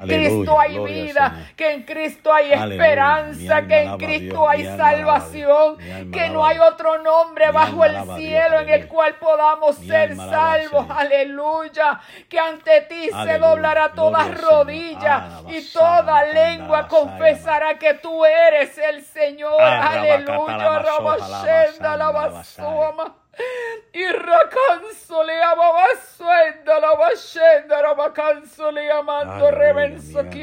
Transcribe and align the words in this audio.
Cristo 0.00 0.58
hay 0.58 0.78
vida, 0.78 1.50
que 1.56 1.72
en 1.72 1.82
Cristo 1.82 2.32
hay 2.32 2.52
esperanza, 2.52 3.66
que 3.66 3.82
en 3.82 3.98
Cristo 3.98 4.48
hay 4.48 4.64
salvación, 4.64 5.76
que 6.12 6.28
no 6.30 6.44
hay 6.44 6.58
otro 6.58 6.98
nombre 7.02 7.50
bajo 7.50 7.84
el 7.84 7.96
cielo 8.16 8.60
en 8.60 8.68
el 8.68 8.88
cual 8.88 9.14
podamos 9.16 9.76
ser 9.76 10.16
salvos. 10.16 10.86
Aleluya. 10.90 12.00
Que 12.28 12.38
ante 12.38 12.82
ti 12.82 13.10
se 13.10 13.38
doblará 13.38 13.92
toda 13.92 14.28
rodilla 14.28 15.42
y 15.48 15.62
toda 15.72 16.24
lengua 16.24 16.88
confesará 16.88 17.78
que 17.78 17.94
tú 17.94 18.24
eres 18.24 18.76
el 18.78 19.02
Señor. 19.04 19.60
Aleluya. 19.60 20.30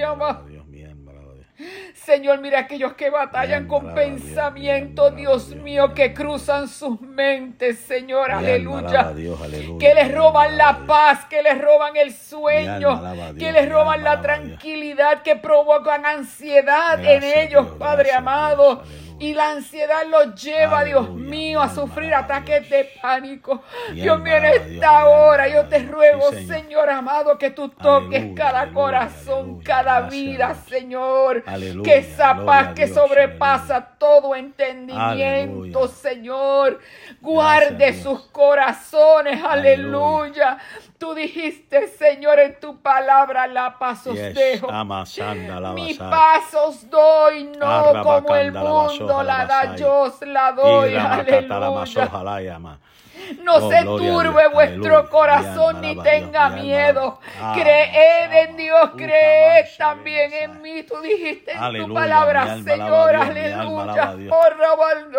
Ama. 0.04 0.44
Señor, 1.96 2.39
mira 2.39 2.60
aquellos 2.60 2.94
que 2.94 3.10
batallan 3.10 3.68
con 3.68 3.94
pensamientos, 3.96 5.16
Dios, 5.16 5.56
mío, 5.56 5.92
que 5.94 6.14
cruzan 6.14 6.68
sus 6.68 7.02
mentes, 7.02 7.80
Señor, 7.80 8.30
aleluya. 8.32 9.11
Que 9.80 9.94
les 9.96 10.14
roban 10.14 10.56
la 10.56 10.86
paz, 10.86 11.25
que 11.25 11.42
les 11.42 11.60
roban 11.60 11.97
el 11.97 12.14
sueño, 12.14 13.02
que 13.38 13.52
les 13.52 13.69
roban 13.72 14.04
la 14.04 14.22
tranquilidad, 14.22 15.24
que 15.24 15.36
provocan 15.36 16.06
ansiedad 16.06 17.04
en 17.04 17.24
ellos, 17.24 17.66
Padre 17.80 18.11
amado. 18.14 18.83
Y 19.20 19.34
la 19.34 19.52
ansiedad 19.52 20.04
los 20.07 20.42
lleva, 20.42 20.84
Dios 20.84 21.10
mío, 21.10 21.62
a 21.62 21.70
sufrir 21.70 22.14
ataques 22.14 22.70
de 22.70 22.89
pánico. 23.02 23.64
Dios 23.94 24.20
mío, 24.20 24.36
en 24.36 24.46
esta 24.46 25.08
hora 25.08 25.48
yo 25.48 25.66
te 25.66 25.80
ruego, 25.80 26.32
Señor. 26.32 26.89
Amado, 26.89 27.38
que 27.38 27.50
tú 27.50 27.70
toques 27.70 28.36
cada 28.36 28.72
corazón, 28.74 29.60
cada 29.61 30.02
vida, 30.02 30.54
Señor. 30.68 31.44
Que 31.84 31.98
esa 31.98 32.45
paz 32.45 32.73
que 32.75 32.88
sobrepasa 32.88 33.95
todo 33.97 34.36
entendimiento, 34.36 35.88
Señor, 35.88 36.80
guarde 37.19 37.94
sus 38.02 38.22
corazones. 38.28 39.44
Aleluya. 39.44 40.59
Tú 40.98 41.14
dijiste, 41.14 41.88
Señor, 41.90 42.40
en 42.40 42.59
tu 42.59 42.78
palabra, 42.81 43.45
la 43.45 43.78
paz 43.78 44.08
os 44.08 44.16
dejo. 44.34 44.67
Mi 45.76 45.94
paz 46.09 46.53
os 46.56 46.90
doy, 46.90 47.44
no 47.44 47.67
como 48.03 48.36
el 48.36 48.52
mundo 48.98 49.23
la 49.23 49.45
da, 49.45 49.62
yo 49.78 50.00
os 50.02 50.22
la 50.22 50.52
doy. 50.53 50.90
Aleluya. 51.68 52.06
No 53.44 53.56
oh, 53.56 53.72
se 53.72 53.83
turbe 53.83 54.47
vuestro 54.50 55.09
corazón 55.09 55.81
ni 55.81 55.95
tenga 56.02 56.50
miedo. 56.50 57.20
Ah, 57.39 57.53
creed 57.56 58.50
en 58.50 58.58
Dios, 58.58 58.92
creed 58.95 59.66
también 59.78 60.34
en 60.34 60.61
mí. 60.61 60.84
Tú 60.84 60.95
dijiste 61.02 61.52
en 61.52 61.86
tu 61.86 61.94
palabra, 61.94 62.58
Señor, 62.64 63.16
aleluya. 63.16 64.16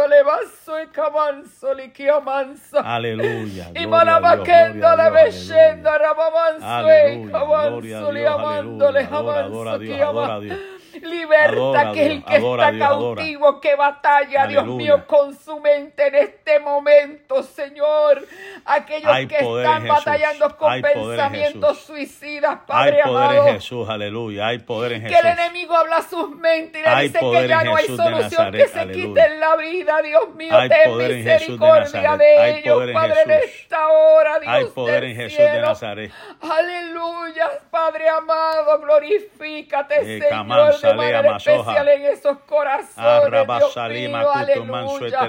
le 0.09 0.23
vaso 0.23 0.83
y 0.83 0.87
camanso, 0.89 1.75
liquio 1.75 2.20
manso. 2.20 2.78
Aleluya. 2.78 3.70
Y 3.75 3.87
malabaquendo 3.87 4.97
le 4.97 5.11
bellenda, 5.11 5.98
rabamanso 5.98 6.89
y 7.12 7.31
camanso, 7.31 8.12
le 8.12 8.27
amanso, 8.27 9.78
que 9.78 10.78
Liberta 11.02 11.92
que 11.92 12.06
el 12.06 12.24
que 12.24 12.36
está 12.36 12.78
cautivo, 12.78 13.60
que 13.60 13.74
batalla, 13.74 14.46
Dios 14.46 14.66
mío, 14.66 15.06
con 15.06 15.36
su 15.36 15.60
mente 15.60 16.08
en 16.08 16.14
este 16.14 16.58
momento, 16.60 17.42
Señor. 17.42 18.27
Aquellos 18.64 19.12
que 19.28 19.38
están 19.38 19.86
batallando 19.86 20.56
con 20.56 20.80
pensamientos 20.80 21.80
suicidas, 21.80 22.58
Padre 22.66 23.02
hay 23.02 23.10
poder 23.10 23.46
en 23.48 23.54
Jesús, 23.54 23.88
aleluya. 23.88 24.46
Hay 24.48 24.58
poder 24.58 24.92
en 24.92 25.02
Jesús. 25.02 25.16
Que 25.16 25.28
el 25.28 25.38
enemigo 25.38 25.76
habla 25.76 26.02
sus 26.02 26.30
mentes 26.30 26.82
y 26.84 26.88
le 26.88 27.02
dice 27.02 27.19
que 27.19 27.48
ya 27.48 27.64
no 27.64 27.76
hay 27.76 27.86
solución 27.86 28.52
que 28.52 28.69
se 28.69 28.88
quite 28.91 29.20
en 29.26 29.41
la 29.41 29.56
vida, 29.56 30.02
Dios 30.02 30.34
mío. 30.34 30.54
ten 30.69 30.96
misericordia 30.96 32.16
de, 32.16 32.58
ellos, 32.58 32.91
Padre, 32.92 33.22
en 33.22 33.31
esta 33.31 33.88
hora, 33.88 34.38
Dios 34.38 34.53
Hay 34.53 34.64
poder 34.66 35.04
en 35.04 35.16
Jesús 35.16 35.38
de 35.38 35.60
Nazaret. 35.60 36.12
Aleluya, 36.41 37.50
Padre 37.70 38.08
amado, 38.08 38.81
glorifícate, 38.81 40.16
eh, 40.16 40.20
Señor 40.28 40.81
de 40.81 40.88
manera 40.94 41.37
especial 41.37 41.88
en 41.88 42.04
esos 42.06 42.38
corazones, 42.41 43.47
Dios 43.47 43.76
mío, 43.88 44.31
aleluya. 44.32 45.28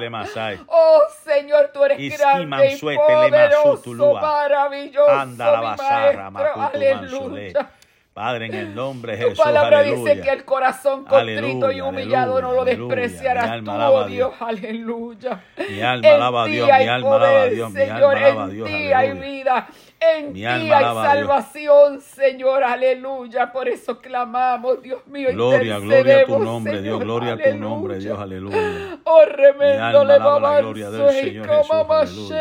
Oh, 0.68 1.02
Señor, 1.24 1.72
tú 1.74 1.86
eres 1.86 2.18
grande 2.18 2.74
y 2.74 2.96
poderoso, 2.96 4.14
maravilloso, 4.14 5.26
mi 5.26 5.36
maestro, 5.38 6.62
aleluya. 6.74 7.70
Padre, 8.12 8.48
en 8.48 8.54
el 8.54 8.76
nombre 8.76 9.14
de 9.14 9.20
Jesús. 9.20 9.38
Tu 9.38 9.44
palabra 9.44 9.82
dice 9.82 10.20
que 10.20 10.30
el 10.30 10.44
corazón 10.44 11.06
contrito 11.06 11.72
y 11.72 11.80
humillado 11.80 12.42
no 12.42 12.52
lo 12.52 12.66
despreciarás 12.66 13.64
tú, 13.64 13.72
oh 13.72 14.04
Dios. 14.06 14.34
Aleluya. 14.42 15.42
Mi 15.70 15.82
alma 15.82 16.10
alaba 16.16 16.44
a 16.44 16.46
Dios, 16.48 16.68
mi 16.68 16.88
alma 16.88 17.16
alaba 17.16 17.42
a 17.44 17.46
Dios, 17.46 17.72
mi 17.72 17.82
alma 17.82 18.12
alaba 18.12 18.44
a 18.44 18.48
Dios. 18.50 18.70
En 18.70 18.76
ti 18.76 18.92
hay 18.92 19.12
vida. 19.14 19.68
En 20.02 20.34
ti 20.34 20.46
hay 20.46 20.70
salvación, 20.70 22.00
Señor, 22.00 22.64
aleluya. 22.64 23.52
Por 23.52 23.68
eso 23.68 24.00
clamamos, 24.00 24.82
Dios 24.82 25.06
mío. 25.08 25.30
Gloria, 25.34 25.80
gloria 25.80 26.22
a 26.22 26.26
tu 26.26 26.40
nombre, 26.40 26.82
Dios. 26.82 27.00
Gloria 27.00 27.34
a 27.34 27.38
tu 27.38 27.58
nombre, 27.58 28.00
Dios, 28.00 28.18
aleluya. 28.20 29.00
Oh, 29.04 29.26
remendo 29.26 30.04
le 30.06 30.20
la 30.20 30.60
gloria 30.62 30.90
del 30.90 31.10
Señor 31.12 31.48
Jesús, 31.48 32.32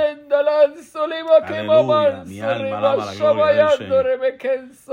aleluya. 1.43 2.25
Mi 2.25 2.41
alma 2.41 2.79
alaba 2.79 3.05
la 3.07 3.15
gloria 3.15 3.67
del 3.67 3.71
Señor. 3.79 4.07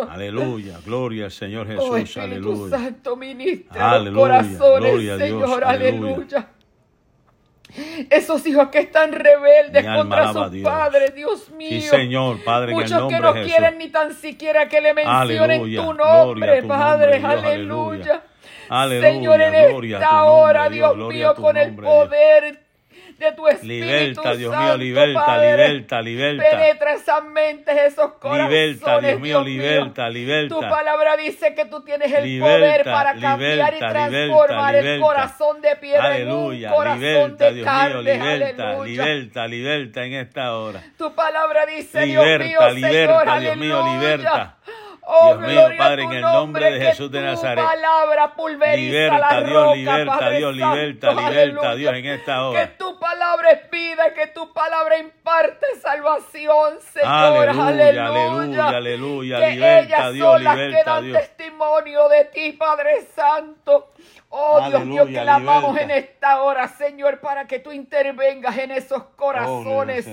Aleluya, 0.10 0.80
gloria 0.86 1.26
al 1.26 1.32
Señor 1.32 1.68
Jesús, 1.68 2.18
oh, 2.18 2.22
aleluya. 2.22 2.78
Santo 2.78 3.16
ministra 3.16 3.92
aleluya, 3.92 4.22
corazones, 4.22 5.20
Señor, 5.20 5.64
aleluya. 5.64 6.48
Esos 8.10 8.46
hijos 8.46 8.70
que 8.70 8.80
están 8.80 9.12
rebeldes 9.12 9.86
contra 9.86 10.32
sus 10.34 10.58
padres, 10.64 11.14
Dios 11.14 11.50
mío. 11.52 11.70
Sí, 11.70 11.82
Señor, 11.82 12.44
Padre, 12.44 12.74
Muchos 12.74 13.10
que 13.10 13.20
no 13.20 13.34
quieren 13.34 13.78
ni 13.78 13.90
tan 13.90 14.14
siquiera 14.14 14.68
que 14.68 14.82
le 14.82 14.94
mencionen 14.94 15.76
tu 15.76 15.94
nombre, 15.94 16.64
Padre, 16.64 17.22
aleluya. 17.24 18.22
aleluya. 18.70 19.10
Señor, 19.10 19.42
en 19.42 19.56
esta 19.56 20.26
hora, 20.26 20.70
Dios 20.70 20.96
mío, 20.98 21.36
con 21.36 21.58
el 21.58 21.76
poder 21.76 22.65
de 23.18 23.32
tu 23.32 23.48
Espíritu 23.48 23.86
liberta, 23.86 24.36
Dios 24.36 24.58
mío, 24.58 24.78
liberta, 24.78 25.38
liberta, 25.38 26.02
liberta. 26.02 26.50
Penetra 26.50 26.94
esas 26.94 27.24
mentes, 27.24 27.78
esos 27.78 28.14
corazones, 28.14 28.50
liberta, 28.52 29.00
Dios 29.00 29.20
mío, 29.20 29.44
liberta, 29.44 30.10
liberta. 30.10 30.56
Tu 30.56 30.62
palabra 30.62 31.16
dice 31.16 31.54
que 31.56 31.66
tú 31.66 31.82
tienes 31.84 32.12
el 32.12 32.40
poder 32.40 32.84
para 32.84 33.18
cambiar 33.18 33.74
y 33.74 33.80
transformar 33.80 34.76
el 34.76 35.00
corazón 35.00 35.62
de 35.62 35.76
piedra 35.78 36.18
en 36.18 36.32
un 36.32 36.64
corazón 36.64 37.00
liberta, 37.00 37.46
de 37.46 37.54
Dios 37.54 37.66
carne. 37.66 38.04
Mío, 38.04 38.24
liberta, 38.24 38.70
aleluya. 38.70 39.06
liberta, 39.06 39.48
liberta 39.48 40.06
en 40.06 40.14
esta 40.14 40.56
hora. 40.58 40.84
Tu 40.98 41.16
palabra 41.16 41.66
dice, 41.66 42.06
liberta, 42.06 42.44
Dios 42.44 42.74
mío, 42.74 42.74
liberta, 42.74 43.24
Señor, 43.24 43.40
Dios 43.42 43.58
mío, 43.58 43.94
liberta. 43.94 44.58
Oh, 45.08 45.38
Dios 45.38 45.48
mío, 45.48 45.78
Padre, 45.78 46.04
en 46.04 46.12
el 46.14 46.22
nombre 46.22 46.72
de 46.72 46.86
Jesús 46.88 47.12
de 47.12 47.22
Nazaret. 47.22 47.64
Palabra 47.64 48.34
liberta, 48.76 49.42
Dios, 49.42 49.78
liberta, 49.78 50.30
Dios, 50.32 50.56
liberta, 50.56 51.14
liberta, 51.14 51.76
Dios, 51.76 51.94
en 51.94 52.06
esta 52.06 52.48
hora. 52.48 52.62
Que 52.62 52.74
tu 52.74 53.00
palabra 53.00 53.52
es 53.52 53.70
vida, 53.70 54.14
que 54.14 54.28
tu 54.28 54.52
palabra 54.52 54.98
imparte 54.98 55.66
salvación, 55.80 56.80
Señor. 56.82 57.50
Aleluya, 57.50 58.08
aleluya, 58.08 58.68
aleluya. 58.70 59.40
Que 59.40 59.50
liberta, 59.52 59.80
ellas 59.80 60.14
Dios, 60.14 60.28
son 60.28 60.44
las 60.44 60.56
liberta, 60.56 60.78
que 60.78 60.90
dan 60.90 61.04
Dios. 61.04 61.18
testimonio 61.20 62.10
de 62.10 62.26
ti, 62.26 62.52
Padre 62.54 63.02
Santo. 63.16 63.92
Oh, 64.30 64.68
Dios 64.68 64.86
mío, 64.86 65.06
que 65.06 65.24
la 65.24 65.36
amamos 65.36 65.78
en 65.78 65.92
esta 65.92 66.42
hora, 66.42 66.68
Señor, 66.68 67.20
para 67.20 67.46
que 67.46 67.60
tú 67.60 67.72
intervengas 67.72 68.58
en 68.58 68.72
esos 68.72 69.02
oh, 69.02 69.16
corazones. 69.16 70.08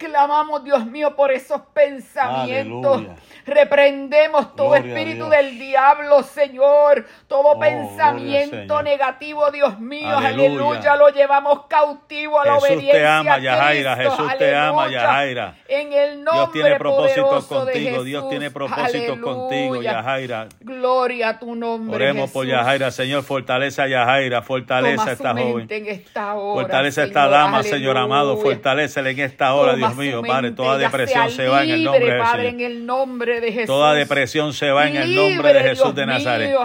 Clamamos, 0.00 0.64
Dios 0.64 0.86
mío, 0.86 1.14
por 1.14 1.30
esos 1.30 1.60
pensamientos. 1.74 3.02
Reprendemos 3.44 4.56
todo 4.56 4.74
espíritu 4.74 5.28
del 5.28 5.58
diablo, 5.58 6.22
Señor. 6.22 7.04
Todo 7.28 7.48
oh, 7.48 7.60
pensamiento 7.60 8.82
negativo, 8.82 9.50
Dios 9.50 9.78
mío. 9.78 10.16
Aleluya. 10.16 10.96
Lo 10.96 11.10
llevamos 11.10 11.66
cautivo 11.68 12.40
a 12.40 12.46
la 12.46 12.54
Jesús 12.54 12.68
obediencia. 12.70 12.98
Te 12.98 13.06
ama, 13.06 13.38
Yajaira. 13.40 13.96
Jesús 13.96 14.38
te 14.38 14.56
ama, 14.56 14.90
Yajaira. 14.90 15.54
En 15.68 15.92
el 15.92 16.24
nombre 16.24 16.32
Dios 16.34 16.52
tiene 16.52 16.76
propósitos 16.76 17.46
contigo. 17.46 18.02
Dios 18.02 18.28
tiene 18.30 18.50
propósitos 18.50 19.18
contigo, 19.18 19.82
Yajaira. 19.82 20.48
Gloria 20.60 21.28
a 21.28 21.38
tu 21.38 21.54
nombre. 21.54 21.94
Oremos 21.94 22.30
por 22.30 22.46
Yajaira, 22.46 22.90
Señor. 22.90 23.22
Fortaleza 23.22 23.82
a 23.82 23.88
Yajaira. 23.88 24.40
Fortaleza 24.40 25.10
a 25.10 25.12
esta 25.12 25.34
joven. 25.34 25.66
En 25.68 25.86
esta 25.88 26.34
hora, 26.36 26.62
fortaleza 26.62 27.02
a 27.02 27.04
esta 27.04 27.28
dama, 27.28 27.62
Señor 27.62 27.98
amado. 27.98 28.38
Fortalecele 28.38 29.10
en 29.10 29.20
esta 29.20 29.52
hora, 29.52 29.76
Dios 29.76 29.89
Dios 29.96 30.22
mío, 30.22 30.22
Padre, 30.22 30.52
toda 30.52 30.78
depresión 30.78 31.30
se 31.30 31.48
va 31.48 31.64
en 31.64 31.70
el 31.70 31.84
nombre 31.84 32.06
de 32.06 32.12
Jesús. 32.12 32.30
Padre, 32.30 32.48
en 32.48 32.60
el 32.60 32.86
nombre 32.86 33.40
de 33.40 33.52
Jesús. 33.52 33.66
Toda 33.66 33.94
depresión 33.94 34.52
se 34.52 34.70
va 34.70 34.88
en 34.88 34.96
el 34.96 35.14
nombre 35.14 35.52
de 35.52 35.62
Jesús 35.62 35.94
de 35.94 36.06
Nazaret. 36.06 36.56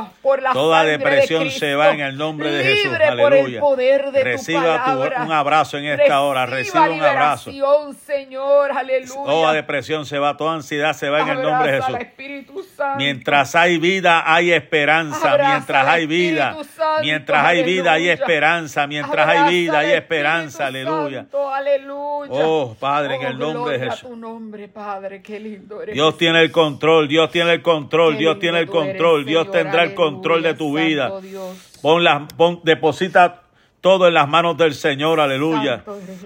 Toda 0.53 0.83
depresión 0.83 1.49
se 1.51 1.75
va 1.75 1.91
en 1.91 2.01
el 2.01 2.17
nombre 2.17 2.51
de 2.51 2.63
Jesús. 2.63 2.93
Aleluya. 2.93 3.61
Reciba 4.23 5.23
un 5.23 5.31
abrazo 5.31 5.77
en 5.77 5.85
esta 5.85 6.21
hora. 6.21 6.45
Reciba 6.45 6.89
un 6.89 7.01
abrazo. 7.01 7.51
Señor, 8.05 8.71
aleluya. 8.71 9.23
Toda 9.25 9.53
depresión 9.53 10.05
se 10.05 10.19
va, 10.19 10.37
toda 10.37 10.53
ansiedad 10.53 10.93
se 10.93 11.09
va 11.09 11.21
en 11.21 11.29
el 11.29 11.41
nombre 11.41 11.71
de 11.71 11.81
Jesús. 11.81 11.97
Mientras 12.97 13.55
hay 13.55 13.77
vida, 13.77 14.23
hay 14.25 14.51
esperanza. 14.51 15.37
Mientras 15.37 15.87
hay 15.87 16.05
vida, 16.05 16.57
mientras 17.01 17.45
hay 17.45 17.63
vida, 17.63 17.93
hay 17.93 18.09
esperanza. 18.09 18.87
Mientras 18.87 19.27
hay 19.27 19.49
vida, 19.49 19.79
hay 19.79 19.91
esperanza. 19.91 20.67
Aleluya. 20.67 21.25
Oh, 22.29 22.75
Padre, 22.79 23.14
en 23.15 23.27
el 23.27 23.41
oh, 23.41 23.53
nombre 23.53 23.77
de 23.77 23.89
Jesús. 23.89 24.09
Dios 25.93 26.17
tiene 26.17 26.41
el 26.41 26.51
control, 26.51 27.07
Dios 27.07 27.31
tiene 27.31 27.53
el 27.53 27.61
control, 27.61 28.17
Dios 28.17 28.39
tiene 28.39 28.59
el 28.59 28.67
control. 28.67 29.25
Dios 29.25 29.51
tendrá 29.51 29.83
el 29.83 29.93
control 29.93 30.43
de 30.43 30.53
tu 30.53 30.77
vida. 30.77 31.11
Pon 31.81 32.61
deposita 32.63 33.41
todo 33.85 34.07
en 34.07 34.15
las 34.15 34.27
manos 34.27 34.57
del 34.57 34.73
Señor, 34.73 35.19
aleluya. 35.19 35.83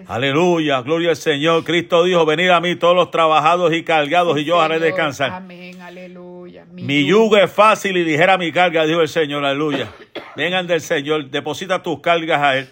Aleluya, 0.07 0.81
gloria 0.81 1.09
al 1.09 1.17
Señor. 1.17 1.65
Cristo 1.65 2.05
dijo, 2.05 2.25
venid 2.25 2.47
a 2.51 2.61
mí 2.61 2.77
todos 2.77 2.95
los 2.95 3.11
trabajados 3.11 3.73
y 3.73 3.83
cargados 3.83 4.39
y 4.39 4.45
yo 4.45 4.61
haré 4.61 4.79
descansar. 4.79 5.31
Amén, 5.31 5.81
aleluya. 5.81 6.63
Mi, 6.71 7.05
yugo 7.05 7.35
es 7.35 7.51
fácil 7.51 7.97
y 7.97 8.05
dijera 8.05 8.37
mi 8.37 8.53
carga, 8.53 8.85
dijo 8.85 9.01
el 9.01 9.09
Señor, 9.09 9.43
aleluya. 9.43 9.91
Vengan 10.37 10.67
del 10.67 10.79
Señor, 10.79 11.29
deposita 11.29 11.83
tus 11.83 11.99
cargas 11.99 12.41
a 12.41 12.57
Él. 12.59 12.69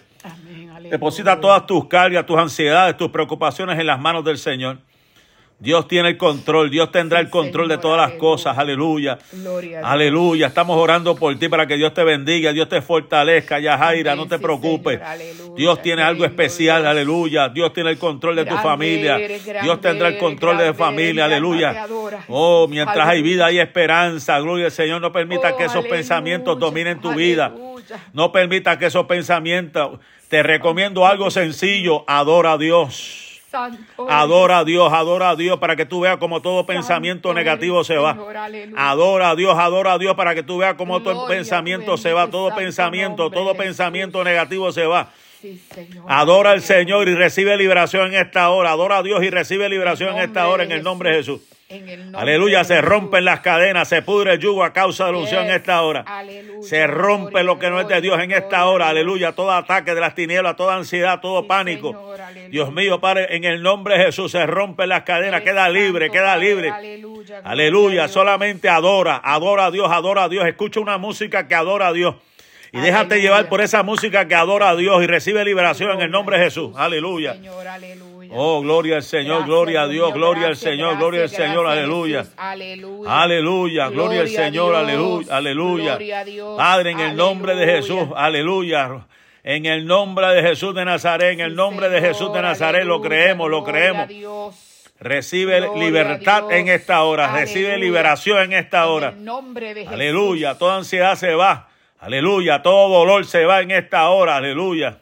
Deposita 0.90 1.40
todas 1.40 1.66
tus 1.66 1.86
cargas, 1.86 2.24
tus 2.26 2.38
ansiedades, 2.38 2.96
tus 2.96 3.10
preocupaciones 3.10 3.78
en 3.78 3.86
las 3.86 4.00
manos 4.00 4.24
del 4.24 4.38
Señor. 4.38 4.78
Dios 5.60 5.88
tiene 5.88 6.10
el 6.10 6.16
control, 6.16 6.70
Dios 6.70 6.92
tendrá 6.92 7.18
el 7.18 7.30
control 7.30 7.68
de 7.68 7.78
todas 7.78 8.08
las 8.08 8.16
cosas, 8.16 8.56
aleluya. 8.56 9.18
aleluya, 9.82 10.46
estamos 10.46 10.76
orando 10.76 11.16
por 11.16 11.36
ti 11.36 11.48
para 11.48 11.66
que 11.66 11.76
Dios 11.76 11.92
te 11.92 12.04
bendiga, 12.04 12.52
Dios 12.52 12.68
te 12.68 12.80
fortalezca, 12.80 13.58
Yajaira, 13.58 14.14
no 14.14 14.28
te 14.28 14.38
preocupes. 14.38 15.00
Dios 15.56 15.82
tiene 15.82 16.02
algo 16.02 16.24
especial, 16.24 16.86
aleluya. 16.86 17.48
Dios 17.48 17.72
tiene 17.72 17.90
el 17.90 17.98
control 17.98 18.36
de 18.36 18.44
tu 18.44 18.54
familia. 18.58 19.18
Dios 19.60 19.80
tendrá 19.80 20.08
el 20.08 20.18
control 20.18 20.58
de 20.58 20.68
tu 20.68 20.74
familia, 20.74 21.24
aleluya. 21.24 21.86
Oh, 22.28 22.68
mientras 22.68 23.08
hay 23.08 23.20
vida 23.20 23.46
hay 23.46 23.58
esperanza, 23.58 24.38
gloria 24.38 24.66
al 24.66 24.72
Señor. 24.72 25.00
No 25.00 25.10
permita 25.10 25.56
que 25.56 25.64
esos 25.64 25.84
oh, 25.84 25.88
pensamientos 25.88 26.56
dominen 26.56 27.00
tu 27.00 27.12
vida. 27.14 27.52
No 28.12 28.30
permita 28.30 28.78
que 28.78 28.86
esos 28.86 29.06
pensamientos, 29.06 29.98
te 30.28 30.44
recomiendo 30.44 31.04
algo 31.04 31.32
sencillo, 31.32 32.04
adora 32.06 32.52
a 32.52 32.58
Dios. 32.58 33.27
Adora 34.08 34.58
a 34.58 34.64
Dios, 34.64 34.92
adora 34.92 35.30
a 35.30 35.36
Dios 35.36 35.58
para 35.58 35.74
que 35.74 35.86
tú 35.86 36.00
veas 36.00 36.18
como 36.18 36.42
todo 36.42 36.66
pensamiento 36.66 37.32
negativo 37.32 37.82
se 37.82 37.96
va. 37.96 38.10
Adora 38.76 39.30
a 39.30 39.36
Dios, 39.36 39.56
adora 39.58 39.92
a 39.94 39.98
Dios 39.98 40.14
para 40.14 40.34
que 40.34 40.42
tú 40.42 40.58
veas 40.58 40.74
como 40.74 41.02
todo 41.02 41.26
pensamiento 41.26 41.96
se 41.96 42.12
va, 42.12 42.28
todo 42.28 42.54
pensamiento, 42.54 43.30
todo 43.30 43.54
pensamiento 43.54 44.22
negativo 44.22 44.70
se 44.72 44.86
va. 44.86 45.10
Adora 46.08 46.50
al 46.50 46.62
Señor 46.62 47.08
y 47.08 47.14
recibe 47.14 47.56
liberación 47.56 48.08
en 48.08 48.20
esta 48.20 48.50
hora. 48.50 48.72
Adora 48.72 48.98
a 48.98 49.02
Dios 49.02 49.22
y 49.22 49.30
recibe 49.30 49.68
liberación 49.68 50.16
en 50.16 50.22
esta 50.24 50.48
hora 50.48 50.64
en 50.64 50.72
el 50.72 50.82
nombre 50.82 51.10
de 51.10 51.16
Jesús. 51.16 51.40
Aleluya, 52.14 52.64
se 52.64 52.80
rompen 52.80 53.26
las 53.26 53.40
cadenas, 53.40 53.90
se 53.90 54.00
pudre 54.00 54.32
el 54.32 54.38
yugo 54.38 54.64
a 54.64 54.72
causa 54.72 55.04
de 55.04 55.12
la 55.12 55.18
unción 55.18 55.44
en 55.44 55.50
esta 55.50 55.82
hora. 55.82 56.02
Se 56.62 56.86
rompe 56.86 57.42
lo 57.42 57.58
que 57.58 57.68
no 57.68 57.78
es 57.78 57.86
de 57.88 58.00
Dios 58.00 58.18
en 58.20 58.32
esta 58.32 58.64
hora. 58.64 58.88
Aleluya, 58.88 59.32
todo 59.32 59.52
ataque 59.52 59.94
de 59.94 60.00
las 60.00 60.14
tinieblas, 60.14 60.56
toda 60.56 60.76
ansiedad, 60.76 61.20
todo 61.20 61.46
pánico. 61.46 62.14
Dios 62.48 62.72
mío, 62.72 63.00
Padre, 63.00 63.36
en 63.36 63.44
el 63.44 63.62
nombre 63.62 63.98
de 63.98 64.06
Jesús 64.06 64.32
se 64.32 64.46
rompen 64.46 64.88
las 64.88 65.02
cadenas, 65.02 65.42
queda 65.42 65.68
libre, 65.68 66.10
queda 66.10 66.38
libre. 66.38 66.72
Aleluya, 67.44 68.08
solamente 68.08 68.70
adora, 68.70 69.20
adora 69.22 69.66
a 69.66 69.70
Dios, 69.70 69.90
adora 69.92 70.24
a 70.24 70.28
Dios. 70.30 70.46
Escucha 70.46 70.80
una 70.80 70.96
música 70.96 71.48
que 71.48 71.54
adora 71.54 71.88
a 71.88 71.92
Dios. 71.92 72.14
Y 72.72 72.80
déjate 72.80 73.20
llevar 73.20 73.48
por 73.50 73.60
esa 73.60 73.82
música 73.82 74.26
que 74.26 74.34
adora 74.34 74.70
a 74.70 74.76
Dios 74.76 75.02
y 75.02 75.06
recibe 75.06 75.44
liberación 75.44 75.90
en 75.90 76.00
el 76.00 76.10
nombre 76.10 76.38
de 76.38 76.44
Jesús. 76.44 76.72
Aleluya. 76.76 77.36
Oh, 78.30 78.60
gloria 78.62 78.96
al 78.96 79.02
Señor, 79.02 79.44
gloria 79.46 79.82
a 79.82 79.88
Dios, 79.88 80.12
gloria 80.12 80.48
al 80.48 80.56
Señor, 80.56 80.98
gloria 80.98 81.22
al 81.22 81.28
Señor, 81.28 81.66
aleluya. 81.66 82.26
Aleluya, 83.06 83.88
gloria 83.88 84.20
al 84.22 84.28
Señor, 84.28 84.74
aleluya, 84.74 85.36
aleluya. 85.36 85.98
Padre, 86.56 86.90
en 86.92 87.00
el 87.00 87.16
nombre 87.16 87.54
de 87.54 87.66
Jesús, 87.66 88.08
aleluya. 88.14 89.06
En 89.44 89.66
el 89.66 89.86
nombre 89.86 90.26
de 90.28 90.42
Jesús 90.42 90.74
de 90.74 90.84
Nazaret, 90.84 91.32
en 91.32 91.40
el 91.40 91.54
nombre 91.54 91.88
de 91.88 92.00
Jesús 92.00 92.32
de 92.32 92.42
Nazaret, 92.42 92.84
lo 92.84 93.00
creemos, 93.00 93.48
lo 93.48 93.64
creemos. 93.64 94.08
Recibe 95.00 95.60
libertad 95.76 96.50
en 96.50 96.68
esta 96.68 97.04
hora, 97.04 97.32
recibe 97.32 97.78
liberación 97.78 98.40
en 98.40 98.52
esta 98.52 98.88
hora. 98.88 99.14
Aleluya, 99.88 100.58
toda 100.58 100.76
ansiedad 100.76 101.14
se 101.14 101.34
va. 101.34 101.68
Aleluya, 102.00 102.62
todo 102.62 102.98
dolor 102.98 103.24
se 103.24 103.44
va 103.44 103.60
en 103.60 103.70
esta 103.70 104.08
hora. 104.08 104.36
Aleluya. 104.36 104.98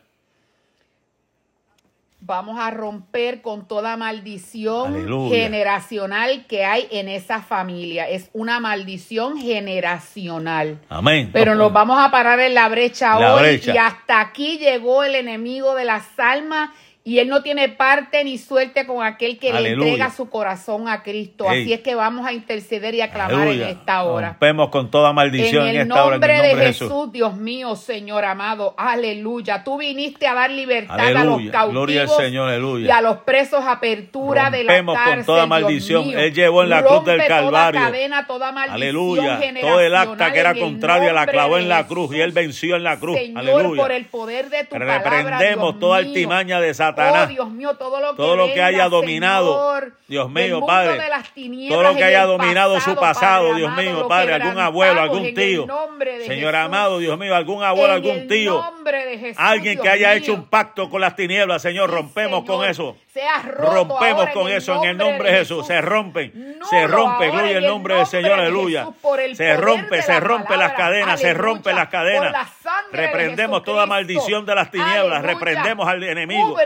Vamos 2.27 2.59
a 2.59 2.73
romper 2.73 3.41
con 3.41 3.69
toda 3.69 3.97
maldición 3.97 5.07
generacional 5.31 6.45
que 6.49 6.65
hay 6.65 6.89
en 6.91 7.09
esa 7.09 7.41
familia. 7.41 8.09
Es 8.09 8.31
una 8.33 8.59
maldición 8.59 9.39
generacional. 9.39 10.81
Amén. 10.89 11.31
Pero 11.33 11.55
nos 11.55 11.73
vamos 11.73 12.05
a 12.05 12.11
parar 12.11 12.41
en 12.41 12.55
la 12.55 12.69
brecha 12.69 13.17
hoy. 13.17 13.63
Y 13.65 13.77
hasta 13.77 14.19
aquí 14.19 14.59
llegó 14.59 15.05
el 15.05 15.15
enemigo 15.15 15.77
de 15.77 15.85
las 15.85 16.19
almas 16.19 16.71
y 17.07 17.21
él 17.21 17.29
no 17.29 17.41
tiene 17.41 17.69
parte 17.69 18.25
ni 18.25 18.37
suerte 18.37 18.85
con 18.85 19.07
aquel 19.07 19.39
que 19.39 19.53
le 19.53 19.75
entrega 19.75 20.11
su 20.11 20.29
corazón 20.29 20.89
a 20.89 21.05
Cristo. 21.05 21.49
Así 21.49 21.73
es 21.73 21.79
que 21.79 21.95
vamos 21.95 22.27
a 22.27 22.33
interceder 22.33 22.97
y 22.97 23.01
a 23.01 23.13
clamar 23.13 23.47
en 23.47 23.63
esta 23.63 24.03
hora. 24.03 24.31
Rompemos 24.31 24.71
con 24.71 24.91
toda 24.91 25.13
maldición 25.13 25.69
en, 25.69 25.83
esta 25.83 26.05
hora. 26.05 26.17
En 26.17 26.23
el 26.25 26.31
nombre 26.33 26.49
de 26.49 26.67
Jesús, 26.67 27.13
Dios 27.13 27.37
mío, 27.37 27.77
Señor 27.77 28.25
amado. 28.25 28.75
Aleluya. 28.77 29.63
Tú 29.63 29.79
viniste 29.79 30.27
a 30.27 30.35
dar 30.35 30.51
libertad 30.51 30.99
a 30.99 31.23
los 31.23 31.43
cautivos. 31.43 31.71
Gloria 31.71 32.03
al 32.03 32.09
Señor, 32.09 32.49
aleluya. 32.49 32.87
Y 32.89 32.91
a 32.91 33.01
los 33.01 33.19
presos 33.19 33.65
apertura 33.65 34.51
de 34.51 34.65
la 34.65 34.85
cárcel. 34.85 35.15
con 35.19 35.25
toda 35.27 35.47
maldición. 35.47 36.11
Él 36.11 36.35
llevó 36.35 36.65
en 36.65 36.71
la 36.71 36.83
cruz 36.83 37.05
del 37.05 37.25
Calvario. 37.25 37.81
Toda 37.83 37.93
cadena, 37.93 38.27
toda 38.27 38.51
maldición 38.51 38.83
aleluya. 38.83 39.41
Todo 39.61 39.81
el 39.81 39.95
acta 39.95 40.33
que 40.33 40.41
era 40.41 40.55
contrario 40.57 41.13
la 41.13 41.27
clavó 41.27 41.59
en 41.59 41.69
la 41.69 41.87
cruz 41.87 42.13
y 42.17 42.21
él 42.21 42.33
venció 42.33 42.75
en 42.75 42.83
la 42.83 42.99
cruz. 42.99 43.17
Señor, 43.17 43.39
aleluya. 43.39 43.81
por 43.81 43.93
el 43.93 44.07
poder 44.07 44.51
de 44.51 44.65
tu 44.65 44.75
Reprendemos 44.75 45.79
toda 45.79 45.99
altimaña 45.99 46.61
de 46.61 46.75
Satanás 46.75 46.96
Oh, 46.97 47.27
Dios 47.27 47.51
mío, 47.51 47.75
todo 47.77 48.01
lo 48.01 48.11
que, 48.11 48.17
todo 48.17 48.37
lo 48.37 48.47
que 48.47 48.63
haya 48.63 48.89
dominado, 48.89 49.83
Dios 50.09 50.31
mío, 50.31 50.65
Padre, 50.67 51.01
todo 51.69 51.83
lo 51.83 51.95
que 51.95 52.05
haya 52.05 52.25
dominado 52.25 52.81
su 52.81 52.95
pasado, 52.95 53.55
Dios 53.55 53.75
mío, 53.77 54.09
Padre, 54.09 54.35
algún 54.35 54.59
abuelo, 54.59 55.01
algún 55.01 55.35
tío, 55.35 55.67
Señor 56.27 56.57
amado, 56.57 56.99
Dios 56.99 57.19
mío, 57.19 57.35
algún 57.35 57.63
abuelo, 57.63 57.93
algún 57.93 58.27
tío, 58.29 58.63
alguien 59.37 59.79
que 59.79 59.89
haya 59.89 60.15
hecho 60.15 60.35
un 60.35 60.45
pacto 60.47 60.89
con 60.89 61.01
las 61.01 61.15
tinieblas, 61.17 61.63
Señor, 61.63 61.91
rompemos 61.91 62.45
con 62.45 62.65
eso. 62.65 62.97
Rompemos 63.45 64.31
con 64.31 64.49
eso 64.49 64.83
en 64.83 64.91
el 64.91 64.97
nombre 64.97 65.31
de 65.31 65.39
Jesús. 65.39 65.67
Se 65.67 65.81
rompen, 65.81 66.59
se 66.69 66.87
rompe, 66.87 67.31
gloria 67.31 67.59
el 67.59 67.67
nombre 67.67 67.95
del 67.97 68.07
Señor, 68.07 68.33
aleluya. 68.33 68.89
Se 69.35 69.57
rompe, 69.57 70.03
se 70.03 70.21
rompe 70.21 70.57
las 70.57 70.73
cadenas, 70.73 71.21
se 71.21 71.35
rompe 71.35 71.73
las 71.73 71.89
cadenas. 71.89 72.35
Reprendemos 72.93 73.63
toda 73.65 73.87
maldición 73.87 74.45
de 74.47 74.55
las 74.55 74.71
tinieblas, 74.71 75.23
reprendemos 75.23 75.89
al 75.89 76.03
enemigo. 76.03 76.57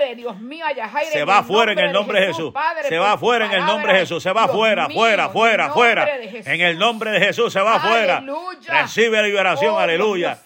Se 1.11 1.25
va 1.25 1.43
fuera 1.43 1.73
en 1.73 1.79
el 1.79 1.93
nombre 1.93 2.21
de 2.21 2.27
Jesús. 2.29 2.53
Se 2.89 2.99
va 2.99 3.17
fuera 3.19 3.47
en 3.47 3.53
el 3.53 3.67
nombre 3.67 3.93
de 3.93 4.01
Jesús. 4.01 4.23
Se 4.23 4.33
va 4.33 4.49
fuera, 4.49 4.89
fuera, 4.89 5.29
fuera, 5.29 5.71
fuera. 5.71 6.09
En 6.17 6.61
el 6.61 6.79
nombre 6.79 7.11
de 7.11 7.21
Jesús 7.21 7.53
se 7.53 7.61
va 7.61 7.79
fuera. 7.81 8.23
Recibe 8.69 9.23
liberación, 9.23 9.79
aleluya. 9.79 10.39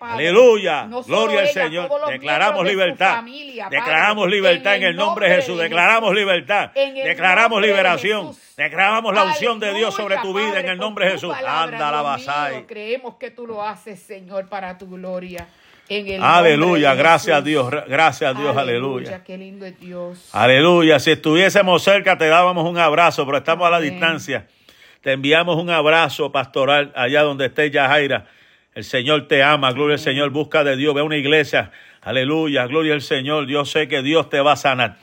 Aleluya. 0.00 0.88
Gloria 1.06 1.40
al 1.40 1.48
Señor. 1.48 1.90
Declaramos 2.08 2.64
libertad. 2.64 3.22
Declaramos 3.70 4.28
libertad 4.28 4.76
en 4.76 4.82
el 4.82 4.96
nombre 4.96 5.05
de 5.14 5.28
Jesús. 5.28 5.58
Declaramos 5.58 6.14
libertad. 6.14 6.70
Declaramos 6.72 7.60
liberación. 7.62 8.34
Declaramos 8.56 9.14
la 9.14 9.24
unción 9.24 9.60
de 9.60 9.74
Dios 9.74 9.94
sobre 9.94 10.16
tu 10.18 10.32
vida 10.34 10.60
en 10.60 10.68
el 10.68 10.78
nombre 10.78 11.06
de 11.06 11.12
Jesús. 11.12 11.34
Anda 11.46 11.90
la 11.90 12.02
basai. 12.02 12.66
Creemos 12.66 13.16
que 13.16 13.30
tú 13.30 13.46
lo 13.46 13.62
haces, 13.62 14.00
Señor, 14.00 14.48
para 14.48 14.78
tu 14.78 14.88
gloria 14.88 15.46
aleluya, 16.20 16.94
gracias 16.94 17.36
a 17.36 17.42
Dios, 17.42 17.70
gracias 17.88 18.34
a 18.34 18.38
Dios, 18.38 18.56
aleluya. 18.56 19.22
Qué 19.24 19.38
lindo 19.38 19.66
es 19.66 19.78
Dios. 19.78 20.30
Aleluya, 20.32 20.98
si 20.98 21.12
estuviésemos 21.12 21.82
cerca 21.82 22.18
te 22.18 22.26
dábamos 22.26 22.68
un 22.68 22.78
abrazo, 22.78 23.24
pero 23.24 23.38
estamos 23.38 23.66
a 23.66 23.70
la 23.70 23.80
distancia. 23.80 24.46
Te 25.00 25.12
enviamos 25.12 25.56
un 25.56 25.70
abrazo 25.70 26.32
pastoral 26.32 26.92
allá 26.96 27.22
donde 27.22 27.46
esté 27.46 27.70
Yajaira. 27.70 28.26
El 28.76 28.84
Señor 28.84 29.26
te 29.26 29.42
ama, 29.42 29.72
gloria 29.72 29.94
al 29.94 30.00
Señor, 30.00 30.30
busca 30.30 30.62
de 30.62 30.76
Dios, 30.76 30.94
ve 30.94 31.02
una 31.02 31.16
iglesia 31.16 31.72
Aleluya, 32.06 32.68
gloria 32.68 32.94
al 32.94 33.02
Señor. 33.02 33.48
Yo 33.48 33.64
sé 33.64 33.88
que 33.88 34.00
Dios 34.00 34.30
te 34.30 34.38
va 34.38 34.52
a 34.52 34.56
sanar. 34.56 34.96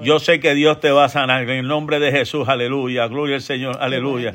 Yo 0.00 0.20
sé 0.20 0.38
que 0.38 0.54
Dios 0.54 0.78
te 0.78 0.92
va 0.92 1.06
a 1.06 1.08
sanar. 1.08 1.42
En 1.42 1.50
el 1.50 1.66
nombre 1.66 1.98
de 1.98 2.12
Jesús, 2.12 2.48
aleluya. 2.48 3.08
Gloria 3.08 3.34
al 3.34 3.42
Señor, 3.42 3.78
aleluya. 3.80 4.32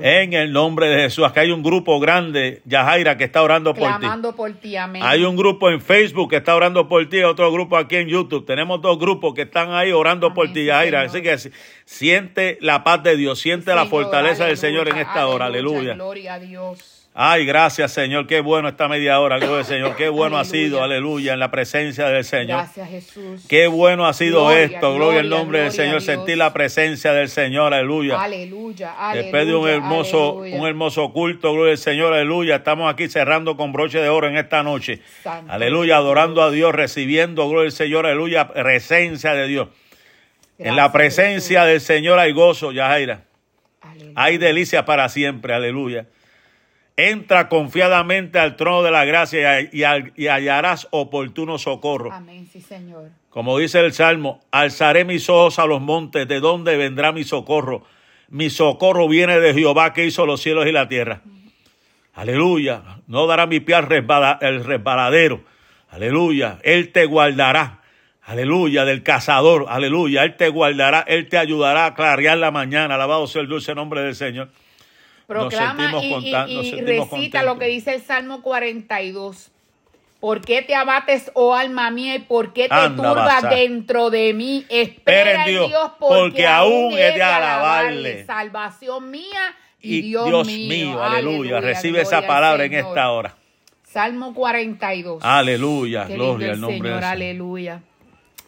En 0.00 0.32
el 0.32 0.50
nombre 0.50 0.86
de 0.88 1.02
Jesús. 1.02 1.26
Acá 1.26 1.42
hay 1.42 1.50
un 1.50 1.62
grupo 1.62 2.00
grande, 2.00 2.62
Yajaira, 2.64 3.18
que 3.18 3.24
está 3.24 3.42
orando 3.42 3.74
por 3.74 4.00
ti. 4.00 4.06
por 4.34 4.52
ti, 4.54 4.76
amén. 4.76 5.02
Hay 5.04 5.24
un 5.24 5.36
grupo 5.36 5.68
en 5.68 5.82
Facebook 5.82 6.30
que 6.30 6.36
está 6.36 6.56
orando 6.56 6.88
por 6.88 7.06
ti, 7.10 7.22
otro 7.22 7.52
grupo 7.52 7.76
aquí 7.76 7.96
en 7.96 8.08
YouTube. 8.08 8.46
Tenemos 8.46 8.80
dos 8.80 8.98
grupos 8.98 9.34
que 9.34 9.42
están 9.42 9.74
ahí 9.74 9.92
orando 9.92 10.32
por 10.32 10.50
ti, 10.54 10.64
Yajaira. 10.64 11.02
Así 11.02 11.20
que 11.20 11.36
siente 11.84 12.56
la 12.62 12.82
paz 12.82 13.02
de 13.02 13.18
Dios, 13.18 13.38
siente 13.38 13.74
la 13.74 13.84
fortaleza 13.84 14.46
del 14.46 14.56
Señor 14.56 14.88
en 14.88 14.96
esta 14.96 15.26
hora, 15.26 15.44
aleluya. 15.46 15.96
Gloria 15.96 16.32
a 16.32 16.38
Dios. 16.38 16.99
Ay, 17.12 17.44
gracias 17.44 17.90
Señor, 17.92 18.28
qué 18.28 18.40
bueno 18.40 18.68
esta 18.68 18.86
media 18.86 19.18
hora, 19.18 19.38
gloria 19.38 19.58
al 19.58 19.64
Señor, 19.64 19.96
qué 19.96 20.08
bueno 20.08 20.38
ha 20.38 20.44
sido, 20.44 20.80
aleluya, 20.80 21.32
en 21.32 21.40
la 21.40 21.50
presencia 21.50 22.06
del 22.06 22.24
Señor. 22.24 22.58
Gracias 22.58 22.88
Jesús. 22.88 23.46
Qué 23.48 23.66
bueno 23.66 24.06
ha 24.06 24.12
sido 24.12 24.52
esto, 24.52 24.94
gloria 24.94 25.20
al 25.20 25.28
nombre 25.28 25.60
del 25.60 25.72
Señor, 25.72 26.02
sentir 26.02 26.38
la 26.38 26.52
presencia 26.52 27.12
del 27.12 27.28
Señor, 27.28 27.74
aleluya. 27.74 28.22
Aleluya, 28.22 28.94
aleluya. 28.96 29.22
Después 29.22 29.46
de 29.46 29.54
un 29.56 29.68
hermoso, 29.68 30.34
un 30.34 30.66
hermoso 30.66 31.12
culto, 31.12 31.52
gloria 31.52 31.72
al 31.72 31.78
Señor, 31.78 32.12
aleluya, 32.12 32.56
estamos 32.56 32.90
aquí 32.92 33.08
cerrando 33.08 33.56
con 33.56 33.72
broche 33.72 33.98
de 33.98 34.08
oro 34.08 34.28
en 34.28 34.36
esta 34.36 34.62
noche. 34.62 35.02
aleluya, 35.48 35.96
adorando 35.96 36.42
a 36.42 36.52
Dios, 36.52 36.72
recibiendo, 36.72 37.48
gloria 37.48 37.66
al 37.66 37.72
Señor, 37.72 38.06
aleluya, 38.06 38.48
presencia 38.52 39.34
de 39.34 39.48
Dios. 39.48 39.68
en 40.58 40.76
la 40.76 40.92
presencia 40.92 41.64
del 41.64 41.80
Señor 41.80 42.20
hay 42.20 42.30
gozo, 42.30 42.70
Yajaira. 42.70 43.24
Hay 44.14 44.38
delicia 44.38 44.84
para 44.84 45.08
siempre, 45.08 45.54
aleluya. 45.54 46.06
Entra 47.08 47.48
confiadamente 47.48 48.38
al 48.38 48.56
trono 48.56 48.82
de 48.82 48.90
la 48.90 49.06
gracia 49.06 49.60
y, 49.60 49.84
hallarás 50.26 50.86
oportuno 50.90 51.56
socorro. 51.56 52.12
Amén, 52.12 52.46
sí, 52.52 52.60
Señor. 52.60 53.08
Como 53.30 53.56
dice 53.58 53.80
el 53.80 53.92
Salmo, 53.92 54.40
alzaré 54.50 55.06
mis 55.06 55.30
ojos 55.30 55.58
a 55.58 55.66
los 55.66 55.80
montes, 55.80 56.28
¿de 56.28 56.40
dónde 56.40 56.76
vendrá 56.76 57.12
mi 57.12 57.24
socorro? 57.24 57.84
Mi 58.28 58.50
socorro 58.50 59.08
viene 59.08 59.40
de 59.40 59.54
Jehová 59.54 59.94
que 59.94 60.04
hizo 60.04 60.26
los 60.26 60.42
cielos 60.42 60.66
y 60.66 60.72
la 60.72 60.88
tierra. 60.88 61.22
Aleluya. 62.14 62.82
No 63.06 63.26
dará 63.26 63.46
mi 63.46 63.60
pie 63.60 63.76
al 63.76 63.88
el 64.42 64.64
resbaladero. 64.64 65.42
Aleluya. 65.88 66.58
Él 66.62 66.92
te 66.92 67.06
guardará. 67.06 67.80
Aleluya. 68.22 68.84
Del 68.84 69.02
cazador. 69.02 69.66
Aleluya. 69.68 70.24
Él 70.24 70.36
te 70.36 70.48
guardará. 70.48 71.04
Él 71.08 71.28
te 71.28 71.38
ayudará 71.38 71.86
a 71.86 71.94
clarear 71.94 72.36
la 72.36 72.50
mañana. 72.50 72.96
Alabado 72.96 73.26
sea 73.26 73.42
el 73.42 73.48
dulce 73.48 73.74
nombre 73.74 74.02
del 74.02 74.14
Señor. 74.14 74.50
Proclama 75.30 75.92
y, 76.02 76.80
recita 76.80 77.44
lo 77.44 77.56
que 77.56 77.66
dice 77.66 77.94
el 77.94 78.02
Salmo 78.02 78.42
42. 78.42 79.52
¿Por 80.18 80.40
qué 80.40 80.60
te 80.62 80.74
abates, 80.74 81.30
oh 81.34 81.54
alma 81.54 81.88
mía, 81.92 82.16
y 82.16 82.18
por 82.18 82.52
qué 82.52 82.68
te 82.68 82.90
turbas 82.96 83.48
dentro 83.48 84.10
de 84.10 84.34
mí? 84.34 84.66
Espera 84.68 85.46
en 85.46 85.68
Dios, 85.68 85.92
porque, 86.00 86.48
aún 86.48 86.94
he 86.94 87.12
de 87.12 87.22
alabarle. 87.22 88.24
Salvación 88.24 89.12
mía 89.12 89.54
y, 89.80 90.02
Dios, 90.02 90.48
mío. 90.48 91.00
Aleluya. 91.00 91.60
Recibe 91.60 92.00
esa 92.00 92.26
palabra 92.26 92.64
en 92.64 92.74
esta 92.74 93.12
hora. 93.12 93.36
Salmo 93.84 94.34
42. 94.34 95.22
Aleluya. 95.22 96.06
gloria 96.06 96.52
al 96.54 96.60
nombre 96.60 96.88
Señor. 96.88 97.04
Aleluya. 97.04 97.82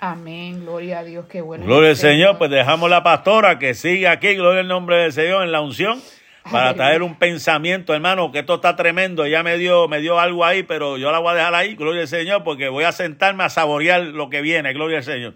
Amén, 0.01 0.65
gloria 0.65 0.99
a 0.99 1.05
Dios, 1.05 1.27
qué 1.31 1.43
bueno. 1.43 1.65
Gloria 1.65 1.91
al 1.91 1.97
Señor, 1.97 2.39
pues 2.39 2.51
dejamos 2.51 2.91
la 2.91 3.05
pastora 3.05 3.61
que 3.61 3.75
sigue 3.75 4.09
aquí, 4.09 4.35
gloria 4.35 4.63
al 4.63 4.69
nombre 4.69 4.97
del 4.97 5.13
Señor 5.13 5.45
en 5.45 5.53
la 5.53 5.61
unción 5.61 6.03
para 6.51 6.75
traer 6.75 7.03
un 7.03 7.15
pensamiento, 7.17 7.95
hermano, 7.95 8.33
que 8.33 8.41
esto 8.41 8.57
está 8.57 8.75
tremendo. 8.77 9.27
Ya 9.27 9.43
me 9.43 9.59
dio, 9.59 9.89
me 9.89 10.01
dio 10.01 10.19
algo 10.19 10.45
ahí, 10.45 10.63
pero 10.63 10.99
yo 10.99 11.13
la 11.13 11.19
voy 11.19 11.33
a 11.33 11.35
dejar 11.35 11.55
ahí, 11.55 11.75
gloria 11.75 12.03
al 12.03 12.09
Señor, 12.09 12.43
porque 12.43 12.69
voy 12.69 12.85
a 12.85 12.93
sentarme 12.93 13.45
a 13.45 13.49
saborear 13.49 14.03
lo 14.03 14.29
que 14.29 14.41
viene, 14.41 14.73
gloria 14.73 14.99
al 14.99 15.05
Señor. 15.05 15.35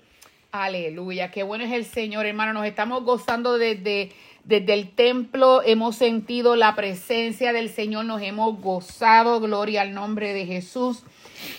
Aleluya, 0.53 1.31
qué 1.31 1.43
bueno 1.43 1.65
es 1.65 1.73
el 1.73 1.85
Señor, 1.85 2.27
hermano. 2.27 2.55
Nos 2.55 2.67
estamos 2.67 3.05
gozando 3.05 3.59
desde, 3.59 4.11
desde 4.45 4.73
el 4.73 4.91
templo, 4.91 5.63
hemos 5.65 5.97
sentido 5.97 6.57
la 6.57 6.75
presencia 6.75 7.53
del 7.53 7.69
Señor, 7.69 8.05
nos 8.07 8.23
hemos 8.23 8.61
gozado, 8.61 9.41
gloria 9.41 9.83
al 9.83 9.93
nombre 9.93 10.33
de 10.33 10.47
Jesús. 10.47 11.05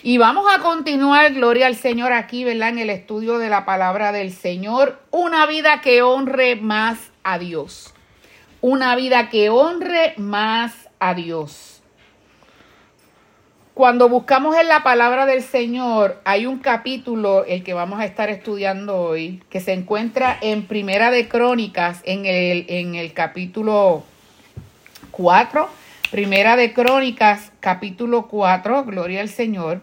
Y 0.02 0.18
vamos 0.18 0.46
a 0.52 0.60
continuar, 0.60 1.34
gloria 1.34 1.68
al 1.68 1.76
Señor, 1.76 2.12
aquí, 2.12 2.44
¿verdad? 2.44 2.70
En 2.70 2.80
el 2.80 2.90
estudio 2.90 3.38
de 3.38 3.50
la 3.50 3.66
palabra 3.66 4.12
del 4.12 4.32
Señor, 4.32 5.00
una 5.12 5.46
vida 5.46 5.82
que 5.82 6.02
honre 6.02 6.56
más 6.56 7.12
a 7.24 7.38
Dios 7.38 7.94
una 8.62 8.96
vida 8.96 9.30
que 9.30 9.50
honre 9.50 10.14
más 10.18 10.90
a 11.00 11.14
Dios. 11.14 11.82
Cuando 13.74 14.10
buscamos 14.10 14.58
en 14.58 14.68
la 14.68 14.82
palabra 14.82 15.28
del 15.28 15.44
Señor, 15.44 16.20
hay 16.26 16.48
un 16.48 16.58
capítulo, 16.58 17.46
el 17.46 17.64
que 17.64 17.76
vamos 17.76 18.00
a 18.00 18.06
estar 18.06 18.28
estudiando 18.30 18.96
hoy, 18.96 19.44
que 19.52 19.60
se 19.60 19.74
encuentra 19.74 20.36
en 20.42 20.66
Primera 20.66 21.12
de 21.12 21.28
Crónicas, 21.28 22.02
en 22.04 22.26
el, 22.26 22.66
en 22.70 22.96
el 22.96 23.14
capítulo 23.14 24.04
4. 25.12 25.70
Primera 26.10 26.56
de 26.56 26.74
Crónicas, 26.74 27.52
capítulo 27.60 28.28
4, 28.28 28.86
gloria 28.86 29.22
al 29.22 29.30
Señor, 29.30 29.82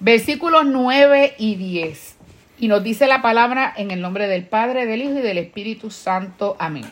versículos 0.00 0.66
9 0.66 1.36
y 1.38 1.54
10. 1.54 2.16
Y 2.58 2.68
nos 2.68 2.82
dice 2.82 3.06
la 3.06 3.22
palabra 3.22 3.72
en 3.76 3.92
el 3.92 4.02
nombre 4.02 4.28
del 4.28 4.44
Padre, 4.44 4.84
del 4.84 5.00
Hijo 5.00 5.12
y 5.12 5.22
del 5.22 5.38
Espíritu 5.38 5.90
Santo. 5.90 6.56
Amén. 6.58 6.84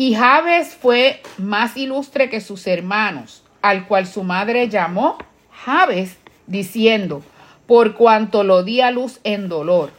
Y 0.00 0.14
Jabes 0.14 0.74
fue 0.74 1.20
más 1.36 1.76
ilustre 1.76 2.30
que 2.30 2.40
sus 2.40 2.66
hermanos, 2.66 3.42
al 3.60 3.86
cual 3.86 4.06
su 4.06 4.22
madre 4.22 4.70
llamó 4.70 5.18
Jabes, 5.52 6.16
diciendo, 6.46 7.22
por 7.66 7.96
cuanto 7.96 8.42
lo 8.42 8.62
di 8.62 8.80
a 8.80 8.92
luz 8.92 9.20
en 9.24 9.50
dolor. 9.50 9.90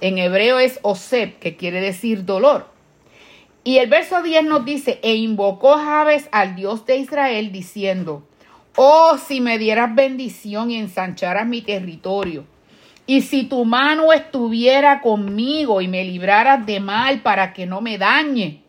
En 0.00 0.16
hebreo 0.16 0.58
es 0.58 0.78
Oseb, 0.80 1.38
que 1.38 1.54
quiere 1.54 1.82
decir 1.82 2.24
dolor. 2.24 2.66
Y 3.62 3.76
el 3.76 3.90
verso 3.90 4.22
10 4.22 4.44
nos 4.44 4.64
dice, 4.64 5.00
e 5.02 5.16
invocó 5.16 5.74
Jabes 5.76 6.30
al 6.32 6.56
Dios 6.56 6.86
de 6.86 6.96
Israel, 6.96 7.52
diciendo, 7.52 8.26
oh, 8.74 9.18
si 9.18 9.42
me 9.42 9.58
dieras 9.58 9.94
bendición 9.94 10.70
y 10.70 10.78
ensancharas 10.78 11.46
mi 11.46 11.60
territorio, 11.60 12.46
y 13.06 13.20
si 13.20 13.42
tu 13.44 13.66
mano 13.66 14.14
estuviera 14.14 15.02
conmigo 15.02 15.82
y 15.82 15.88
me 15.88 16.04
libraras 16.04 16.64
de 16.64 16.80
mal 16.80 17.20
para 17.20 17.52
que 17.52 17.66
no 17.66 17.82
me 17.82 17.98
dañe 17.98 18.63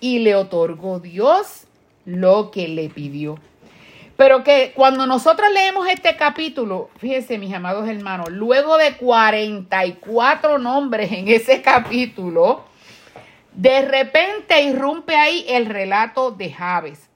y 0.00 0.20
le 0.20 0.34
otorgó 0.34 1.00
Dios 1.00 1.66
lo 2.04 2.50
que 2.50 2.68
le 2.68 2.88
pidió. 2.88 3.38
Pero 4.16 4.42
que 4.44 4.72
cuando 4.74 5.06
nosotros 5.06 5.52
leemos 5.52 5.86
este 5.88 6.16
capítulo, 6.16 6.88
fíjense 6.96 7.36
mis 7.36 7.52
amados 7.52 7.86
hermanos, 7.88 8.30
luego 8.30 8.78
de 8.78 8.96
44 8.96 10.58
nombres 10.58 11.12
en 11.12 11.28
ese 11.28 11.60
capítulo, 11.60 12.64
de 13.52 13.82
repente 13.82 14.62
irrumpe 14.62 15.16
ahí 15.16 15.44
el 15.48 15.66
relato 15.66 16.30
de 16.30 16.52
Javes. 16.52 17.10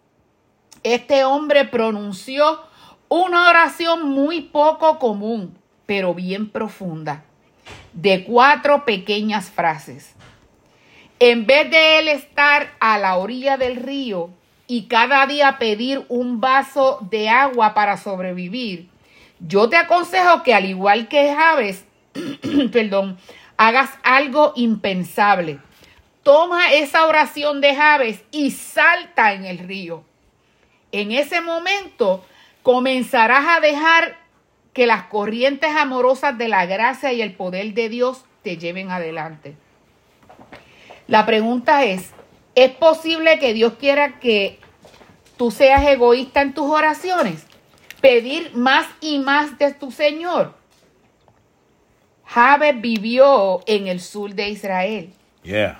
Este 0.82 1.24
hombre 1.24 1.64
pronunció 1.64 2.60
una 3.08 3.48
oración 3.48 4.10
muy 4.10 4.42
poco 4.42 4.98
común, 4.98 5.58
pero 5.86 6.14
bien 6.14 6.50
profunda, 6.50 7.24
de 7.92 8.24
cuatro 8.24 8.84
pequeñas 8.84 9.50
frases. 9.50 10.14
En 11.22 11.44
vez 11.44 11.70
de 11.70 11.98
él 11.98 12.08
estar 12.08 12.72
a 12.80 12.96
la 12.96 13.18
orilla 13.18 13.58
del 13.58 13.76
río 13.76 14.30
y 14.66 14.86
cada 14.86 15.26
día 15.26 15.58
pedir 15.58 16.06
un 16.08 16.40
vaso 16.40 16.98
de 17.10 17.28
agua 17.28 17.74
para 17.74 17.98
sobrevivir, 17.98 18.88
yo 19.38 19.68
te 19.68 19.76
aconsejo 19.76 20.42
que 20.42 20.54
al 20.54 20.64
igual 20.64 21.08
que 21.08 21.34
Javes, 21.34 21.84
perdón, 22.72 23.18
hagas 23.58 23.90
algo 24.02 24.54
impensable. 24.56 25.58
Toma 26.22 26.72
esa 26.72 27.04
oración 27.04 27.60
de 27.60 27.74
Javes 27.74 28.24
y 28.30 28.52
salta 28.52 29.34
en 29.34 29.44
el 29.44 29.58
río. 29.58 30.02
En 30.90 31.12
ese 31.12 31.42
momento 31.42 32.24
comenzarás 32.62 33.44
a 33.46 33.60
dejar 33.60 34.16
que 34.72 34.86
las 34.86 35.02
corrientes 35.02 35.76
amorosas 35.76 36.38
de 36.38 36.48
la 36.48 36.64
gracia 36.64 37.12
y 37.12 37.20
el 37.20 37.34
poder 37.34 37.74
de 37.74 37.90
Dios 37.90 38.24
te 38.42 38.56
lleven 38.56 38.90
adelante. 38.90 39.54
La 41.10 41.26
pregunta 41.26 41.84
es, 41.84 42.10
¿es 42.54 42.70
posible 42.70 43.40
que 43.40 43.52
Dios 43.52 43.72
quiera 43.80 44.20
que 44.20 44.60
tú 45.36 45.50
seas 45.50 45.84
egoísta 45.88 46.40
en 46.40 46.54
tus 46.54 46.70
oraciones? 46.70 47.46
Pedir 48.00 48.52
más 48.54 48.86
y 49.00 49.18
más 49.18 49.58
de 49.58 49.74
tu 49.74 49.90
Señor. 49.90 50.54
Jabes 52.26 52.80
vivió 52.80 53.60
en 53.66 53.88
el 53.88 54.00
sur 54.00 54.32
de 54.34 54.50
Israel. 54.50 55.12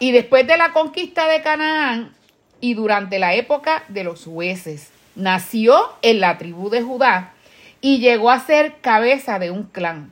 Y 0.00 0.10
después 0.10 0.48
de 0.48 0.56
la 0.56 0.72
conquista 0.72 1.28
de 1.28 1.42
Canaán 1.42 2.12
y 2.60 2.74
durante 2.74 3.20
la 3.20 3.34
época 3.34 3.84
de 3.86 4.02
los 4.02 4.24
jueces, 4.24 4.90
nació 5.14 5.78
en 6.02 6.18
la 6.18 6.38
tribu 6.38 6.70
de 6.70 6.82
Judá 6.82 7.34
y 7.80 8.00
llegó 8.00 8.32
a 8.32 8.40
ser 8.40 8.80
cabeza 8.80 9.38
de 9.38 9.52
un 9.52 9.62
clan. 9.62 10.10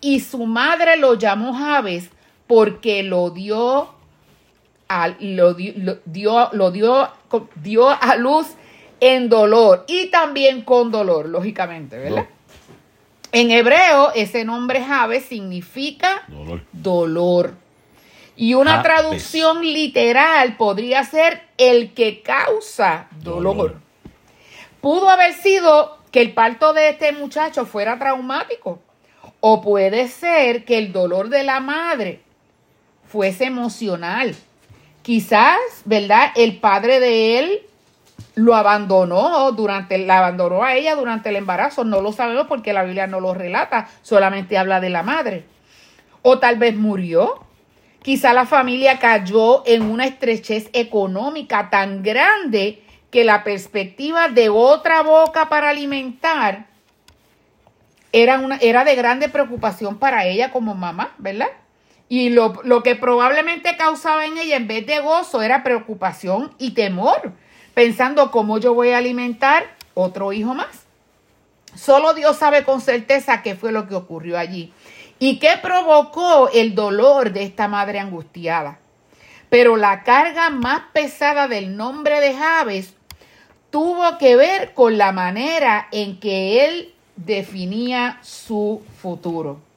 Y 0.00 0.20
su 0.20 0.46
madre 0.46 0.96
lo 0.96 1.14
llamó 1.14 1.54
Jabes 1.54 2.10
porque 2.46 3.02
lo 3.02 3.30
dio 3.30 3.93
lo, 5.20 5.54
dio, 5.54 6.48
lo 6.52 6.70
dio, 6.70 7.08
dio 7.56 7.88
a 7.90 8.16
luz 8.16 8.48
en 9.00 9.28
dolor 9.28 9.84
y 9.86 10.06
también 10.06 10.62
con 10.62 10.90
dolor, 10.90 11.28
lógicamente, 11.28 11.98
¿verdad? 11.98 12.26
En 13.32 13.50
hebreo, 13.50 14.12
ese 14.14 14.44
nombre 14.44 14.82
Jave 14.82 15.20
significa 15.20 16.22
dolor. 16.72 17.54
Y 18.36 18.54
una 18.54 18.82
traducción 18.82 19.62
literal 19.62 20.56
podría 20.56 21.04
ser 21.04 21.42
el 21.56 21.94
que 21.94 22.22
causa 22.22 23.08
dolor. 23.22 23.80
Pudo 24.80 25.08
haber 25.08 25.34
sido 25.34 25.98
que 26.10 26.20
el 26.20 26.32
parto 26.32 26.72
de 26.72 26.90
este 26.90 27.12
muchacho 27.12 27.66
fuera 27.66 27.98
traumático. 27.98 28.80
O 29.40 29.60
puede 29.60 30.08
ser 30.08 30.64
que 30.64 30.78
el 30.78 30.92
dolor 30.92 31.28
de 31.28 31.42
la 31.42 31.60
madre 31.60 32.20
fuese 33.08 33.44
emocional. 33.44 34.34
Quizás, 35.04 35.58
¿verdad? 35.84 36.32
El 36.34 36.60
padre 36.60 36.98
de 36.98 37.38
él 37.38 37.62
lo 38.36 38.54
abandonó 38.54 39.52
durante, 39.52 39.98
la 39.98 40.16
abandonó 40.16 40.64
a 40.64 40.76
ella 40.76 40.94
durante 40.94 41.28
el 41.28 41.36
embarazo. 41.36 41.84
No 41.84 42.00
lo 42.00 42.10
sabemos 42.10 42.46
porque 42.46 42.72
la 42.72 42.84
Biblia 42.84 43.06
no 43.06 43.20
lo 43.20 43.34
relata, 43.34 43.86
solamente 44.00 44.56
habla 44.56 44.80
de 44.80 44.88
la 44.88 45.02
madre. 45.02 45.44
O 46.22 46.38
tal 46.38 46.56
vez 46.56 46.74
murió. 46.74 47.44
Quizá 48.02 48.32
la 48.32 48.46
familia 48.46 48.98
cayó 48.98 49.62
en 49.66 49.82
una 49.82 50.06
estrechez 50.06 50.70
económica 50.72 51.68
tan 51.68 52.02
grande 52.02 52.82
que 53.10 53.24
la 53.24 53.44
perspectiva 53.44 54.28
de 54.28 54.48
otra 54.48 55.02
boca 55.02 55.50
para 55.50 55.68
alimentar 55.68 56.64
era, 58.10 58.38
una, 58.38 58.56
era 58.56 58.84
de 58.84 58.94
grande 58.94 59.28
preocupación 59.28 59.98
para 59.98 60.24
ella 60.24 60.50
como 60.50 60.74
mamá, 60.74 61.12
¿verdad? 61.18 61.48
Y 62.14 62.30
lo, 62.30 62.60
lo 62.62 62.84
que 62.84 62.94
probablemente 62.94 63.76
causaba 63.76 64.24
en 64.24 64.38
ella 64.38 64.54
en 64.54 64.68
vez 64.68 64.86
de 64.86 65.00
gozo 65.00 65.42
era 65.42 65.64
preocupación 65.64 66.54
y 66.58 66.70
temor 66.70 67.32
pensando 67.74 68.30
cómo 68.30 68.58
yo 68.58 68.72
voy 68.72 68.90
a 68.90 68.98
alimentar 68.98 69.64
otro 69.94 70.32
hijo 70.32 70.54
más. 70.54 70.84
Solo 71.74 72.14
Dios 72.14 72.36
sabe 72.36 72.62
con 72.62 72.80
certeza 72.80 73.42
qué 73.42 73.56
fue 73.56 73.72
lo 73.72 73.88
que 73.88 73.96
ocurrió 73.96 74.38
allí 74.38 74.72
y 75.18 75.40
qué 75.40 75.58
provocó 75.60 76.48
el 76.50 76.76
dolor 76.76 77.32
de 77.32 77.42
esta 77.42 77.66
madre 77.66 77.98
angustiada. 77.98 78.78
Pero 79.50 79.76
la 79.76 80.04
carga 80.04 80.50
más 80.50 80.82
pesada 80.92 81.48
del 81.48 81.76
nombre 81.76 82.20
de 82.20 82.32
Javes 82.32 82.94
tuvo 83.70 84.18
que 84.18 84.36
ver 84.36 84.72
con 84.72 84.98
la 84.98 85.10
manera 85.10 85.88
en 85.90 86.20
que 86.20 86.64
él 86.64 86.94
definía 87.16 88.20
su 88.22 88.84
futuro. 89.02 89.73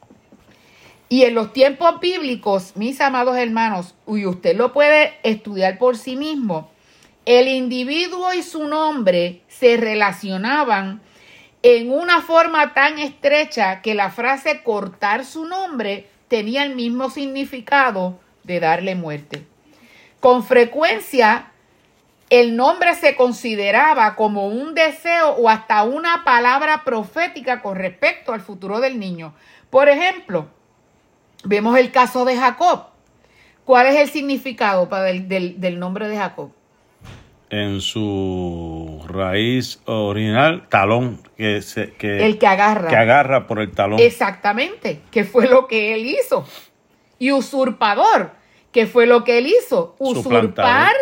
Y 1.10 1.24
en 1.24 1.36
los 1.36 1.54
tiempos 1.54 2.00
bíblicos, 2.00 2.76
mis 2.76 3.00
amados 3.00 3.38
hermanos, 3.38 3.96
y 4.08 4.26
usted 4.26 4.56
lo 4.58 4.74
puede 4.74 5.14
estudiar 5.24 5.78
por 5.78 5.98
sí 5.98 6.16
mismo, 6.18 6.70
el 7.26 7.48
individuo 7.48 8.34
y 8.34 8.44
su 8.44 8.68
nombre 8.68 9.42
se 9.48 9.78
relacionaban 9.78 11.02
en 11.64 11.92
una 11.92 12.22
forma 12.22 12.74
tan 12.74 13.00
estrecha 13.00 13.82
que 13.82 13.96
la 13.96 14.12
frase 14.12 14.64
cortar 14.64 15.26
su 15.26 15.46
nombre 15.46 16.10
tenía 16.28 16.64
el 16.64 16.76
mismo 16.76 17.10
significado 17.10 18.20
de 18.44 18.60
darle 18.60 18.96
muerte. 18.96 19.46
Con 20.20 20.44
frecuencia, 20.44 21.52
el 22.30 22.56
nombre 22.56 22.96
se 22.96 23.16
consideraba 23.16 24.16
como 24.16 24.48
un 24.48 24.74
deseo 24.74 25.32
o 25.32 25.50
hasta 25.50 25.84
una 25.84 26.24
palabra 26.24 26.84
profética 26.84 27.62
con 27.62 27.76
respecto 27.78 28.34
al 28.34 28.42
futuro 28.42 28.80
del 28.80 29.00
niño. 29.00 29.34
Por 29.70 29.90
ejemplo, 29.90 30.48
vemos 31.44 31.78
el 31.78 31.92
caso 31.92 32.26
de 32.26 32.38
Jacob. 32.38 32.88
¿Cuál 33.66 33.88
es 33.88 33.96
el 33.98 34.10
significado 34.10 34.86
del, 34.86 35.60
del 35.60 35.80
nombre 35.80 36.08
de 36.08 36.18
Jacob? 36.18 36.52
en 37.50 37.82
su 37.82 39.02
raíz 39.08 39.80
original, 39.86 40.68
talón, 40.70 41.22
que, 41.38 41.62
se, 41.62 41.94
que, 41.94 42.26
el 42.26 42.38
que 42.38 42.48
agarra. 42.48 42.90
Que 42.90 42.96
agarra 42.96 43.48
por 43.48 43.60
el 43.60 43.72
talón. 43.72 44.00
Exactamente, 44.00 45.02
que 45.12 45.24
fue 45.24 45.48
lo 45.48 45.68
que 45.68 45.94
él 45.94 46.06
hizo. 46.06 46.46
Y 47.20 47.32
usurpador, 47.32 48.32
que 48.72 48.86
fue 48.86 49.06
lo 49.06 49.24
que 49.24 49.38
él 49.38 49.48
hizo. 49.48 49.96
Usurpar. 49.98 50.94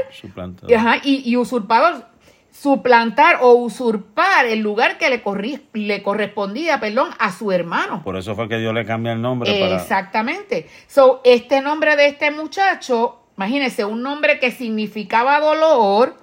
Ajá, 0.75 0.97
y, 1.03 1.29
y, 1.29 1.35
usurpador, 1.35 2.05
suplantar 2.61 3.39
o 3.41 3.53
usurpar 3.53 4.45
el 4.45 4.59
lugar 4.59 4.97
que 4.97 5.09
le, 5.09 5.21
le 5.73 6.03
correspondía, 6.03 6.79
perdón, 6.79 7.09
a 7.19 7.31
su 7.31 7.51
hermano. 7.51 8.01
Por 8.03 8.15
eso 8.15 8.33
fue 8.33 8.47
que 8.47 8.57
Dios 8.57 8.73
le 8.73 8.85
cambia 8.85 9.11
el 9.11 9.21
nombre. 9.21 9.75
Exactamente. 9.75 10.69
So, 10.87 11.21
este 11.25 11.61
nombre 11.61 11.97
de 11.97 12.07
este 12.07 12.31
muchacho, 12.31 13.19
imagínense, 13.35 13.83
un 13.83 14.01
nombre 14.01 14.39
que 14.39 14.51
significaba 14.51 15.39
dolor, 15.41 16.15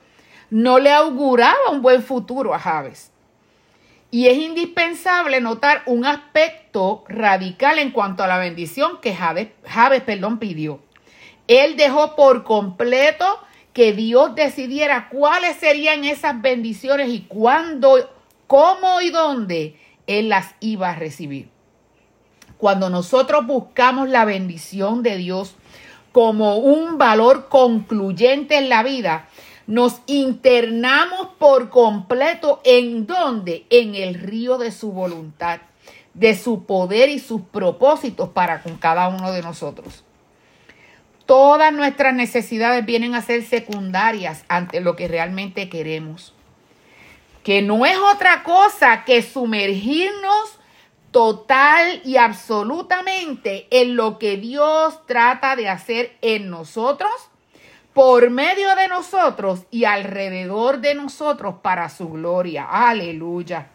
no 0.51 0.79
le 0.79 0.91
auguraba 0.91 1.71
un 1.71 1.83
buen 1.83 2.03
futuro 2.03 2.55
a 2.55 2.59
Javes. 2.59 3.13
Y 4.11 4.29
es 4.29 4.39
indispensable 4.39 5.41
notar 5.41 5.83
un 5.87 6.07
aspecto 6.07 7.05
radical 7.09 7.79
en 7.79 7.91
cuanto 7.91 8.23
a 8.23 8.27
la 8.27 8.39
bendición 8.39 9.01
que 9.01 9.15
Javes, 9.15 10.03
perdón, 10.03 10.39
pidió. 10.39 10.81
Él 11.47 11.77
dejó 11.77 12.17
por 12.17 12.45
completo 12.45 13.27
que 13.73 13.93
Dios 13.93 14.35
decidiera 14.35 15.09
cuáles 15.09 15.57
serían 15.57 16.05
esas 16.05 16.41
bendiciones 16.43 17.09
y 17.09 17.23
cuándo, 17.23 18.11
cómo 18.47 19.01
y 19.01 19.11
dónde 19.11 19.77
Él 20.07 20.29
las 20.29 20.55
iba 20.61 20.91
a 20.91 20.97
recibir. 20.97 21.49
Cuando 22.59 22.91
nosotros 22.91 23.47
buscamos 23.47 24.09
la 24.09 24.25
bendición 24.25 25.03
de 25.03 25.17
Dios 25.17 25.55
como 26.13 26.59
un 26.59 26.99
valor 26.99 27.49
concluyente 27.49 28.57
en 28.57 28.69
la 28.69 28.83
vida, 28.83 29.29
nos 29.67 30.01
internamos 30.07 31.29
por 31.39 31.71
completo 31.71 32.61
en 32.65 33.07
donde? 33.07 33.65
En 33.71 33.95
el 33.95 34.15
río 34.15 34.59
de 34.59 34.71
su 34.71 34.93
voluntad, 34.93 35.61
de 36.15 36.37
su 36.37 36.65
poder 36.65 37.09
y 37.09 37.19
sus 37.19 37.41
propósitos 37.43 38.29
para 38.29 38.63
con 38.63 38.77
cada 38.77 39.09
uno 39.09 39.33
de 39.33 39.43
nosotros. 39.43 40.05
Todas 41.33 41.73
nuestras 41.73 42.13
necesidades 42.13 42.85
vienen 42.85 43.15
a 43.15 43.23
ser 43.23 43.43
secundarias 43.43 44.45
ante 44.49 44.83
lo 44.83 44.97
que 44.97 45.09
realmente 45.09 45.71
queremos, 45.71 46.35
que 47.43 47.63
no 47.63 47.87
es 47.87 47.97
otra 47.97 48.43
cosa 48.43 49.05
que 49.07 49.23
sumergirnos 49.23 50.59
total 51.11 52.03
y 52.05 52.19
absolutamente 52.19 53.67
en 53.71 53.97
lo 53.97 54.19
que 54.19 54.37
Dios 54.37 55.07
trata 55.07 55.57
de 55.57 55.71
hacer 55.71 56.19
en 56.21 56.51
nosotros 56.51 57.11
por 57.95 58.29
medio 58.29 58.77
de 58.77 58.89
nosotros 58.89 59.63
y 59.71 59.87
alrededor 59.87 60.83
de 60.83 60.95
nosotros 60.95 61.55
para 61.63 61.89
su 61.89 62.11
gloria. 62.11 62.67
Aleluya. 62.71 63.69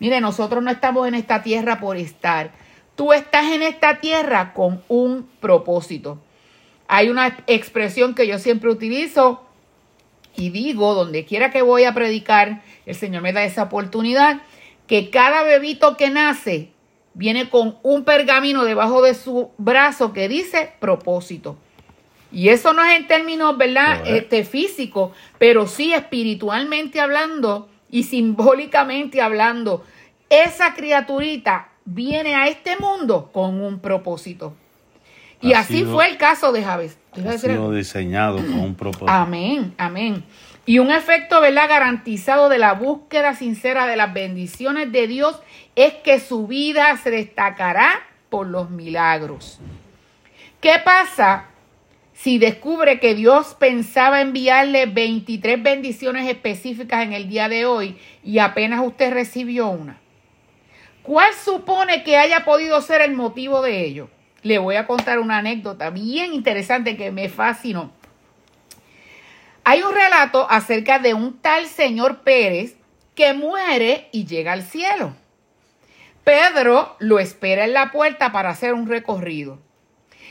Mire, 0.00 0.20
nosotros 0.20 0.60
no 0.60 0.72
estamos 0.72 1.06
en 1.06 1.14
esta 1.14 1.44
tierra 1.44 1.78
por 1.78 1.96
estar. 1.96 2.50
Tú 2.96 3.12
estás 3.12 3.44
en 3.52 3.62
esta 3.62 4.00
tierra 4.00 4.52
con 4.52 4.82
un 4.88 5.30
propósito. 5.38 6.18
Hay 6.92 7.08
una 7.08 7.38
expresión 7.46 8.16
que 8.16 8.26
yo 8.26 8.40
siempre 8.40 8.68
utilizo 8.68 9.46
y 10.34 10.50
digo, 10.50 10.92
donde 10.94 11.24
quiera 11.24 11.52
que 11.52 11.62
voy 11.62 11.84
a 11.84 11.94
predicar, 11.94 12.62
el 12.84 12.96
Señor 12.96 13.22
me 13.22 13.32
da 13.32 13.44
esa 13.44 13.62
oportunidad, 13.62 14.42
que 14.88 15.08
cada 15.08 15.44
bebito 15.44 15.96
que 15.96 16.10
nace 16.10 16.70
viene 17.14 17.48
con 17.48 17.78
un 17.84 18.02
pergamino 18.02 18.64
debajo 18.64 19.02
de 19.02 19.14
su 19.14 19.52
brazo 19.56 20.12
que 20.12 20.28
dice 20.28 20.72
propósito. 20.80 21.56
Y 22.32 22.48
eso 22.48 22.72
no 22.72 22.82
es 22.82 22.98
en 22.98 23.06
términos, 23.06 23.56
¿verdad? 23.56 24.02
Este, 24.04 24.42
físico, 24.42 25.12
pero 25.38 25.68
sí 25.68 25.94
espiritualmente 25.94 27.00
hablando 27.00 27.68
y 27.88 28.02
simbólicamente 28.02 29.20
hablando. 29.20 29.84
Esa 30.28 30.74
criaturita 30.74 31.68
viene 31.84 32.34
a 32.34 32.48
este 32.48 32.76
mundo 32.78 33.30
con 33.32 33.60
un 33.62 33.78
propósito. 33.78 34.56
Y 35.40 35.54
así 35.54 35.84
fue 35.84 36.08
el 36.08 36.18
caso 36.18 36.52
de 36.52 36.62
Javes. 36.62 36.98
Ha 37.26 37.38
sido 37.38 37.72
diseñado 37.72 38.36
con 38.36 38.60
un 38.60 38.74
propósito. 38.74 39.10
Amén, 39.10 39.74
amén. 39.78 40.22
Y 40.66 40.78
un 40.78 40.90
efecto, 40.90 41.40
¿verdad? 41.40 41.68
Garantizado 41.68 42.48
de 42.48 42.58
la 42.58 42.74
búsqueda 42.74 43.34
sincera 43.34 43.86
de 43.86 43.96
las 43.96 44.12
bendiciones 44.12 44.92
de 44.92 45.06
Dios 45.06 45.40
es 45.74 45.94
que 45.94 46.20
su 46.20 46.46
vida 46.46 46.96
se 46.98 47.10
destacará 47.10 48.00
por 48.28 48.46
los 48.46 48.70
milagros. 48.70 49.58
¿Qué 50.60 50.74
pasa 50.84 51.46
si 52.12 52.38
descubre 52.38 53.00
que 53.00 53.14
Dios 53.14 53.56
pensaba 53.58 54.20
enviarle 54.20 54.86
23 54.86 55.62
bendiciones 55.62 56.28
específicas 56.28 57.02
en 57.02 57.14
el 57.14 57.28
día 57.28 57.48
de 57.48 57.64
hoy 57.64 57.98
y 58.22 58.38
apenas 58.38 58.86
usted 58.86 59.12
recibió 59.12 59.68
una? 59.68 59.98
¿Cuál 61.02 61.32
supone 61.34 62.04
que 62.04 62.18
haya 62.18 62.44
podido 62.44 62.80
ser 62.82 63.00
el 63.00 63.14
motivo 63.14 63.62
de 63.62 63.84
ello? 63.86 64.10
Le 64.42 64.58
voy 64.58 64.76
a 64.76 64.86
contar 64.86 65.18
una 65.18 65.38
anécdota 65.38 65.90
bien 65.90 66.32
interesante 66.32 66.96
que 66.96 67.10
me 67.10 67.28
fascinó. 67.28 67.92
Hay 69.64 69.82
un 69.82 69.94
relato 69.94 70.50
acerca 70.50 70.98
de 70.98 71.14
un 71.14 71.38
tal 71.38 71.66
señor 71.66 72.20
Pérez 72.20 72.76
que 73.14 73.34
muere 73.34 74.08
y 74.12 74.24
llega 74.24 74.52
al 74.52 74.62
cielo. 74.62 75.14
Pedro 76.24 76.96
lo 76.98 77.18
espera 77.18 77.64
en 77.64 77.74
la 77.74 77.90
puerta 77.90 78.32
para 78.32 78.50
hacer 78.50 78.72
un 78.72 78.86
recorrido. 78.86 79.58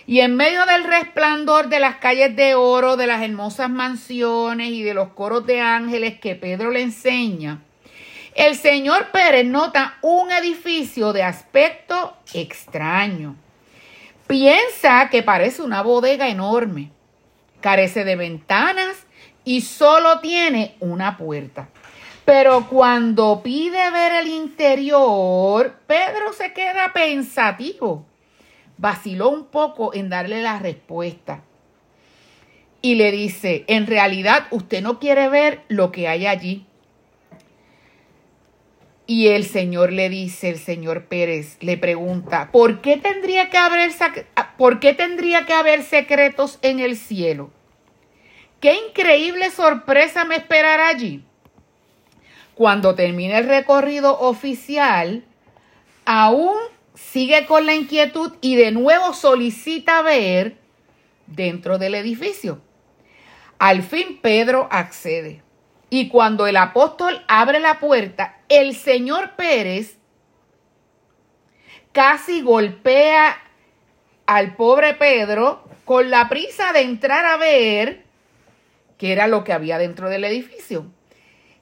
Y 0.08 0.22
en 0.22 0.36
medio 0.36 0.66
del 0.66 0.86
resplandor 0.86 1.70
de 1.70 1.80
las 1.80 1.98
calles 1.98 2.36
de 2.36 2.56
oro, 2.56 2.98
de 2.98 3.06
las 3.06 3.22
hermosas 3.22 3.70
mansiones 3.70 4.70
y 4.70 4.82
de 4.82 4.96
los 4.96 5.10
coros 5.10 5.46
de 5.46 5.62
ángeles 5.62 6.20
que 6.20 6.36
Pedro 6.36 6.72
le 6.72 6.82
enseña, 6.82 7.62
El 8.34 8.56
señor 8.56 9.12
Pérez 9.12 9.46
nota 9.46 9.98
un 10.02 10.32
edificio 10.32 11.14
de 11.14 11.24
aspecto 11.24 12.18
extraño. 12.34 13.36
Piensa 14.30 15.10
que 15.10 15.24
parece 15.24 15.64
una 15.64 15.82
bodega 15.82 16.30
enorme. 16.30 16.92
Carece 17.62 18.04
de 18.06 18.16
ventanas 18.16 19.08
y 19.44 19.62
solo 19.62 20.20
tiene 20.20 20.76
una 20.80 21.18
puerta. 21.18 21.70
Pero 22.26 22.68
cuando 22.70 23.42
pide 23.42 23.90
ver 23.90 24.12
el 24.22 24.28
interior, 24.28 25.80
Pedro 25.88 26.32
se 26.32 26.54
queda 26.54 26.94
pensativo. 26.94 28.06
Vaciló 28.78 29.30
un 29.30 29.46
poco 29.46 29.96
en 29.96 30.10
darle 30.10 30.44
la 30.44 30.60
respuesta. 30.60 31.42
Y 32.84 32.96
le 32.96 33.12
dice, 33.12 33.66
en 33.66 33.88
realidad 33.88 34.46
usted 34.52 34.84
no 34.84 35.00
quiere 35.00 35.28
ver 35.28 35.64
lo 35.70 35.92
que 35.92 36.08
hay 36.08 36.28
allí. 36.28 36.68
Y 39.10 39.30
el 39.30 39.44
Señor 39.44 39.92
le 39.92 40.08
dice, 40.08 40.50
el 40.50 40.60
señor 40.60 41.06
Pérez 41.06 41.58
le 41.62 41.78
pregunta, 41.78 42.52
¿por 42.52 42.80
qué 42.80 42.96
tendría 42.96 43.50
que 43.50 43.58
haber, 43.58 43.92
¿por 44.56 44.80
qué 44.80 44.94
tendría 44.94 45.48
que 45.48 45.54
haber 45.54 45.82
secretos 45.82 46.60
en 46.62 46.80
el 46.80 46.96
cielo? 46.96 47.50
¿Qué 48.62 48.78
increíble 48.88 49.50
sorpresa 49.50 50.26
me 50.26 50.36
esperará 50.36 50.90
allí? 50.90 51.24
Cuando 52.54 52.94
termine 52.94 53.40
el 53.40 53.48
recorrido 53.48 54.20
oficial, 54.20 55.26
aún 56.06 56.60
sigue 56.94 57.48
con 57.48 57.66
la 57.66 57.74
inquietud 57.74 58.34
y 58.42 58.58
de 58.58 58.70
nuevo 58.70 59.16
solicita 59.16 60.04
ver 60.04 60.56
dentro 61.26 61.80
del 61.80 61.96
edificio. 61.96 62.62
Al 63.58 63.82
fin 63.82 64.20
Pedro 64.22 64.68
accede. 64.70 65.42
Y 65.90 66.10
cuando 66.10 66.46
el 66.48 66.58
apóstol 66.58 67.24
abre 67.28 67.60
la 67.60 67.80
puerta, 67.80 68.38
el 68.48 68.76
señor 68.76 69.32
Pérez 69.36 69.98
casi 71.92 72.42
golpea 72.42 73.38
al 74.26 74.56
pobre 74.56 74.94
Pedro 74.94 75.64
con 75.86 76.12
la 76.12 76.30
prisa 76.30 76.72
de 76.72 76.82
entrar 76.82 77.26
a 77.26 77.38
ver 77.38 78.06
qué 78.98 79.12
era 79.12 79.28
lo 79.28 79.44
que 79.44 79.54
había 79.54 79.80
dentro 79.80 80.10
del 80.10 80.24
edificio. 80.24 80.86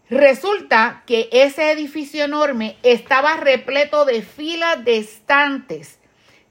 Resulta 0.09 1.03
que 1.05 1.29
ese 1.31 1.71
edificio 1.71 2.25
enorme 2.25 2.77
estaba 2.83 3.37
repleto 3.37 4.05
de 4.05 4.21
filas 4.21 4.83
de 4.83 4.97
estantes, 4.97 5.99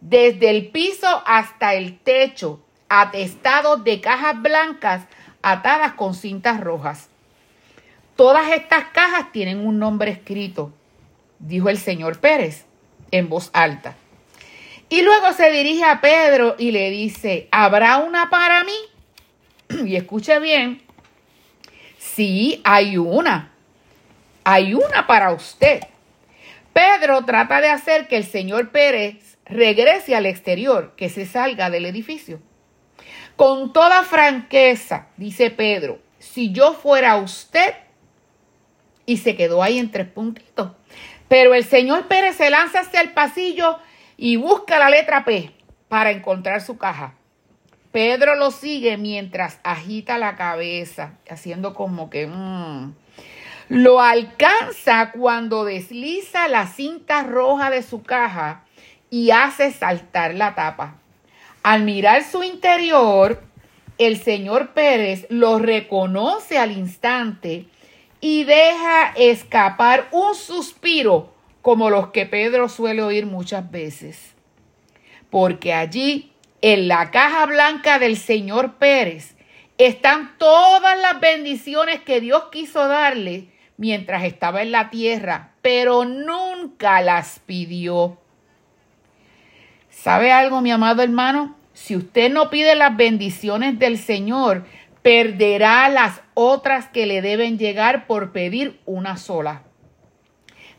desde 0.01 0.51
el 0.51 0.69
piso 0.69 1.23
hasta 1.27 1.75
el 1.75 1.99
techo, 1.99 2.61
atestados 2.89 3.83
de 3.83 4.01
cajas 4.01 4.41
blancas 4.41 5.03
atadas 5.43 5.93
con 5.93 6.15
cintas 6.15 6.61
rojas. 6.61 7.09
Todas 8.17 8.51
estas 8.53 8.87
cajas 8.87 9.31
tienen 9.31 9.65
un 9.65 9.79
nombre 9.79 10.11
escrito, 10.11 10.73
dijo 11.39 11.69
el 11.69 11.79
señor 11.79 12.19
Pérez 12.19 12.65
en 13.11 13.29
voz 13.29 13.51
alta. 13.53 13.95
Y 14.89 15.03
luego 15.03 15.33
se 15.33 15.51
dirige 15.51 15.85
a 15.85 16.01
Pedro 16.01 16.57
y 16.59 16.71
le 16.71 16.91
dice, 16.91 17.49
¿habrá 17.51 17.99
una 17.99 18.31
para 18.31 18.65
mí? 18.65 18.77
Y 19.87 19.97
escuche 19.97 20.39
bien, 20.39 20.87
Sí, 22.17 22.63
hay 22.65 22.97
una. 22.97 23.53
Hay 24.45 24.73
una 24.73 25.07
para 25.07 25.33
usted. 25.33 25.81
Pedro 26.73 27.25
trata 27.27 27.61
de 27.61 27.69
hacer 27.69 28.09
que 28.09 28.17
el 28.17 28.25
señor 28.25 28.71
Pérez 28.71 29.37
regrese 29.45 30.17
al 30.17 30.25
exterior, 30.25 30.95
que 30.97 31.11
se 31.11 31.27
salga 31.27 31.69
del 31.69 31.85
edificio. 31.85 32.41
Con 33.37 33.73
toda 33.75 34.03
franqueza, 34.03 35.09
dice 35.19 35.51
Pedro, 35.51 35.99
si 36.19 36.53
yo 36.53 36.73
fuera 36.73 37.17
usted, 37.17 37.75
y 39.07 39.19
se 39.19 39.37
quedó 39.37 39.63
ahí 39.63 39.79
en 39.79 39.91
tres 39.91 40.09
puntitos. 40.09 40.73
Pero 41.29 41.55
el 41.55 41.65
señor 41.65 42.07
Pérez 42.09 42.37
se 42.37 42.51
lanza 42.51 42.81
hacia 42.81 43.01
el 43.01 43.13
pasillo 43.13 43.79
y 44.17 44.37
busca 44.37 44.79
la 44.79 44.91
letra 44.91 45.25
P 45.25 45.53
para 45.89 46.11
encontrar 46.11 46.61
su 46.61 46.77
caja. 46.77 47.15
Pedro 47.93 48.35
lo 48.35 48.51
sigue 48.51 48.99
mientras 48.99 49.59
agita 49.63 50.19
la 50.19 50.37
cabeza, 50.37 51.15
haciendo 51.31 51.75
como 51.75 52.11
que... 52.11 52.27
Mm. 52.27 52.95
Lo 53.69 54.01
alcanza 54.01 55.11
cuando 55.11 55.65
desliza 55.65 56.47
la 56.47 56.69
cinta 56.69 57.25
roja 57.25 57.69
de 57.69 57.83
su 57.83 58.05
caja 58.05 58.63
y 59.11 59.31
hace 59.31 59.73
saltar 59.73 60.35
la 60.35 60.55
tapa. 60.55 60.99
Al 61.65 61.83
mirar 61.83 62.23
su 62.23 62.45
interior, 62.45 63.43
el 63.99 64.19
señor 64.19 64.69
Pérez 64.69 65.27
lo 65.31 65.59
reconoce 65.59 66.59
al 66.59 66.71
instante 66.71 67.67
y 68.29 68.43
deja 68.43 69.13
escapar 69.15 70.09
un 70.11 70.35
suspiro 70.35 71.33
como 71.63 71.91
los 71.91 72.09
que 72.09 72.27
Pedro 72.27 72.69
suele 72.69 73.01
oír 73.03 73.25
muchas 73.25 73.71
veces. 73.71 74.35
Porque 75.31 75.73
allí 75.73 76.33
en 76.61 76.89
la 76.89 77.13
caja 77.13 77.47
blanca 77.47 78.01
del 78.01 78.17
señor 78.17 78.79
Pérez 78.79 79.37
están 79.79 80.37
todas 80.39 81.01
las 81.01 81.21
bendiciones 81.21 82.01
que 82.01 82.21
Dios 82.21 82.47
quiso 82.51 82.89
darle 82.89 83.47
mientras 83.77 84.25
estaba 84.25 84.63
en 84.63 84.73
la 84.73 84.91
tierra, 84.91 85.53
pero 85.63 86.05
nunca 86.05 87.03
las 87.03 87.39
pidió. 87.47 88.19
¿Sabe 89.89 90.33
algo, 90.33 90.63
mi 90.63 90.73
amado 90.73 91.01
hermano? 91.05 91.55
Si 91.75 91.95
usted 91.95 92.33
no 92.33 92.51
pide 92.51 92.75
las 92.75 92.97
bendiciones 92.97 93.79
del 93.79 93.99
Señor, 93.99 94.65
perderá 95.07 95.89
las 95.89 96.21
otras 96.35 96.89
que 96.89 97.07
le 97.07 97.23
deben 97.23 97.59
llegar 97.59 98.09
por 98.09 98.33
pedir 98.33 98.81
una 98.87 99.17
sola. 99.17 99.63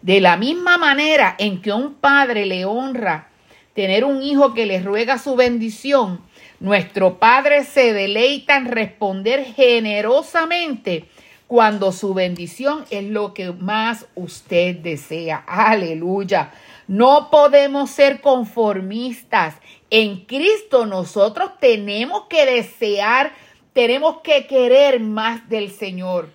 De 0.02 0.20
la 0.20 0.36
misma 0.36 0.78
manera 0.78 1.34
en 1.40 1.62
que 1.62 1.72
un 1.72 1.94
padre 1.94 2.46
le 2.46 2.66
honra 2.66 3.30
tener 3.74 4.04
un 4.04 4.22
hijo 4.22 4.54
que 4.54 4.66
le 4.66 4.82
ruega 4.82 5.18
su 5.18 5.38
bendición, 5.38 6.20
nuestro 6.60 7.20
Padre 7.20 7.64
se 7.64 7.94
deleita 7.94 8.58
en 8.58 8.66
responder 8.66 9.46
generosamente 9.56 11.06
cuando 11.48 11.94
su 11.94 12.14
bendición 12.14 12.84
es 12.90 13.06
lo 13.06 13.34
que 13.34 13.54
más 13.54 14.08
usted 14.16 14.76
desea. 14.76 15.46
Aleluya. 15.48 16.52
No 16.88 17.30
podemos 17.30 17.92
ser 17.92 18.20
conformistas. 18.20 19.56
En 19.90 20.26
Cristo 20.26 20.86
nosotros 20.86 21.52
tenemos 21.62 22.24
que 22.30 22.46
desear, 22.46 23.32
tenemos 23.78 24.22
que 24.24 24.48
querer 24.48 25.00
más 25.00 25.48
del 25.50 25.70
Señor. 25.70 26.32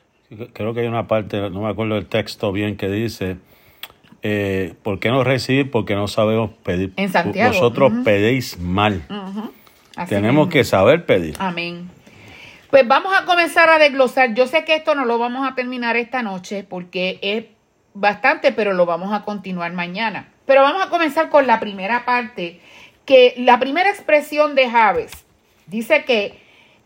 Creo 0.52 0.74
que 0.74 0.82
hay 0.82 0.86
una 0.86 1.08
parte, 1.08 1.50
no 1.50 1.62
me 1.62 1.70
acuerdo 1.70 1.96
del 1.96 2.06
texto 2.06 2.52
bien, 2.52 2.76
que 2.76 2.88
dice, 2.88 3.36
eh, 4.22 4.74
¿por 4.84 5.00
qué 5.00 5.08
no 5.08 5.24
recibir? 5.24 5.68
Porque 5.68 5.96
no 5.96 6.06
sabemos 6.06 6.52
pedir. 6.62 6.92
En 6.94 7.10
Santiago. 7.10 7.52
Vosotros 7.52 7.92
pedéis 8.04 8.60
mal. 8.60 9.02
Tenemos 10.08 10.50
que 10.50 10.62
saber 10.62 11.04
pedir. 11.04 11.34
Amén. 11.40 11.90
Pues 12.70 12.86
vamos 12.86 13.12
a 13.12 13.24
comenzar 13.24 13.68
a 13.70 13.80
desglosar. 13.80 14.34
Yo 14.34 14.46
sé 14.46 14.64
que 14.64 14.76
esto 14.76 14.94
no 14.94 15.04
lo 15.04 15.18
vamos 15.18 15.44
a 15.44 15.56
terminar 15.56 15.96
esta 15.96 16.22
noche 16.22 16.62
porque 16.62 17.18
es 17.22 17.46
bastante, 17.92 18.52
pero 18.52 18.72
lo 18.72 18.86
vamos 18.86 19.12
a 19.12 19.24
continuar 19.24 19.72
mañana. 19.72 20.28
Pero 20.46 20.62
vamos 20.62 20.86
a 20.86 20.90
comenzar 20.90 21.28
con 21.28 21.48
la 21.48 21.58
primera 21.58 22.04
parte, 22.04 22.60
que 23.04 23.34
la 23.36 23.58
primera 23.58 23.90
expresión 23.90 24.54
de 24.54 24.70
Javes 24.70 25.24
dice 25.66 26.04
que 26.04 26.40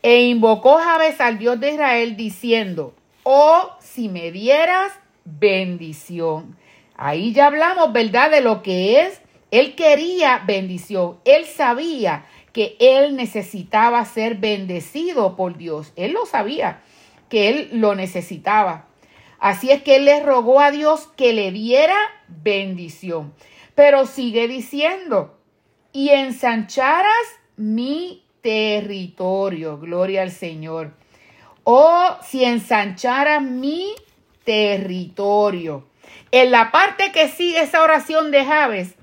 e 0.07 0.23
invocó 0.29 0.77
Javes 0.77 1.21
al 1.21 1.37
Dios 1.37 1.59
de 1.59 1.73
Israel 1.73 2.17
diciendo, 2.17 2.95
oh, 3.25 3.73
si 3.81 4.09
me 4.09 4.31
dieras 4.31 4.93
bendición. 5.25 6.57
Ahí 6.95 7.33
ya 7.33 7.47
hablamos, 7.47 7.93
¿verdad? 7.93 8.31
De 8.31 8.41
lo 8.41 8.63
que 8.63 9.01
es. 9.01 9.21
Él 9.51 9.75
quería 9.75 10.45
bendición. 10.47 11.19
Él 11.25 11.45
sabía 11.45 12.25
que 12.53 12.77
él 12.79 13.17
necesitaba 13.17 14.05
ser 14.05 14.37
bendecido 14.37 15.35
por 15.35 15.57
Dios. 15.57 15.93
Él 15.97 16.13
lo 16.13 16.25
sabía, 16.25 16.83
que 17.29 17.49
él 17.49 17.71
lo 17.73 17.97
necesitaba. 17.97 18.87
Así 19.41 19.73
es 19.73 19.83
que 19.83 19.97
él 19.97 20.05
le 20.05 20.23
rogó 20.23 20.61
a 20.61 20.71
Dios 20.71 21.09
que 21.17 21.33
le 21.33 21.51
diera 21.51 21.97
bendición. 22.29 23.35
Pero 23.75 24.07
sigue 24.07 24.47
diciendo, 24.47 25.37
y 25.93 26.11
ensancharas 26.11 27.27
mi 27.57 28.23
territorio. 28.47 29.77
Gloria 29.77 30.23
al 30.23 30.31
Señor. 30.31 30.93
Oh, 31.65 32.17
si 32.23 32.45
ensancharas 32.45 33.43
mi 33.43 33.93
territorio. 34.45 35.85
En 36.31 36.53
la 36.53 36.71
parte 36.71 37.11
que 37.11 37.27
sigue 37.27 37.61
esa 37.61 37.83
oración 37.83 38.31
de 38.31 38.45
Javes, 38.45 38.95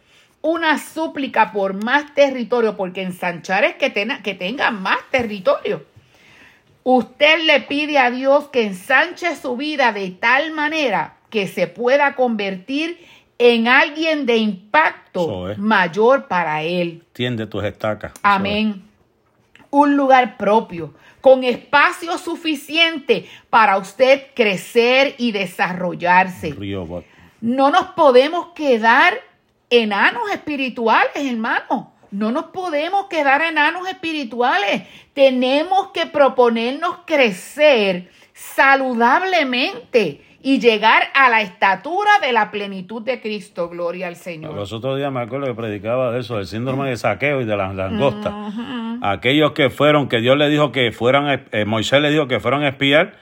una 0.42 0.78
súplica 0.78 1.52
por 1.52 1.74
más 1.84 2.14
territorio, 2.16 2.78
porque 2.78 3.02
ensanchar 3.02 3.66
es 3.66 3.76
que, 3.76 3.90
tenga, 3.90 4.24
que 4.24 4.34
tenga 4.34 4.72
más 4.72 5.00
territorio. 5.12 5.84
Usted 6.86 7.44
le 7.44 7.60
pide 7.60 7.98
a 7.98 8.12
Dios 8.12 8.46
que 8.46 8.64
ensanche 8.64 9.36
su 9.36 9.58
vida 9.58 9.92
de 9.92 10.12
tal 10.12 10.52
manera 10.52 11.18
que 11.30 11.50
se 11.50 11.68
pueda 11.68 12.16
convertir 12.16 12.98
en 13.40 13.68
alguien 13.68 14.26
de 14.26 14.38
impacto 14.38 15.54
mayor 15.58 16.30
para 16.30 16.62
él. 16.62 17.04
Tiende 17.12 17.46
tus 17.46 17.66
estacas. 17.66 18.14
Amén. 18.22 18.93
Un 19.74 19.98
lugar 19.98 20.38
propio, 20.38 20.94
con 21.20 21.44
espacio 21.44 22.18
suficiente 22.20 23.28
para 23.50 23.78
usted 23.78 24.28
crecer 24.36 25.16
y 25.18 25.32
desarrollarse. 25.32 26.54
No 27.42 27.72
nos 27.72 27.88
podemos 27.88 28.50
quedar 28.54 29.16
enanos 29.72 30.30
espirituales, 30.32 31.12
hermano. 31.16 31.92
No 32.12 32.32
nos 32.32 32.46
podemos 32.46 33.08
quedar 33.08 33.42
enanos 33.42 33.90
espirituales. 33.90 34.84
Tenemos 35.14 35.88
que 35.88 36.06
proponernos 36.06 36.98
crecer 37.08 38.12
saludablemente 38.34 40.33
y 40.46 40.60
llegar 40.60 41.04
a 41.16 41.30
la 41.30 41.42
estatura 41.42 42.20
de 42.22 42.34
la 42.34 42.52
plenitud 42.52 43.02
de 43.02 43.22
Cristo. 43.22 43.70
Gloria 43.70 44.08
al 44.08 44.18
Señor. 44.18 44.54
Los 44.54 44.74
otros 44.74 44.98
días 44.98 45.12
me 45.12 45.22
acuerdo 45.22 45.48
que 45.48 45.54
predicaba 45.54 46.12
de 46.12 46.20
eso, 46.20 46.36
del 46.36 46.46
síndrome 46.46 46.90
de 46.90 46.98
saqueo 46.98 47.42
y 47.42 47.46
de 47.46 47.56
las 47.56 47.74
langostas. 47.74 48.34
Aquellos 49.02 49.54
que 49.54 49.70
fueron, 49.70 50.10
que 50.10 50.20
Dios 50.20 50.38
le 50.38 50.50
dijo 50.50 50.74
que 50.74 50.92
fueran, 50.92 51.46
eh, 51.52 51.64
Moisés 51.66 52.02
le 52.02 52.12
dijo 52.12 52.28
que 52.28 52.42
fueran 52.42 52.64
a 52.64 52.68
espiar, 52.68 53.16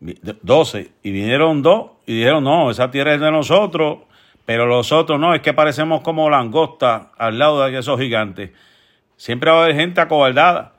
12, 0.00 0.92
y 1.02 1.10
vinieron 1.10 1.62
dos 1.62 1.92
y 2.06 2.18
dijeron, 2.18 2.44
no, 2.44 2.70
esa 2.70 2.90
tierra 2.90 3.14
es 3.14 3.20
de 3.20 3.30
nosotros, 3.30 3.98
pero 4.46 4.66
los 4.66 4.92
otros 4.92 5.20
no, 5.20 5.34
es 5.34 5.42
que 5.42 5.52
parecemos 5.52 6.00
como 6.00 6.30
langostas 6.30 7.08
al 7.18 7.38
lado 7.38 7.66
de 7.66 7.78
esos 7.78 8.00
gigantes. 8.00 8.50
Siempre 9.16 9.50
va 9.50 9.60
a 9.60 9.64
haber 9.64 9.76
gente 9.76 10.00
acobardada. 10.00 10.75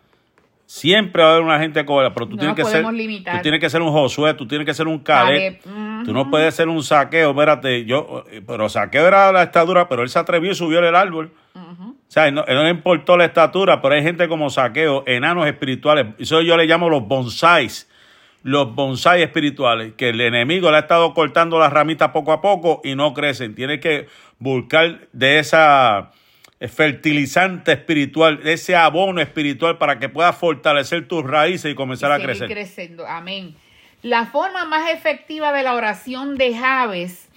Siempre 0.69 1.23
va 1.23 1.29
a 1.29 1.31
haber 1.31 1.45
una 1.45 1.59
gente 1.59 1.85
cobra, 1.85 2.13
pero 2.13 2.27
tú 2.27 2.35
tienes 2.35 2.53
que 2.53 2.65
ser, 2.65 2.83
tú 2.83 3.41
tienes 3.41 3.61
que 3.61 3.69
ser 3.69 3.81
un 3.81 3.89
Josué, 3.89 4.33
tú 4.33 4.45
tienes 4.45 4.65
que 4.65 4.73
ser 4.73 4.85
un 4.85 4.99
Caleb. 4.99 5.61
Tú 6.03 6.11
no 6.11 6.29
puedes 6.29 6.53
ser 6.53 6.67
un 6.67 6.83
saqueo, 6.83 7.29
espérate, 7.29 7.85
yo, 7.85 8.25
pero 8.45 8.67
saqueo 8.67 9.07
era 9.07 9.31
la 9.31 9.43
estatura, 9.43 9.87
pero 9.87 10.03
él 10.03 10.09
se 10.09 10.19
atrevió 10.19 10.51
y 10.51 10.55
subió 10.55 10.79
el 10.79 10.93
árbol. 10.93 11.31
O 11.55 11.95
sea, 12.09 12.29
no, 12.31 12.43
él 12.45 12.55
no 12.55 12.63
le 12.63 12.69
importó 12.69 13.15
la 13.15 13.23
estatura, 13.23 13.81
pero 13.81 13.95
hay 13.95 14.03
gente 14.03 14.27
como 14.27 14.49
saqueo, 14.49 15.05
enanos 15.07 15.47
espirituales. 15.47 16.07
Eso 16.19 16.41
yo 16.41 16.57
le 16.57 16.65
llamo 16.65 16.89
los 16.89 17.07
bonsáis, 17.07 17.89
los 18.43 18.75
bonsáis 18.75 19.23
espirituales, 19.23 19.93
que 19.93 20.09
el 20.09 20.19
enemigo 20.19 20.69
le 20.69 20.75
ha 20.75 20.81
estado 20.81 21.13
cortando 21.13 21.59
las 21.59 21.71
ramitas 21.71 22.09
poco 22.09 22.33
a 22.33 22.41
poco 22.41 22.81
y 22.83 22.95
no 22.95 23.13
crecen. 23.13 23.55
Tiene 23.55 23.79
que 23.79 24.07
buscar 24.37 25.07
de 25.13 25.39
esa 25.39 26.11
fertilizante 26.61 27.71
espiritual, 27.71 28.39
ese 28.43 28.75
abono 28.75 29.21
espiritual 29.21 29.77
para 29.77 29.99
que 29.99 30.09
puedas 30.09 30.35
fortalecer 30.35 31.07
tus 31.07 31.23
raíces 31.23 31.71
y 31.71 31.75
comenzar 31.75 32.11
a 32.11 32.19
crecer. 32.19 32.49
creciendo. 32.49 33.05
Amén. 33.05 33.55
La 34.01 34.25
forma 34.25 34.65
más 34.65 34.91
efectiva 34.91 35.51
de 35.53 35.63
la 35.63 35.75
oración 35.75 36.37
de 36.37 36.55
Javes 36.55 37.27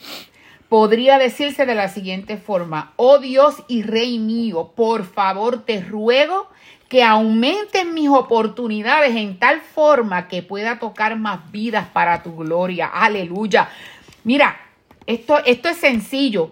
podría 0.68 1.18
decirse 1.18 1.66
de 1.66 1.74
la 1.74 1.88
siguiente 1.88 2.38
forma: 2.38 2.92
Oh 2.96 3.18
Dios 3.18 3.62
y 3.68 3.82
Rey 3.82 4.18
mío, 4.18 4.72
por 4.74 5.04
favor 5.04 5.64
te 5.64 5.82
ruego 5.82 6.48
que 6.88 7.04
aumenten 7.04 7.94
mis 7.94 8.08
oportunidades 8.08 9.14
en 9.14 9.38
tal 9.38 9.60
forma 9.60 10.28
que 10.28 10.42
pueda 10.42 10.78
tocar 10.78 11.16
más 11.16 11.50
vidas 11.52 11.86
para 11.92 12.22
tu 12.22 12.34
gloria. 12.34 12.86
Aleluya. 12.86 13.68
Mira, 14.24 14.60
esto, 15.06 15.38
esto 15.44 15.68
es 15.68 15.76
sencillo. 15.76 16.50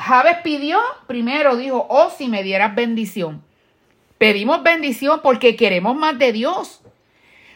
Javes 0.00 0.38
pidió, 0.42 0.80
primero 1.06 1.56
dijo, 1.56 1.86
oh, 1.90 2.10
si 2.10 2.28
me 2.28 2.42
dieras 2.42 2.74
bendición. 2.74 3.44
Pedimos 4.18 4.62
bendición 4.62 5.20
porque 5.22 5.56
queremos 5.56 5.94
más 5.94 6.18
de 6.18 6.32
Dios. 6.32 6.82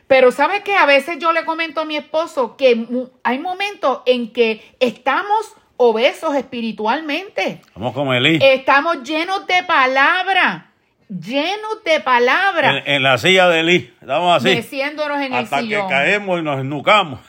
Pero 0.07 0.31
sabe 0.31 0.63
que 0.63 0.75
a 0.75 0.85
veces 0.85 1.19
yo 1.19 1.33
le 1.33 1.45
comento 1.45 1.81
a 1.81 1.85
mi 1.85 1.97
esposo 1.97 2.57
que 2.57 2.87
hay 3.23 3.39
momentos 3.39 4.03
en 4.05 4.33
que 4.33 4.63
estamos 4.79 5.55
obesos 5.77 6.35
espiritualmente. 6.35 7.63
Estamos 7.67 7.95
como 7.95 8.13
Elí. 8.13 8.39
Estamos 8.43 9.03
llenos 9.03 9.47
de 9.47 9.63
palabra. 9.63 10.71
Llenos 11.09 11.83
de 11.85 12.01
palabra. 12.01 12.83
En, 12.85 13.03
la 13.03 13.17
silla 13.19 13.49
de 13.49 13.61
Elí. 13.61 13.95
Estamos 14.01 14.37
así. 14.37 14.55
Meciéndonos 14.55 15.19
en 15.21 15.33
el 15.33 15.47
sillón. 15.47 15.83
Hasta 15.83 15.89
que 15.89 15.89
caemos 15.89 16.41
y 16.41 16.43
nos 16.43 16.65
nucamos. 16.65 17.21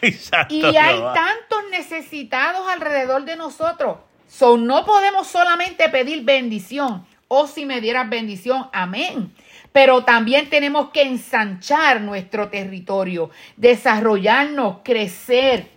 y 0.48 0.64
hay 0.64 0.98
tantos 1.14 1.62
necesitados 1.70 2.66
alrededor 2.68 3.24
de 3.24 3.36
nosotros. 3.36 3.96
So, 4.32 4.56
no 4.56 4.86
podemos 4.86 5.26
solamente 5.26 5.90
pedir 5.90 6.24
bendición. 6.24 7.04
O 7.28 7.40
oh, 7.40 7.46
si 7.46 7.66
me 7.66 7.82
dieras 7.82 8.08
bendición, 8.08 8.66
amén. 8.72 9.30
Pero 9.72 10.04
también 10.04 10.48
tenemos 10.48 10.88
que 10.88 11.02
ensanchar 11.02 12.00
nuestro 12.00 12.48
territorio, 12.48 13.28
desarrollarnos, 13.58 14.78
crecer 14.84 15.68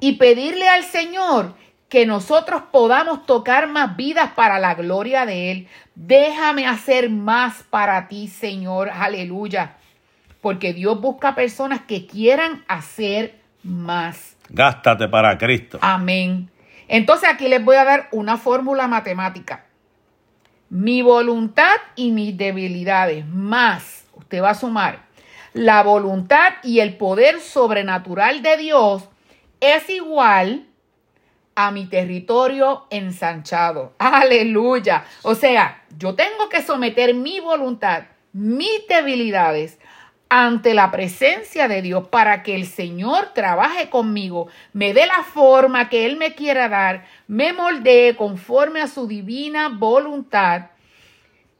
y 0.00 0.14
pedirle 0.14 0.66
al 0.66 0.84
Señor 0.84 1.56
que 1.90 2.06
nosotros 2.06 2.62
podamos 2.72 3.26
tocar 3.26 3.68
más 3.68 3.96
vidas 3.98 4.30
para 4.34 4.58
la 4.58 4.74
gloria 4.74 5.26
de 5.26 5.50
Él. 5.50 5.68
Déjame 5.94 6.66
hacer 6.66 7.10
más 7.10 7.64
para 7.68 8.08
ti, 8.08 8.28
Señor. 8.28 8.88
Aleluya. 8.88 9.76
Porque 10.40 10.72
Dios 10.72 10.98
busca 11.02 11.34
personas 11.34 11.82
que 11.82 12.06
quieran 12.06 12.64
hacer 12.66 13.40
más. 13.62 14.38
Gástate 14.48 15.06
para 15.06 15.36
Cristo. 15.36 15.78
Amén. 15.82 16.48
Entonces 16.88 17.28
aquí 17.28 17.48
les 17.48 17.64
voy 17.64 17.76
a 17.76 17.84
dar 17.84 18.08
una 18.12 18.36
fórmula 18.36 18.88
matemática. 18.88 19.66
Mi 20.68 21.02
voluntad 21.02 21.76
y 21.94 22.10
mis 22.10 22.36
debilidades 22.36 23.26
más, 23.26 24.06
usted 24.14 24.42
va 24.42 24.50
a 24.50 24.54
sumar, 24.54 25.04
la 25.52 25.82
voluntad 25.82 26.54
y 26.62 26.80
el 26.80 26.96
poder 26.96 27.40
sobrenatural 27.40 28.42
de 28.42 28.56
Dios 28.56 29.08
es 29.60 29.88
igual 29.88 30.66
a 31.54 31.70
mi 31.70 31.86
territorio 31.86 32.86
ensanchado. 32.90 33.94
Aleluya. 33.98 35.04
O 35.22 35.34
sea, 35.34 35.84
yo 35.96 36.14
tengo 36.14 36.48
que 36.48 36.62
someter 36.62 37.14
mi 37.14 37.38
voluntad, 37.40 38.04
mis 38.32 38.86
debilidades 38.88 39.78
ante 40.36 40.74
la 40.74 40.90
presencia 40.90 41.68
de 41.68 41.80
Dios 41.80 42.08
para 42.08 42.42
que 42.42 42.56
el 42.56 42.66
Señor 42.66 43.28
trabaje 43.34 43.88
conmigo, 43.88 44.48
me 44.72 44.92
dé 44.92 45.06
la 45.06 45.22
forma 45.22 45.88
que 45.88 46.06
Él 46.06 46.16
me 46.16 46.34
quiera 46.34 46.68
dar, 46.68 47.04
me 47.28 47.52
moldee 47.52 48.16
conforme 48.16 48.80
a 48.80 48.88
su 48.88 49.06
divina 49.06 49.68
voluntad, 49.68 50.70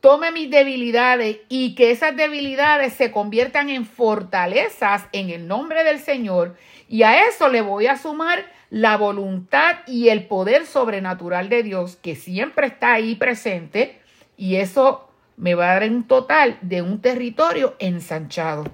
tome 0.01 0.33
mis 0.33 0.51
debilidades 0.51 1.37
y 1.49 1.77
que 1.77 1.93
esas 1.93 2.17
debilidades 2.17 2.95
se 2.95 3.13
conviertan 3.13 3.71
en 3.71 3.87
fortalezas 3.87 5.05
en 5.13 5.31
el 5.31 5.47
nombre 5.47 5.85
del 5.85 6.01
Señor. 6.01 6.57
Y 6.89 7.05
a 7.05 7.29
eso 7.29 7.49
le 7.49 7.61
voy 7.61 7.87
a 7.87 7.97
sumar 7.97 8.45
la 8.71 8.97
voluntad 8.97 9.77
y 9.87 10.09
el 10.09 10.27
poder 10.27 10.67
sobrenatural 10.67 11.49
de 11.49 11.63
Dios 11.63 11.95
que 11.95 12.17
siempre 12.17 12.67
está 12.67 12.95
ahí 12.95 13.15
presente 13.15 14.01
y 14.37 14.57
eso 14.57 15.14
me 15.37 15.55
va 15.55 15.71
a 15.71 15.81
dar 15.81 15.91
un 15.91 16.05
total 16.05 16.59
de 16.61 16.83
un 16.83 17.01
territorio 17.01 17.75
ensanchado. 17.79 18.65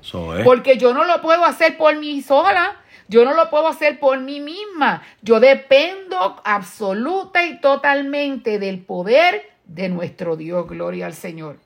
Porque 0.44 0.76
yo 0.76 0.92
no 0.92 1.04
lo 1.04 1.22
puedo 1.22 1.44
hacer 1.44 1.76
por 1.76 1.96
mí 1.96 2.20
sola. 2.22 2.76
Yo 3.08 3.24
no 3.24 3.34
lo 3.34 3.50
puedo 3.50 3.66
hacer 3.66 3.98
por 3.98 4.20
mí 4.20 4.40
misma. 4.40 5.02
Yo 5.22 5.40
dependo 5.40 6.40
absoluta 6.44 7.44
y 7.44 7.60
totalmente 7.60 8.58
del 8.58 8.80
poder 8.80 9.50
de 9.64 9.88
nuestro 9.88 10.36
Dios. 10.36 10.68
Gloria 10.68 11.06
al 11.06 11.14
Señor. 11.14 11.58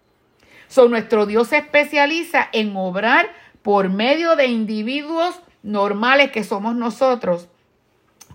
So, 0.69 0.89
nuestro 0.89 1.27
Dios 1.27 1.49
se 1.49 1.59
especializa 1.59 2.49
en 2.53 2.77
obrar 2.77 3.29
por 3.63 3.91
medio 3.91 4.37
de 4.37 4.47
individuos 4.47 5.41
normales 5.63 6.31
que 6.31 6.45
somos 6.45 6.75
nosotros, 6.75 7.49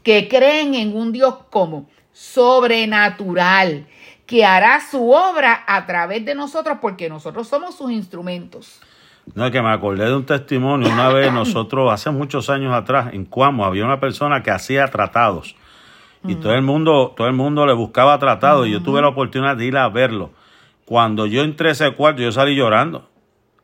que 0.04 0.28
creen 0.28 0.76
en 0.76 0.96
un 0.96 1.12
Dios 1.12 1.36
como 1.50 1.90
sobrenatural 2.12 3.88
que 4.30 4.46
hará 4.46 4.80
su 4.80 5.10
obra 5.10 5.64
a 5.66 5.88
través 5.88 6.24
de 6.24 6.36
nosotros 6.36 6.78
porque 6.80 7.10
nosotros 7.10 7.48
somos 7.48 7.76
sus 7.76 7.92
instrumentos. 7.92 8.80
No, 9.34 9.48
es 9.48 9.52
que 9.52 9.60
me 9.60 9.72
acordé 9.72 10.06
de 10.06 10.16
un 10.16 10.24
testimonio. 10.24 10.88
Una 10.88 11.10
vez 11.10 11.34
nosotros, 11.34 11.92
hace 11.92 12.12
muchos 12.12 12.48
años 12.52 12.72
atrás, 12.76 13.12
en 13.12 13.26
Cuamo, 13.26 13.66
había 13.66 13.86
una 13.86 14.00
persona 14.00 14.44
que 14.44 14.52
hacía 14.52 14.88
tratados. 14.90 15.56
Y 16.24 16.36
todo 16.36 16.54
el 16.54 16.62
mundo, 16.62 17.16
todo 17.18 17.26
el 17.26 17.34
mundo 17.34 17.66
le 17.66 17.74
buscaba 17.74 18.20
tratados. 18.20 18.68
Y 18.68 18.72
yo 18.72 18.84
tuve 18.84 19.02
la 19.02 19.08
oportunidad 19.08 19.58
de 19.58 19.66
ir 19.66 19.76
a 19.78 19.90
verlo. 19.90 20.30
Cuando 20.86 21.26
yo 21.26 21.42
entré 21.42 21.70
a 21.70 21.72
ese 21.72 21.92
cuarto, 21.96 22.22
yo 22.22 22.32
salí 22.32 22.56
llorando. 22.56 23.10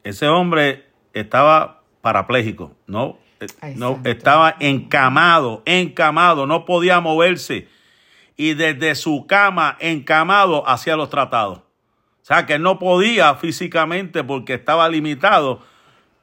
Ese 0.04 0.28
hombre 0.30 0.88
estaba 1.13 1.82
parapléjico, 2.01 2.71
no, 2.88 3.19
no 3.75 3.99
estaba 4.04 4.56
encamado, 4.60 5.62
encamado, 5.65 6.47
no 6.47 6.65
podía 6.65 7.01
moverse 7.01 7.67
y 8.38 8.54
desde 8.54 8.95
su 8.95 9.26
cama 9.28 9.78
encamado 9.80 10.67
hacía 10.67 10.95
los 10.95 11.10
tratados. 11.10 11.60
O 11.60 12.28
sea, 12.28 12.45
que 12.45 12.58
no 12.58 12.80
podía 12.80 13.36
físicamente 13.36 14.24
porque 14.24 14.56
estaba 14.56 14.89
limitado, 14.89 15.62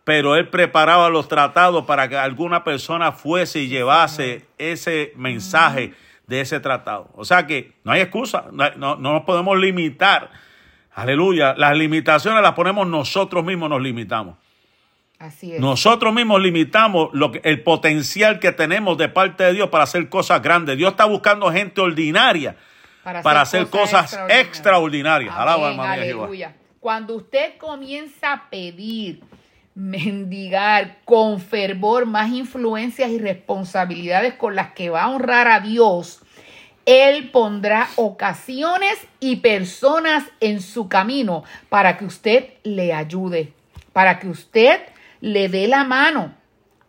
pero 0.05 0.35
él 0.35 0.49
preparaba 0.49 1.09
los 1.11 1.29
tratados 1.29 1.85
para 1.85 2.09
que 2.09 2.17
alguna 2.17 2.65
persona 2.65 3.13
fuese 3.13 3.61
y 3.61 3.69
llevase 3.69 4.47
ese 4.59 5.13
mensaje 5.17 5.95
de 6.27 6.41
ese 6.41 6.59
tratado. 6.61 7.09
O 7.15 7.25
sea 7.25 7.47
que 7.47 7.73
no 7.85 7.93
hay 7.93 8.01
excusa, 8.01 8.47
no, 8.53 8.71
no 8.77 8.97
nos 8.97 9.23
podemos 9.23 9.57
limitar. 9.57 10.31
Aleluya, 10.95 11.55
las 11.57 11.77
limitaciones 11.77 12.43
las 12.43 12.53
ponemos 12.53 12.87
nosotros 12.87 13.45
mismos, 13.45 13.71
nos 13.71 13.81
limitamos. 13.81 14.42
Nosotros 15.59 16.13
mismos 16.13 16.41
limitamos 16.41 17.11
lo 17.13 17.33
que, 17.33 17.41
el 17.45 17.63
potencial 17.63 18.39
que 18.39 18.53
tenemos 18.53 18.99
de 18.99 19.09
parte 19.09 19.45
de 19.45 19.53
Dios 19.53 19.69
para 19.69 19.85
hacer 19.85 20.09
cosas 20.09 20.43
grandes. 20.43 20.77
Dios 20.77 20.93
está 20.93 21.05
buscando 21.05 21.51
gente 21.53 21.81
ordinaria 21.81 22.57
para, 23.03 23.41
hacer, 23.41 23.69
cosas, 23.69 24.19
extraordinarias. 24.29 25.35
Alaba, 25.37 25.93
aleluya. 25.93 26.55
Cuando 26.81 27.17
usted 27.17 27.57
comienza 27.59 28.33
a 28.33 28.51
pedir, 28.51 29.21
mendigar 29.75 30.99
con 31.05 31.41
fervor 31.41 32.07
más 32.07 32.31
influencias 32.31 33.11
y 33.11 33.19
responsabilidades 33.19 34.35
con 34.35 34.55
las 34.55 34.73
que 34.73 34.91
va 34.91 35.05
a 35.05 35.09
honrar 35.11 35.49
a 35.49 35.61
Dios, 35.61 36.21
Él 36.85 37.31
pondrá 37.31 37.89
ocasiones 37.97 38.99
y 39.21 39.37
personas 39.37 40.25
en 40.41 40.61
su 40.61 40.89
camino 40.89 41.45
para 41.69 41.97
que 41.97 42.05
usted 42.05 42.51
le 42.65 42.93
ayude, 42.93 43.53
para 43.93 44.19
que 44.19 44.29
usted 44.29 44.81
le 45.23 45.49
dé 45.49 45.69
la 45.69 45.85
mano. 45.85 46.35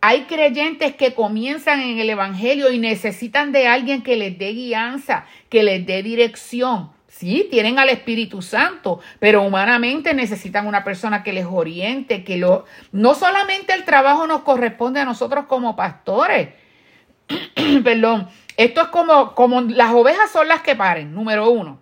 Hay 0.02 0.24
creyentes 0.24 0.94
que 0.96 1.14
comienzan 1.14 1.80
en 1.80 1.98
el 1.98 2.10
Evangelio 2.10 2.70
y 2.70 2.78
necesitan 2.78 3.52
de 3.52 3.68
alguien 3.68 4.02
que 4.02 4.16
les 4.16 4.36
dé 4.36 4.50
guianza, 4.52 5.24
que 5.48 5.62
les 5.62 5.86
dé 5.86 6.02
dirección. 6.02 6.90
Sí, 7.08 7.46
tienen 7.48 7.78
al 7.78 7.88
Espíritu 7.88 8.42
Santo, 8.42 9.00
pero 9.20 9.42
humanamente 9.42 10.12
necesitan 10.12 10.66
una 10.66 10.82
persona 10.82 11.22
que 11.22 11.32
les 11.32 11.46
oriente, 11.46 12.24
que 12.24 12.36
lo... 12.36 12.66
No 12.90 13.14
solamente 13.14 13.72
el 13.72 13.84
trabajo 13.84 14.26
nos 14.26 14.42
corresponde 14.42 15.00
a 15.00 15.04
nosotros 15.04 15.46
como 15.46 15.76
pastores. 15.76 16.48
Perdón. 17.84 18.28
Esto 18.56 18.82
es 18.82 18.88
como, 18.88 19.34
como 19.34 19.60
las 19.62 19.92
ovejas 19.92 20.30
son 20.30 20.48
las 20.48 20.60
que 20.62 20.76
paren, 20.76 21.14
número 21.14 21.48
uno. 21.50 21.78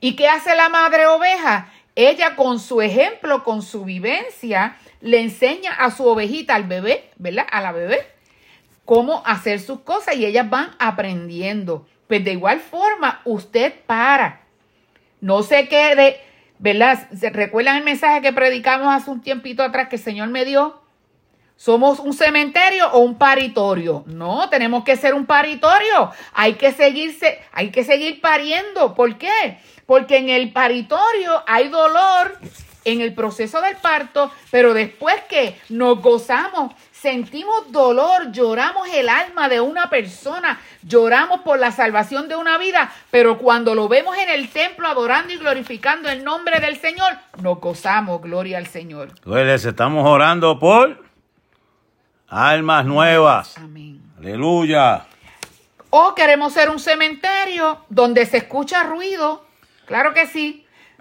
¿Y 0.00 0.16
qué 0.16 0.28
hace 0.28 0.54
la 0.54 0.68
madre 0.68 1.06
oveja? 1.06 1.70
Ella 1.96 2.36
con 2.36 2.60
su 2.60 2.80
ejemplo, 2.80 3.42
con 3.42 3.62
su 3.62 3.84
vivencia, 3.84 4.76
le 5.00 5.20
enseña 5.20 5.72
a 5.72 5.90
su 5.90 6.06
ovejita, 6.06 6.54
al 6.54 6.64
bebé, 6.64 7.10
¿verdad? 7.16 7.46
A 7.50 7.60
la 7.60 7.72
bebé, 7.72 8.06
cómo 8.84 9.22
hacer 9.24 9.60
sus 9.60 9.80
cosas 9.80 10.16
y 10.16 10.26
ellas 10.26 10.48
van 10.48 10.70
aprendiendo. 10.78 11.86
Pues 12.06 12.24
de 12.24 12.32
igual 12.32 12.60
forma, 12.60 13.20
usted 13.24 13.72
para. 13.86 14.40
No 15.20 15.42
se 15.42 15.68
quede, 15.68 16.20
¿verdad? 16.58 17.08
¿Se 17.16 17.30
recuerdan 17.30 17.76
el 17.76 17.84
mensaje 17.84 18.20
que 18.20 18.32
predicamos 18.32 18.94
hace 18.94 19.10
un 19.10 19.20
tiempito 19.20 19.62
atrás 19.62 19.88
que 19.88 19.96
el 19.96 20.02
Señor 20.02 20.28
me 20.28 20.44
dio? 20.44 20.80
¿Somos 21.56 21.98
un 21.98 22.14
cementerio 22.14 22.90
o 22.92 23.00
un 23.00 23.16
paritorio? 23.18 24.02
No, 24.06 24.48
tenemos 24.48 24.82
que 24.82 24.96
ser 24.96 25.12
un 25.12 25.26
paritorio. 25.26 26.10
Hay 26.32 26.54
que 26.54 26.72
seguirse, 26.72 27.38
hay 27.52 27.70
que 27.70 27.84
seguir 27.84 28.22
pariendo. 28.22 28.94
¿Por 28.94 29.18
qué? 29.18 29.58
Porque 29.84 30.16
en 30.16 30.30
el 30.30 30.52
paritorio 30.52 31.44
hay 31.46 31.68
dolor 31.68 32.38
en 32.84 33.00
el 33.00 33.14
proceso 33.14 33.60
del 33.60 33.76
parto, 33.76 34.30
pero 34.50 34.74
después 34.74 35.16
que 35.28 35.60
nos 35.68 36.00
gozamos, 36.00 36.72
sentimos 36.92 37.72
dolor, 37.72 38.30
lloramos 38.30 38.88
el 38.92 39.08
alma 39.08 39.48
de 39.48 39.60
una 39.60 39.88
persona, 39.88 40.60
lloramos 40.82 41.40
por 41.40 41.58
la 41.58 41.72
salvación 41.72 42.28
de 42.28 42.36
una 42.36 42.58
vida, 42.58 42.92
pero 43.10 43.38
cuando 43.38 43.74
lo 43.74 43.88
vemos 43.88 44.16
en 44.18 44.28
el 44.28 44.48
templo 44.50 44.86
adorando 44.86 45.32
y 45.32 45.38
glorificando 45.38 46.08
el 46.08 46.22
nombre 46.24 46.60
del 46.60 46.76
Señor, 46.76 47.14
nos 47.40 47.58
gozamos, 47.58 48.20
gloria 48.20 48.58
al 48.58 48.66
Señor. 48.66 49.12
Pues 49.22 49.64
estamos 49.64 50.06
orando 50.06 50.58
por 50.58 51.02
almas 52.28 52.84
nuevas. 52.84 53.56
Amén. 53.56 54.02
Aleluya. 54.18 55.06
O 55.88 56.14
queremos 56.14 56.52
ser 56.52 56.70
un 56.70 56.78
cementerio 56.78 57.84
donde 57.88 58.24
se 58.26 58.36
escucha 58.36 58.84
ruido, 58.84 59.44
claro 59.86 60.14
que 60.14 60.26
sí, 60.26 60.59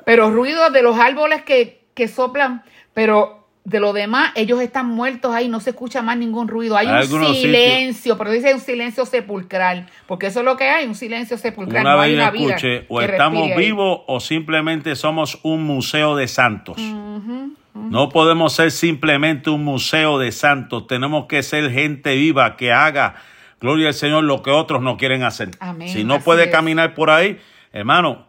pero 0.10 0.32
ruido 0.32 0.72
de 0.72 0.82
los 0.82 0.98
árboles 0.98 1.43
que, 1.43 1.84
que 1.93 2.08
soplan, 2.08 2.63
pero 2.95 3.48
de 3.63 3.80
lo 3.80 3.93
demás, 3.93 4.32
ellos 4.34 4.60
están 4.60 4.88
muertos 4.88 5.36
ahí, 5.36 5.48
no 5.50 5.60
se 5.60 5.69
escucha 5.69 6.02
más 6.02 6.17
ningún 6.17 6.48
ruido. 6.48 6.76
Hay, 6.76 6.88
un 6.88 7.36
silencio, 7.36 8.17
pero 8.17 8.32
dice 8.32 8.52
un 8.56 8.60
silencio 8.60 9.06
sepulcral, 9.06 9.88
porque 10.08 10.26
eso 10.26 10.39
es 10.39 10.45
lo 10.45 10.58
que 10.58 10.63
hay, 10.63 10.88
un 10.88 10.95
silencio 10.95 11.38
sepulcral. 11.38 11.84
Una 11.84 11.93
no 11.93 12.02
hay 12.02 12.15
una 12.15 12.32
vida 12.32 12.58
o 12.88 13.02
estamos 13.02 13.56
vivos 13.56 14.02
o 14.08 14.19
simplemente 14.19 14.95
somos 14.95 15.38
un 15.43 15.62
museo 15.63 16.15
de 16.15 16.28
santos. 16.28 16.78
No 17.76 18.10
podemos 18.10 18.54
ser 18.54 18.72
simplemente 18.72 19.52
un 19.52 19.63
museo 19.63 20.17
de 20.17 20.32
santos, 20.32 20.88
tenemos 20.88 21.28
que 21.28 21.43
ser 21.43 21.69
gente 21.69 22.15
viva 22.15 22.58
que 22.58 22.72
haga, 22.72 23.13
gloria 23.62 23.89
al 23.89 23.93
Señor, 23.93 24.24
lo 24.24 24.41
que 24.41 24.50
otros 24.50 24.82
no 24.82 24.98
quieren 24.98 25.22
hacer. 25.22 25.52
si 25.86 26.04
no 26.04 26.19
puede 26.22 26.50
caminar 26.50 26.95
por 26.95 27.12
ahí, 27.12 27.38
hermano, 27.74 28.29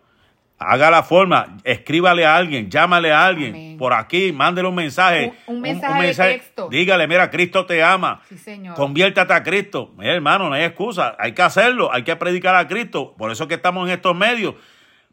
haga 0.61 0.91
la 0.91 1.03
forma, 1.03 1.57
escríbale 1.65 2.27
a 2.27 2.37
alguien, 2.37 2.71
llámale 2.71 3.11
a 3.11 3.25
alguien 3.25 3.79
por 3.79 3.95
aquí, 3.95 4.31
mándele 4.31 4.69
un 4.69 4.75
mensaje. 4.75 5.33
Un, 5.47 5.63
mensaje, 5.63 6.07
de 6.07 6.15
texto. 6.15 6.69
Dígale, 6.69 7.09
mira, 7.09 7.31
Cristo 7.31 7.65
te 7.65 7.83
ama. 7.83 8.21
Sí, 8.29 8.37
señor. 8.37 8.77
Conviértate 8.77 9.33
a 9.33 9.43
Cristo. 9.43 9.91
Mira, 9.97 10.15
hermano, 10.15 10.51
no 10.51 10.55
hay 10.55 10.65
excusa, 10.65 11.17
hay 11.19 11.33
que 11.33 11.41
hacerlo, 11.41 11.91
hay 11.93 12.05
que 12.05 12.15
predicar 12.15 12.55
a 12.55 12.69
Cristo. 12.69 13.15
Por 13.17 13.31
eso 13.31 13.49
que 13.49 13.55
estamos 13.55 13.89
en 13.89 13.95
estos 13.95 14.15
medios. 14.15 14.55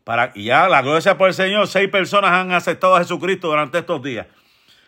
Para, 0.04 0.32
y 0.36 0.46
ya, 0.46 0.68
la 0.68 0.82
gloria 0.82 1.00
sea 1.00 1.18
por 1.18 1.30
el 1.30 1.34
Señor, 1.34 1.68
seis 1.68 1.90
personas 1.90 2.32
han 2.32 2.52
aceptado 2.52 2.96
a 2.96 3.00
Jesucristo 3.00 3.48
durante 3.48 3.78
estos 3.78 4.04
días. 4.04 4.28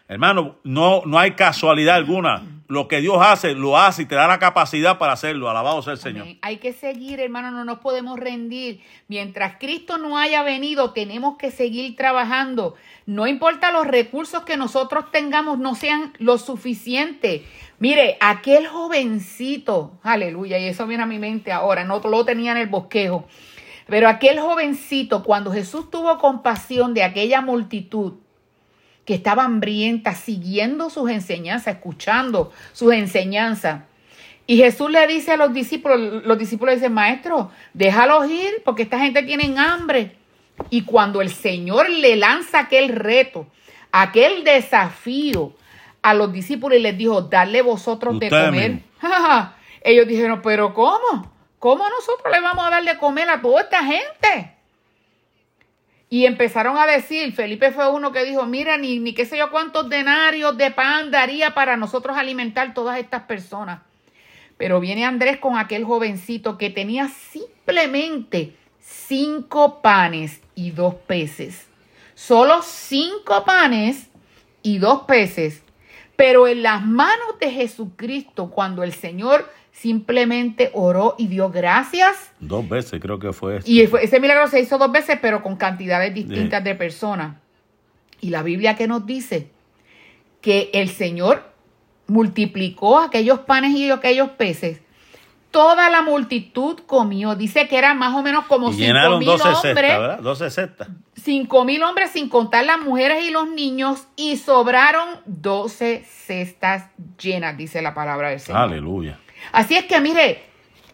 Hermano, 0.10 0.56
no, 0.64 1.04
no 1.06 1.20
hay 1.20 1.32
casualidad 1.36 1.96
alguna. 1.96 2.42
Lo 2.68 2.88
que 2.88 3.00
Dios 3.00 3.18
hace, 3.20 3.54
lo 3.54 3.78
hace 3.78 4.02
y 4.02 4.06
te 4.08 4.16
da 4.16 4.28
la 4.28 4.40
capacidad 4.40 4.98
para 4.98 5.14
hacerlo. 5.14 5.52
Alabado 5.52 5.84
sea 5.84 5.94
el 5.94 6.00
Señor. 6.00 6.26
Hay 6.42 6.58
que 6.58 6.74
seguir, 6.74 7.20
hermano, 7.20 7.52
no 7.52 7.64
nos 7.64 7.78
podemos 7.78 8.20
rendir. 8.20 8.82
Mientras 9.08 9.58
Cristo 9.60 10.00
no 10.00 10.18
haya 10.18 10.42
venido, 10.42 10.94
tenemos 10.94 11.38
que 11.38 11.52
seguir 11.52 11.96
trabajando. 11.96 12.74
No 13.06 13.28
importa 13.28 13.72
los 13.72 13.86
recursos 13.86 14.44
que 14.46 14.58
nosotros 14.58 15.12
tengamos, 15.12 15.60
no 15.60 15.76
sean 15.76 16.14
lo 16.18 16.40
suficiente. 16.40 17.46
Mire, 17.78 18.18
aquel 18.20 18.66
jovencito, 18.66 20.00
aleluya, 20.02 20.58
y 20.58 20.66
eso 20.66 20.88
viene 20.88 21.04
a 21.04 21.08
mi 21.08 21.20
mente 21.20 21.52
ahora, 21.52 21.84
no 21.86 22.00
lo 22.00 22.26
tenía 22.26 22.54
en 22.54 22.58
el 22.58 22.68
bosquejo. 22.68 23.28
Pero 23.86 24.10
aquel 24.10 24.40
jovencito, 24.40 25.24
cuando 25.24 25.52
Jesús 25.52 25.92
tuvo 25.92 26.18
compasión 26.18 26.96
de 26.96 27.04
aquella 27.04 27.42
multitud, 27.42 28.14
que 29.10 29.16
estaba 29.16 29.46
hambrienta, 29.46 30.14
siguiendo 30.14 30.92
sus 30.92 31.10
enseñanzas, 31.10 31.78
escuchando 31.78 32.54
sus 32.74 32.94
enseñanzas. 32.94 33.82
Y 34.46 34.58
Jesús 34.58 34.92
le 34.92 35.08
dice 35.08 35.32
a 35.32 35.36
los 35.36 35.52
discípulos, 35.52 36.24
los 36.24 36.38
discípulos 36.38 36.76
dicen, 36.76 36.94
maestro, 36.94 37.50
déjalos 37.74 38.30
ir 38.30 38.62
porque 38.64 38.84
esta 38.84 39.00
gente 39.00 39.24
tiene 39.24 39.52
hambre. 39.58 40.16
Y 40.70 40.84
cuando 40.84 41.24
el 41.24 41.32
Señor 41.32 41.90
le 41.90 42.18
lanza 42.18 42.60
aquel 42.60 42.90
reto, 42.90 43.48
aquel 43.92 44.44
desafío 44.44 45.54
a 46.04 46.14
los 46.14 46.32
discípulos 46.32 46.78
y 46.78 46.82
les 46.84 46.96
dijo, 46.96 47.24
darle 47.24 47.64
vosotros 47.64 48.20
de 48.20 48.30
comer. 48.30 48.82
Ellos 49.82 50.08
dijeron, 50.08 50.40
pero 50.44 50.72
¿cómo? 50.76 51.34
¿Cómo 51.58 51.84
nosotros 51.90 52.32
le 52.32 52.42
vamos 52.42 52.64
a 52.64 52.70
dar 52.70 52.84
de 52.84 52.96
comer 53.00 53.28
a 53.28 53.42
toda 53.42 53.62
esta 53.62 53.84
gente? 53.84 54.56
Y 56.10 56.26
empezaron 56.26 56.78
a 56.78 56.88
decir, 56.88 57.34
Felipe 57.34 57.72
fue 57.72 57.88
uno 57.92 58.12
que 58.12 58.26
dijo, 58.26 58.46
mira, 58.46 58.78
ni, 58.78 59.00
ni 59.00 59.14
qué 59.14 59.26
sé 59.26 59.38
yo 59.38 59.52
cuántos 59.52 59.90
denarios 59.90 60.58
de 60.58 60.72
pan 60.72 61.12
daría 61.12 61.54
para 61.54 61.78
nosotros 61.78 62.18
alimentar 62.18 62.74
todas 62.74 62.98
estas 62.98 63.24
personas. 63.24 63.82
Pero 64.58 64.80
viene 64.80 65.06
Andrés 65.06 65.38
con 65.38 65.58
aquel 65.58 65.86
jovencito 65.86 66.58
que 66.58 66.72
tenía 66.72 67.08
simplemente 67.08 68.56
cinco 68.80 69.82
panes 69.82 70.42
y 70.56 70.72
dos 70.72 70.96
peces. 70.96 71.68
Solo 72.16 72.62
cinco 72.64 73.46
panes 73.46 74.10
y 74.64 74.80
dos 74.80 75.04
peces. 75.04 75.62
Pero 76.16 76.48
en 76.48 76.64
las 76.64 76.84
manos 76.84 77.40
de 77.40 77.52
Jesucristo, 77.52 78.50
cuando 78.50 78.84
el 78.84 78.94
Señor 78.94 79.50
simplemente 79.80 80.72
oró 80.74 81.16
y 81.18 81.28
dio 81.28 81.50
gracias. 81.50 82.34
Dos 82.40 82.68
veces 82.68 83.00
creo 83.00 83.18
que 83.18 83.32
fue. 83.32 83.60
Y 83.64 83.82
ese 83.82 84.20
milagro 84.20 84.48
se 84.48 84.60
hizo 84.60 84.78
dos 84.78 84.92
veces, 84.92 85.18
pero 85.22 85.42
con 85.42 85.56
cantidades 85.56 86.14
distintas 86.14 86.64
de 86.64 86.76
personas. 86.76 87.38
Y 88.20 88.30
la 88.30 88.44
Biblia 88.44 88.76
que 88.76 88.88
nos 88.88 89.06
dice 89.06 89.50
que 90.42 90.70
el 90.74 90.90
Señor 90.90 91.54
multiplicó 92.08 93.00
aquellos 93.00 93.40
panes 93.40 93.72
y 93.72 93.90
aquellos 93.90 94.32
peces. 94.32 94.82
Toda 95.50 95.90
la 95.90 96.02
multitud 96.02 96.80
comió. 96.86 97.36
Dice 97.36 97.70
que 97.70 97.78
eran 97.78 97.98
más 97.98 98.14
o 98.16 98.22
menos 98.22 98.46
como 98.46 98.74
cinco 98.74 99.18
mil 99.18 99.30
hombres. 99.30 100.22
12 100.22 100.50
cestas. 100.50 100.90
Cinco 101.16 101.64
mil 101.64 101.82
hombres 101.84 102.12
sin 102.12 102.28
contar 102.28 102.66
las 102.66 102.82
mujeres 102.82 103.24
y 103.24 103.32
los 103.32 103.50
niños. 103.50 104.08
Y 104.18 104.36
sobraron 104.36 105.08
12 105.26 106.04
cestas 106.06 106.90
llenas, 107.18 107.58
dice 107.58 107.82
la 107.82 107.94
palabra 107.94 108.30
del 108.30 108.42
Señor. 108.42 108.62
Aleluya. 108.62 109.18
Así 109.52 109.76
es 109.76 109.86
que 109.86 110.00
mire, 110.02 110.44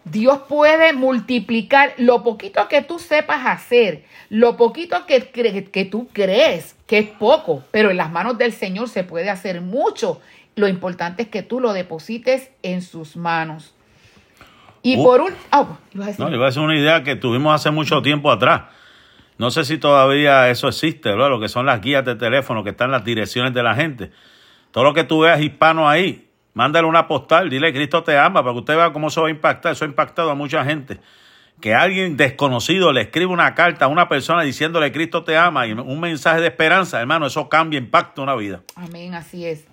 Dios 0.04 0.40
puede 0.48 0.92
multiplicar 0.92 1.94
lo 1.98 2.22
poquito 2.22 2.68
que 2.68 2.82
tú 2.82 2.98
sepas 2.98 3.44
hacer, 3.46 4.04
lo 4.30 4.56
poquito 4.56 5.04
que, 5.06 5.30
que 5.30 5.84
tú 5.84 6.08
crees 6.12 6.76
que 6.86 6.98
es 6.98 7.08
poco, 7.08 7.64
pero 7.70 7.90
en 7.90 7.96
las 7.96 8.12
manos 8.12 8.38
del 8.38 8.52
Señor 8.52 8.88
se 8.88 9.04
puede 9.04 9.30
hacer 9.30 9.60
mucho. 9.60 10.20
Lo 10.54 10.68
importante 10.68 11.24
es 11.24 11.28
que 11.28 11.42
tú 11.42 11.60
lo 11.60 11.72
deposites 11.72 12.50
en 12.62 12.82
sus 12.82 13.16
manos. 13.16 13.74
Y 14.82 14.96
uh. 14.96 15.02
por 15.02 15.20
un... 15.20 15.34
Oh, 15.52 15.76
no, 15.92 16.30
le 16.30 16.36
voy 16.36 16.44
a 16.44 16.46
decir 16.46 16.62
una 16.62 16.78
idea 16.78 17.02
que 17.02 17.16
tuvimos 17.16 17.54
hace 17.54 17.72
mucho 17.72 18.00
tiempo 18.02 18.30
atrás. 18.30 18.62
No 19.38 19.50
sé 19.50 19.64
si 19.64 19.76
todavía 19.76 20.48
eso 20.48 20.68
existe, 20.68 21.10
¿verdad? 21.10 21.30
Lo 21.30 21.40
que 21.40 21.48
son 21.48 21.66
las 21.66 21.80
guías 21.80 22.04
de 22.04 22.14
teléfono 22.14 22.62
que 22.62 22.70
están 22.70 22.86
en 22.86 22.92
las 22.92 23.04
direcciones 23.04 23.52
de 23.52 23.62
la 23.62 23.74
gente. 23.74 24.12
Todo 24.70 24.84
lo 24.84 24.94
que 24.94 25.04
tú 25.04 25.20
veas 25.20 25.40
hispano 25.40 25.88
ahí, 25.88 26.25
Mándale 26.56 26.86
una 26.86 27.06
postal, 27.06 27.50
dile 27.50 27.70
Cristo 27.70 28.02
te 28.02 28.16
ama, 28.16 28.42
para 28.42 28.54
que 28.54 28.60
usted 28.60 28.76
vea 28.76 28.90
cómo 28.90 29.08
eso 29.08 29.20
va 29.20 29.28
a 29.28 29.30
impactar. 29.30 29.72
Eso 29.72 29.84
ha 29.84 29.88
impactado 29.88 30.30
a 30.30 30.34
mucha 30.34 30.64
gente. 30.64 30.98
que 31.60 31.74
alguien 31.74 32.16
desconocido 32.16 32.94
le 32.94 33.02
escribe 33.02 33.30
una 33.30 33.54
carta 33.54 33.84
a 33.84 33.88
una 33.88 34.08
persona 34.08 34.42
diciéndole 34.42 34.90
Cristo 34.90 35.22
te 35.22 35.36
ama 35.36 35.66
y 35.66 35.72
un 35.72 36.00
mensaje 36.00 36.40
de 36.40 36.46
esperanza, 36.46 36.98
hermano, 36.98 37.26
eso 37.26 37.50
cambia, 37.50 37.78
impacta 37.78 38.22
una 38.22 38.34
vida. 38.34 38.62
Amén, 38.74 39.12
así 39.12 39.44
es. 39.44 39.66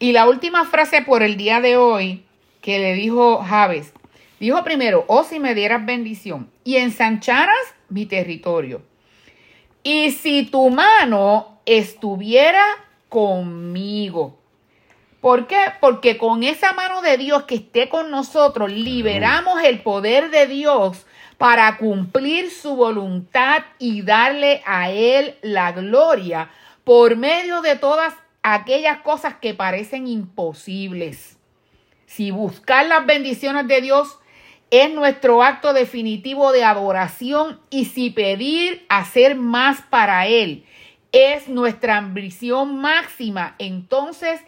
Y 0.00 0.10
la 0.10 0.28
última 0.28 0.64
frase 0.64 1.02
por 1.02 1.22
el 1.22 1.36
día 1.36 1.60
de 1.60 1.76
hoy 1.76 2.24
que 2.62 2.80
le 2.80 2.94
dijo 2.94 3.38
Javes, 3.38 3.92
dijo 4.40 4.64
primero, 4.64 5.04
oh 5.06 5.22
si 5.22 5.38
me 5.38 5.54
dieras 5.54 5.86
bendición 5.86 6.50
y 6.64 6.78
ensancharas 6.78 7.74
mi 7.88 8.06
territorio. 8.06 8.82
Y 9.84 10.10
si 10.10 10.46
tu 10.46 10.68
mano 10.70 11.60
estuviera 11.64 12.64
conmigo. 13.08 14.37
¿Por 15.28 15.46
qué? 15.46 15.58
Porque 15.78 16.16
con 16.16 16.42
esa 16.42 16.72
mano 16.72 17.02
de 17.02 17.18
Dios 17.18 17.42
que 17.42 17.56
esté 17.56 17.90
con 17.90 18.10
nosotros, 18.10 18.72
liberamos 18.72 19.62
el 19.62 19.82
poder 19.82 20.30
de 20.30 20.46
Dios 20.46 21.04
para 21.36 21.76
cumplir 21.76 22.50
su 22.50 22.76
voluntad 22.76 23.58
y 23.78 24.00
darle 24.00 24.62
a 24.64 24.90
Él 24.90 25.36
la 25.42 25.72
gloria 25.72 26.48
por 26.82 27.16
medio 27.16 27.60
de 27.60 27.76
todas 27.76 28.14
aquellas 28.42 29.00
cosas 29.00 29.34
que 29.34 29.52
parecen 29.52 30.08
imposibles. 30.08 31.36
Si 32.06 32.30
buscar 32.30 32.86
las 32.86 33.04
bendiciones 33.04 33.68
de 33.68 33.82
Dios 33.82 34.18
es 34.70 34.90
nuestro 34.94 35.42
acto 35.42 35.74
definitivo 35.74 36.52
de 36.52 36.64
adoración 36.64 37.60
y 37.68 37.84
si 37.84 38.08
pedir 38.08 38.86
hacer 38.88 39.36
más 39.36 39.82
para 39.90 40.26
Él 40.26 40.64
es 41.12 41.48
nuestra 41.48 41.96
ambición 41.96 42.78
máxima, 42.78 43.54
entonces 43.58 44.40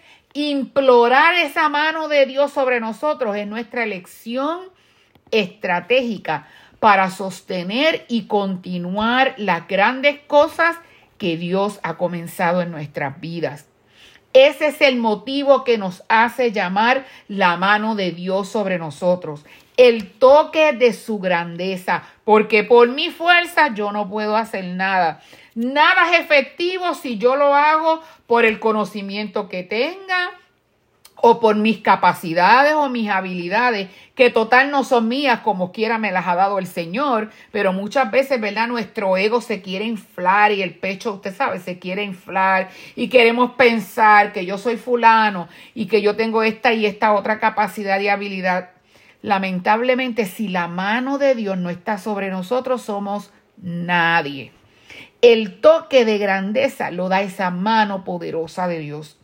implorar 0.49 1.35
esa 1.35 1.69
mano 1.69 2.09
de 2.09 2.27
Dios 2.27 2.53
sobre 2.53 2.81
nosotros 2.81 3.37
es 3.37 3.47
nuestra 3.47 3.85
elección 3.85 4.61
estratégica 5.31 6.47
para 6.79 7.11
sostener 7.11 8.07
y 8.09 8.27
continuar 8.27 9.35
las 9.37 9.69
grandes 9.69 10.21
cosas 10.21 10.77
que 11.19 11.37
Dios 11.37 11.79
ha 11.83 11.99
comenzado 11.99 12.63
en 12.63 12.71
nuestras 12.71 13.21
vidas. 13.21 13.70
Ese 14.33 14.69
es 14.69 14.81
el 14.81 14.97
motivo 14.97 15.65
que 15.65 15.77
nos 15.77 16.05
hace 16.09 16.53
llamar 16.53 17.05
la 17.27 17.57
mano 17.57 17.97
de 17.97 18.13
Dios 18.13 18.49
sobre 18.49 18.79
nosotros, 18.79 19.45
el 19.77 20.13
toque 20.13 20.73
de 20.73 20.93
su 20.93 21.19
grandeza, 21.19 22.05
porque 22.25 22.63
por 22.63 22.89
mi 22.89 23.11
fuerza 23.11 23.75
yo 23.75 23.91
no 23.91 24.09
puedo 24.09 24.37
hacer 24.37 24.65
nada. 24.67 25.21
Nada 25.57 26.13
es 26.13 26.21
efectivo 26.21 26.95
si 26.95 27.19
yo 27.19 27.35
lo 27.35 27.55
hago 27.57 28.03
por 28.29 28.45
el 28.45 28.61
conocimiento 28.61 29.49
que 29.49 29.65
tenga, 29.65 30.31
o 31.23 31.41
por 31.41 31.57
mis 31.57 31.79
capacidades 31.79 32.75
o 32.75 32.89
mis 32.89 33.09
habilidades, 33.11 33.89
que 34.15 34.31
total 34.31 34.71
no 34.71 34.85
son 34.85 35.09
mías, 35.09 35.41
como 35.41 35.73
quiera 35.73 35.99
me 35.99 36.13
las 36.13 36.27
ha 36.27 36.35
dado 36.35 36.59
el 36.59 36.67
Señor, 36.67 37.31
pero 37.53 37.73
muchas 37.73 38.11
veces, 38.11 38.41
¿verdad? 38.41 38.69
Nuestro 38.69 39.17
ego 39.17 39.41
se 39.41 39.63
quiere 39.63 39.85
inflar 39.85 40.53
y 40.53 40.63
el 40.63 40.75
pecho, 40.75 41.15
usted 41.15 41.35
sabe, 41.35 41.59
se 41.59 41.79
quiere 41.79 42.05
inflar 42.05 42.71
y 42.97 43.09
queremos 43.09 43.53
pensar 43.53 44.33
que 44.33 44.47
yo 44.47 44.59
soy 44.59 44.77
fulano 44.77 45.49
y 45.75 45.87
que 45.87 46.03
yo 46.03 46.17
tengo 46.17 46.43
esta 46.43 46.73
y 46.73 46.87
esta 46.87 47.13
otra 47.13 47.39
capacidad 47.39 48.01
y 48.01 48.09
habilidad. 48.09 48.71
Lamentablemente, 49.23 50.25
si 50.25 50.49
la 50.49 50.67
mano 50.67 51.19
de 51.19 51.35
Dios 51.35 51.59
no 51.59 51.69
está 51.69 51.99
sobre 51.99 52.31
nosotros, 52.31 52.83
somos 52.83 53.31
nadie. 53.59 54.53
El 55.21 55.61
toque 55.61 56.07
de 56.07 56.17
grandeza 56.17 56.91
lo 56.91 57.11
da 57.11 57.21
esa 57.21 57.51
mano 57.51 58.05
poderosa 58.05 58.67
de 58.67 58.79
Dios. 58.79 59.20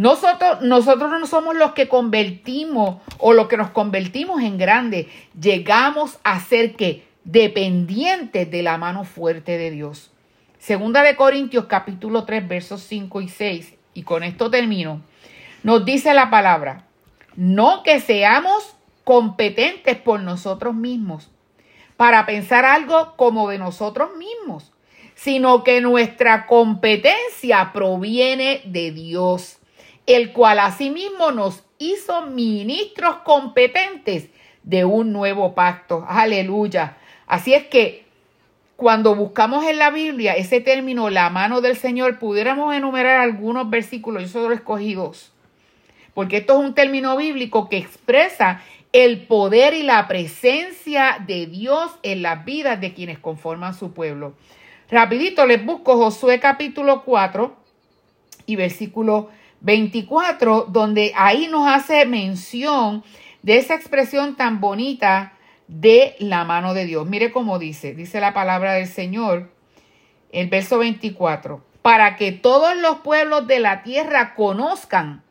Nosotros, 0.00 0.62
nosotros 0.62 1.10
no 1.10 1.26
somos 1.26 1.54
los 1.54 1.72
que 1.72 1.86
convertimos 1.86 3.02
o 3.18 3.34
los 3.34 3.48
que 3.48 3.58
nos 3.58 3.68
convertimos 3.68 4.40
en 4.40 4.56
grandes. 4.56 5.08
Llegamos 5.38 6.18
a 6.24 6.40
ser 6.40 6.74
que 6.74 7.06
dependientes 7.24 8.50
de 8.50 8.62
la 8.62 8.78
mano 8.78 9.04
fuerte 9.04 9.58
de 9.58 9.70
Dios. 9.70 10.10
Segunda 10.58 11.02
de 11.02 11.16
Corintios 11.16 11.66
capítulo 11.66 12.24
3 12.24 12.48
versos 12.48 12.80
5 12.84 13.20
y 13.20 13.28
6, 13.28 13.74
y 13.92 14.02
con 14.04 14.22
esto 14.22 14.50
termino, 14.50 15.02
nos 15.64 15.84
dice 15.84 16.14
la 16.14 16.30
palabra, 16.30 16.86
no 17.36 17.82
que 17.82 18.00
seamos 18.00 18.74
competentes 19.04 19.98
por 19.98 20.20
nosotros 20.20 20.74
mismos 20.74 21.28
para 21.98 22.24
pensar 22.24 22.64
algo 22.64 23.16
como 23.16 23.50
de 23.50 23.58
nosotros 23.58 24.16
mismos, 24.16 24.72
sino 25.14 25.62
que 25.62 25.82
nuestra 25.82 26.46
competencia 26.46 27.72
proviene 27.74 28.62
de 28.64 28.92
Dios 28.92 29.59
el 30.06 30.32
cual 30.32 30.58
asimismo 30.58 31.30
nos 31.30 31.62
hizo 31.78 32.26
ministros 32.26 33.16
competentes 33.24 34.28
de 34.62 34.84
un 34.84 35.12
nuevo 35.12 35.54
pacto. 35.54 36.04
Aleluya. 36.08 36.96
Así 37.26 37.54
es 37.54 37.64
que 37.66 38.04
cuando 38.76 39.14
buscamos 39.14 39.66
en 39.66 39.78
la 39.78 39.90
Biblia 39.90 40.34
ese 40.34 40.60
término, 40.60 41.10
la 41.10 41.28
mano 41.30 41.60
del 41.60 41.76
Señor, 41.76 42.18
pudiéramos 42.18 42.74
enumerar 42.74 43.20
algunos 43.20 43.68
versículos, 43.68 44.22
yo 44.22 44.28
solo 44.28 44.54
escogí 44.54 44.94
dos, 44.94 45.32
porque 46.14 46.38
esto 46.38 46.54
es 46.54 46.60
un 46.60 46.74
término 46.74 47.16
bíblico 47.16 47.68
que 47.68 47.76
expresa 47.76 48.62
el 48.92 49.26
poder 49.26 49.74
y 49.74 49.82
la 49.82 50.08
presencia 50.08 51.22
de 51.26 51.46
Dios 51.46 51.92
en 52.02 52.22
las 52.22 52.44
vidas 52.44 52.80
de 52.80 52.92
quienes 52.94 53.18
conforman 53.18 53.74
su 53.74 53.92
pueblo. 53.92 54.34
Rapidito 54.90 55.46
les 55.46 55.64
busco 55.64 55.96
Josué 55.96 56.40
capítulo 56.40 57.04
4 57.04 57.54
y 58.46 58.56
versículo 58.56 59.28
24, 59.60 60.66
donde 60.68 61.12
ahí 61.16 61.48
nos 61.48 61.68
hace 61.68 62.06
mención 62.06 63.04
de 63.42 63.58
esa 63.58 63.74
expresión 63.74 64.36
tan 64.36 64.60
bonita 64.60 65.34
de 65.68 66.16
la 66.18 66.44
mano 66.44 66.74
de 66.74 66.86
Dios. 66.86 67.06
Mire 67.06 67.30
cómo 67.30 67.58
dice, 67.58 67.94
dice 67.94 68.20
la 68.20 68.32
palabra 68.34 68.74
del 68.74 68.86
Señor, 68.86 69.50
el 70.32 70.48
verso 70.48 70.78
24, 70.78 71.62
para 71.82 72.16
que 72.16 72.32
todos 72.32 72.76
los 72.76 72.98
pueblos 72.98 73.46
de 73.46 73.60
la 73.60 73.82
tierra 73.82 74.34
conozcan 74.34 75.22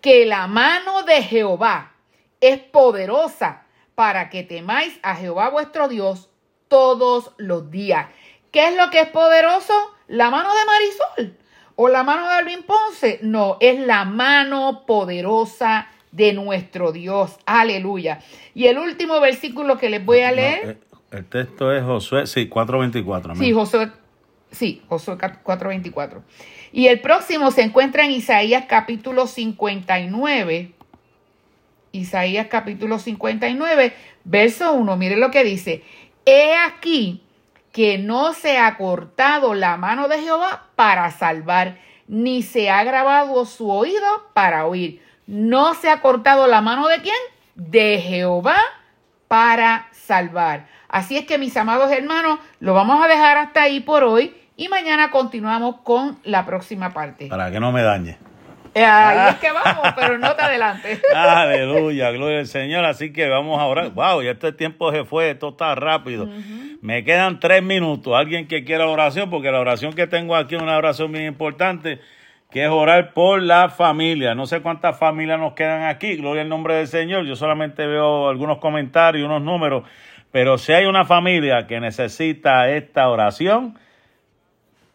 que 0.00 0.26
la 0.26 0.46
mano 0.46 1.02
de 1.02 1.22
Jehová 1.22 1.92
es 2.40 2.58
poderosa 2.58 3.64
para 3.94 4.30
que 4.30 4.44
temáis 4.44 4.98
a 5.02 5.16
Jehová 5.16 5.50
vuestro 5.50 5.88
Dios 5.88 6.30
todos 6.68 7.32
los 7.36 7.70
días. 7.70 8.08
¿Qué 8.52 8.68
es 8.68 8.76
lo 8.76 8.90
que 8.90 9.00
es 9.00 9.08
poderoso? 9.08 9.74
La 10.06 10.30
mano 10.30 10.50
de 10.54 10.64
Marisol 10.64 11.38
o 11.80 11.88
la 11.88 12.02
mano 12.02 12.26
de 12.26 12.34
Alvin 12.34 12.64
Ponce. 12.64 13.20
No, 13.22 13.56
es 13.60 13.78
la 13.78 14.04
mano 14.04 14.82
poderosa 14.84 15.86
de 16.10 16.32
nuestro 16.32 16.90
Dios. 16.90 17.38
Aleluya. 17.46 18.18
Y 18.52 18.66
el 18.66 18.78
último 18.78 19.20
versículo 19.20 19.78
que 19.78 19.88
les 19.88 20.04
voy 20.04 20.20
a 20.20 20.32
leer. 20.32 20.68
Eh, 20.68 20.76
el 21.12 21.24
texto 21.26 21.72
es 21.72 21.84
Josué, 21.84 22.26
sí, 22.26 22.50
4.24. 22.50 23.36
Sí, 23.36 23.52
Josué, 23.52 23.92
sí, 24.50 24.82
Josué 24.88 25.18
4.24. 25.18 26.22
Y 26.72 26.88
el 26.88 27.00
próximo 27.00 27.52
se 27.52 27.62
encuentra 27.62 28.04
en 28.04 28.10
Isaías 28.10 28.64
capítulo 28.68 29.28
59. 29.28 30.72
Isaías 31.92 32.48
capítulo 32.48 32.98
59, 32.98 33.94
verso 34.24 34.72
1. 34.72 34.96
Mire 34.96 35.16
lo 35.16 35.30
que 35.30 35.44
dice. 35.44 35.84
He 36.26 36.56
aquí 36.56 37.22
que 37.78 37.96
no 37.96 38.32
se 38.32 38.58
ha 38.58 38.76
cortado 38.76 39.54
la 39.54 39.76
mano 39.76 40.08
de 40.08 40.20
Jehová 40.20 40.64
para 40.74 41.08
salvar, 41.12 41.78
ni 42.08 42.42
se 42.42 42.70
ha 42.70 42.82
grabado 42.82 43.44
su 43.44 43.70
oído 43.70 44.04
para 44.34 44.66
oír. 44.66 45.00
No 45.28 45.74
se 45.74 45.88
ha 45.88 46.00
cortado 46.00 46.48
la 46.48 46.60
mano 46.60 46.88
de 46.88 47.00
quién? 47.02 47.14
De 47.54 48.00
Jehová 48.00 48.56
para 49.28 49.86
salvar. 49.92 50.66
Así 50.88 51.16
es 51.18 51.24
que 51.24 51.38
mis 51.38 51.56
amados 51.56 51.92
hermanos, 51.92 52.40
lo 52.58 52.74
vamos 52.74 53.00
a 53.00 53.06
dejar 53.06 53.38
hasta 53.38 53.62
ahí 53.62 53.78
por 53.78 54.02
hoy 54.02 54.34
y 54.56 54.66
mañana 54.66 55.12
continuamos 55.12 55.76
con 55.84 56.18
la 56.24 56.44
próxima 56.44 56.92
parte. 56.92 57.28
Para 57.28 57.52
que 57.52 57.60
no 57.60 57.70
me 57.70 57.82
dañe. 57.84 58.18
Eh, 58.78 58.84
ahí 58.84 59.30
es 59.30 59.36
que 59.36 59.50
vamos, 59.50 59.88
pero 59.96 60.18
no 60.18 60.36
te 60.36 60.42
adelante. 60.42 61.00
Aleluya, 61.14 62.12
gloria 62.12 62.38
al 62.38 62.46
Señor. 62.46 62.84
Así 62.84 63.12
que 63.12 63.28
vamos 63.28 63.60
a 63.60 63.64
orar. 63.64 63.90
Wow, 63.90 64.22
ya 64.22 64.30
este 64.30 64.52
tiempo 64.52 64.92
se 64.92 65.04
fue, 65.04 65.30
esto 65.30 65.48
está 65.48 65.74
rápido. 65.74 66.28
Me 66.80 67.02
quedan 67.02 67.40
tres 67.40 67.62
minutos. 67.62 68.14
Alguien 68.16 68.46
que 68.46 68.64
quiera 68.64 68.86
oración, 68.86 69.30
porque 69.30 69.50
la 69.50 69.58
oración 69.58 69.94
que 69.94 70.06
tengo 70.06 70.36
aquí 70.36 70.54
es 70.54 70.62
una 70.62 70.76
oración 70.76 71.10
muy 71.10 71.26
importante, 71.26 72.00
que 72.50 72.64
es 72.64 72.70
orar 72.70 73.14
por 73.14 73.42
la 73.42 73.68
familia. 73.68 74.36
No 74.36 74.46
sé 74.46 74.60
cuántas 74.60 74.96
familias 74.96 75.40
nos 75.40 75.54
quedan 75.54 75.82
aquí. 75.82 76.14
Gloria 76.14 76.42
al 76.42 76.48
nombre 76.48 76.74
del 76.74 76.86
Señor. 76.86 77.26
Yo 77.26 77.34
solamente 77.34 77.84
veo 77.84 78.28
algunos 78.28 78.58
comentarios, 78.58 79.26
unos 79.26 79.42
números. 79.42 79.82
Pero 80.30 80.56
si 80.56 80.72
hay 80.72 80.84
una 80.84 81.04
familia 81.04 81.66
que 81.66 81.80
necesita 81.80 82.70
esta 82.70 83.08
oración, 83.08 83.76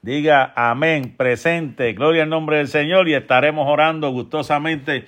Diga 0.04 0.52
amén, 0.58 1.16
presente, 1.16 1.94
gloria 1.94 2.24
al 2.24 2.30
nombre 2.30 2.58
del 2.58 2.68
Señor 2.68 3.08
y 3.08 3.14
estaremos 3.14 3.70
orando 3.70 4.10
gustosamente 4.10 5.06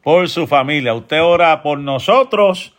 por 0.00 0.28
su 0.28 0.46
familia. 0.46 0.94
Usted 0.94 1.20
ora 1.20 1.60
por 1.60 1.80
nosotros 1.80 2.72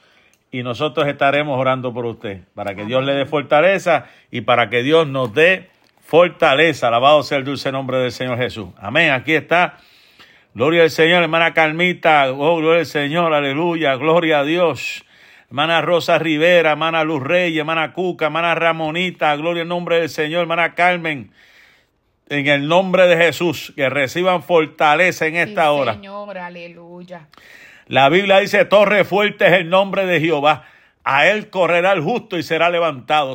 y 0.52 0.64
nosotros 0.64 1.06
estaremos 1.08 1.60
orando 1.60 1.94
por 1.94 2.06
usted, 2.06 2.44
para 2.56 2.76
que 2.76 2.86
Dios 2.86 3.04
le 3.04 3.12
dé 3.12 3.26
fortaleza 3.26 4.06
y 4.32 4.40
para 4.40 4.70
que 4.70 4.84
Dios 4.84 5.06
nos 5.10 5.34
dé 5.34 5.68
fortaleza. 6.00 6.88
Alabado 6.88 7.24
sea 7.24 7.40
el 7.40 7.44
dulce 7.44 7.74
nombre 7.74 7.98
del 7.98 8.14
Señor 8.14 8.38
Jesús. 8.38 8.70
Amén, 8.80 9.12
aquí 9.12 9.34
está. 9.34 9.80
Gloria 10.54 10.84
al 10.84 10.90
Señor, 10.90 11.24
hermana 11.24 11.54
Carmita. 11.54 12.32
Oh, 12.32 12.56
gloria 12.56 12.80
al 12.80 12.86
Señor, 12.86 13.34
aleluya, 13.34 13.96
gloria 13.96 14.40
a 14.40 14.44
Dios. 14.46 15.04
hermana 15.50 15.82
Rosa 15.82 16.18
Rivera, 16.20 16.72
hermana 16.72 17.04
Luz 17.04 17.22
Reyes, 17.22 17.60
hermana 17.60 17.92
Cuca, 17.92 18.28
hermana 18.28 18.56
Ramonita, 18.56 19.36
gloria 19.36 19.64
al 19.64 19.68
nombre 19.68 20.00
del 20.00 20.08
Señor, 20.08 20.44
hermana 20.44 20.74
Carmen, 20.74 21.32
en 22.30 22.48
el 22.48 22.68
nombre 22.68 23.08
de 23.08 23.18
Jesús, 23.18 23.74
que 23.76 23.90
reciban 23.90 24.44
fortaleza 24.44 25.26
en 25.26 25.36
esta 25.36 25.72
hora. 25.72 25.94
Señor, 25.94 26.38
aleluya. 26.38 27.28
La 27.88 28.10
Biblia 28.10 28.40
dice, 28.40 28.66
torre 28.66 29.04
fuerte 29.04 29.48
es 29.48 29.54
el 29.54 29.70
nombre 29.70 30.06
de 30.06 30.20
Jehová 30.20 30.66
a 31.12 31.26
él 31.28 31.50
correrá 31.50 31.94
el 31.94 32.02
justo 32.02 32.38
y 32.38 32.44
será 32.44 32.70
levantado. 32.70 33.34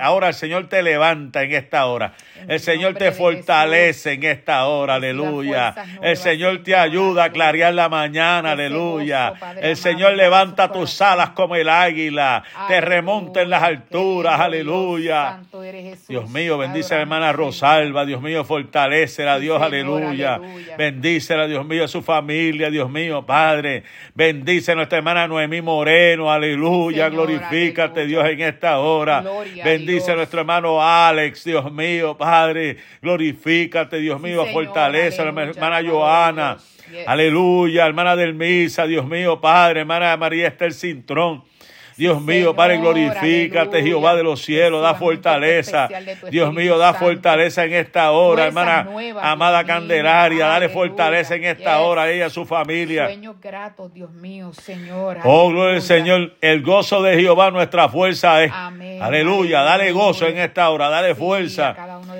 ahora 0.00 0.28
el 0.28 0.34
Señor 0.34 0.70
te 0.70 0.82
levanta 0.82 1.42
en 1.42 1.52
esta 1.52 1.84
hora. 1.84 2.14
el 2.48 2.60
Señor 2.60 2.94
te 2.94 3.12
fortalece 3.12 4.12
en 4.12 4.24
esta 4.24 4.64
hora, 4.66 4.94
aleluya. 4.94 5.74
El 6.00 6.16
Señor 6.16 6.62
te 6.62 6.74
ayuda 6.74 7.24
a 7.24 7.30
clarear 7.30 7.74
la 7.74 7.90
mañana, 7.90 8.52
aleluya. 8.52 9.34
el 9.60 9.76
Señor 9.76 10.14
levanta 10.14 10.72
tus 10.72 11.02
alas 11.02 11.30
como 11.30 11.56
el 11.56 11.68
águila, 11.68 12.42
te 12.68 12.80
remonta 12.80 13.42
en 13.42 13.50
las 13.50 13.62
alturas, 13.62 14.40
aleluya. 14.40 15.40
Dios 16.08 16.30
mío, 16.30 16.56
bendice 16.56 16.94
a 16.94 16.96
la 16.96 17.02
hermana 17.02 17.32
Rosalba, 17.32 18.06
Dios 18.06 18.22
mío, 18.22 18.44
fortalece 18.44 19.28
a 19.28 19.38
Dios, 19.38 19.60
aleluya. 19.60 20.40
Bendice 20.78 21.34
a 21.34 21.46
Dios 21.46 21.66
mío, 21.66 21.84
a 21.84 21.88
su 21.88 22.00
familia, 22.00 22.70
Dios 22.70 22.88
mío, 22.88 23.26
Padre. 23.26 23.82
Bendice 24.14 24.72
a 24.72 24.74
nuestra 24.74 24.96
hermana 24.96 25.28
Noemí 25.28 25.60
Moreno, 25.60 26.32
aleluya. 26.32 26.77
Aleluya, 26.78 27.08
glorifícate 27.08 28.06
Dios 28.06 28.24
en 28.26 28.40
esta 28.40 28.78
hora. 28.78 29.24
Bendice 29.64 30.12
a, 30.12 30.16
nuestro 30.16 30.40
hermano 30.40 30.82
Alex, 30.82 31.44
Dios 31.44 31.72
mío, 31.72 32.16
Padre. 32.16 32.76
Glorifícate, 33.02 33.98
Dios 33.98 34.20
mío, 34.20 34.46
fortalece 34.52 35.20
a 35.20 35.32
la 35.32 35.42
hermana 35.42 35.82
Joana. 35.82 36.58
Aleluya, 37.06 37.86
hermana 37.86 38.16
del 38.16 38.34
Misa, 38.34 38.86
Dios 38.86 39.06
mío, 39.06 39.40
Padre, 39.40 39.80
hermana 39.80 40.16
María 40.16 40.48
Esther 40.48 40.72
Cintrón. 40.72 41.42
Dios 41.98 42.22
mío, 42.22 42.54
Padre, 42.54 42.78
glorifícate, 42.78 43.82
Jehová 43.82 44.14
de 44.14 44.22
los 44.22 44.40
cielos, 44.40 44.80
da 44.80 44.94
fortaleza. 44.94 45.88
Dios 46.30 46.54
mío, 46.54 46.78
da 46.78 46.94
fortaleza 46.94 47.64
en 47.64 47.72
esta 47.72 48.12
hora, 48.12 48.46
hermana 48.46 48.86
amada 49.20 49.64
Candelaria, 49.64 50.46
dale 50.46 50.68
fortaleza 50.68 51.34
en 51.34 51.46
esta 51.46 51.80
hora 51.80 52.02
a 52.02 52.10
ella, 52.10 52.26
a 52.26 52.30
su 52.30 52.46
familia. 52.46 53.06
Sueños 53.06 53.34
gratos, 53.40 53.92
Dios 53.92 54.12
mío, 54.12 54.52
Señor. 54.52 55.18
Oh, 55.24 55.50
gloria 55.50 55.74
al 55.74 55.82
Señor, 55.82 56.34
el 56.40 56.62
gozo 56.62 57.02
de 57.02 57.18
Jehová 57.18 57.50
nuestra 57.50 57.88
fuerza 57.88 58.44
es. 58.44 58.52
Aleluya, 59.00 59.62
dale 59.62 59.90
gozo 59.90 60.28
en 60.28 60.38
esta 60.38 60.70
hora, 60.70 60.88
dale 60.90 61.16
fuerza. 61.16 61.74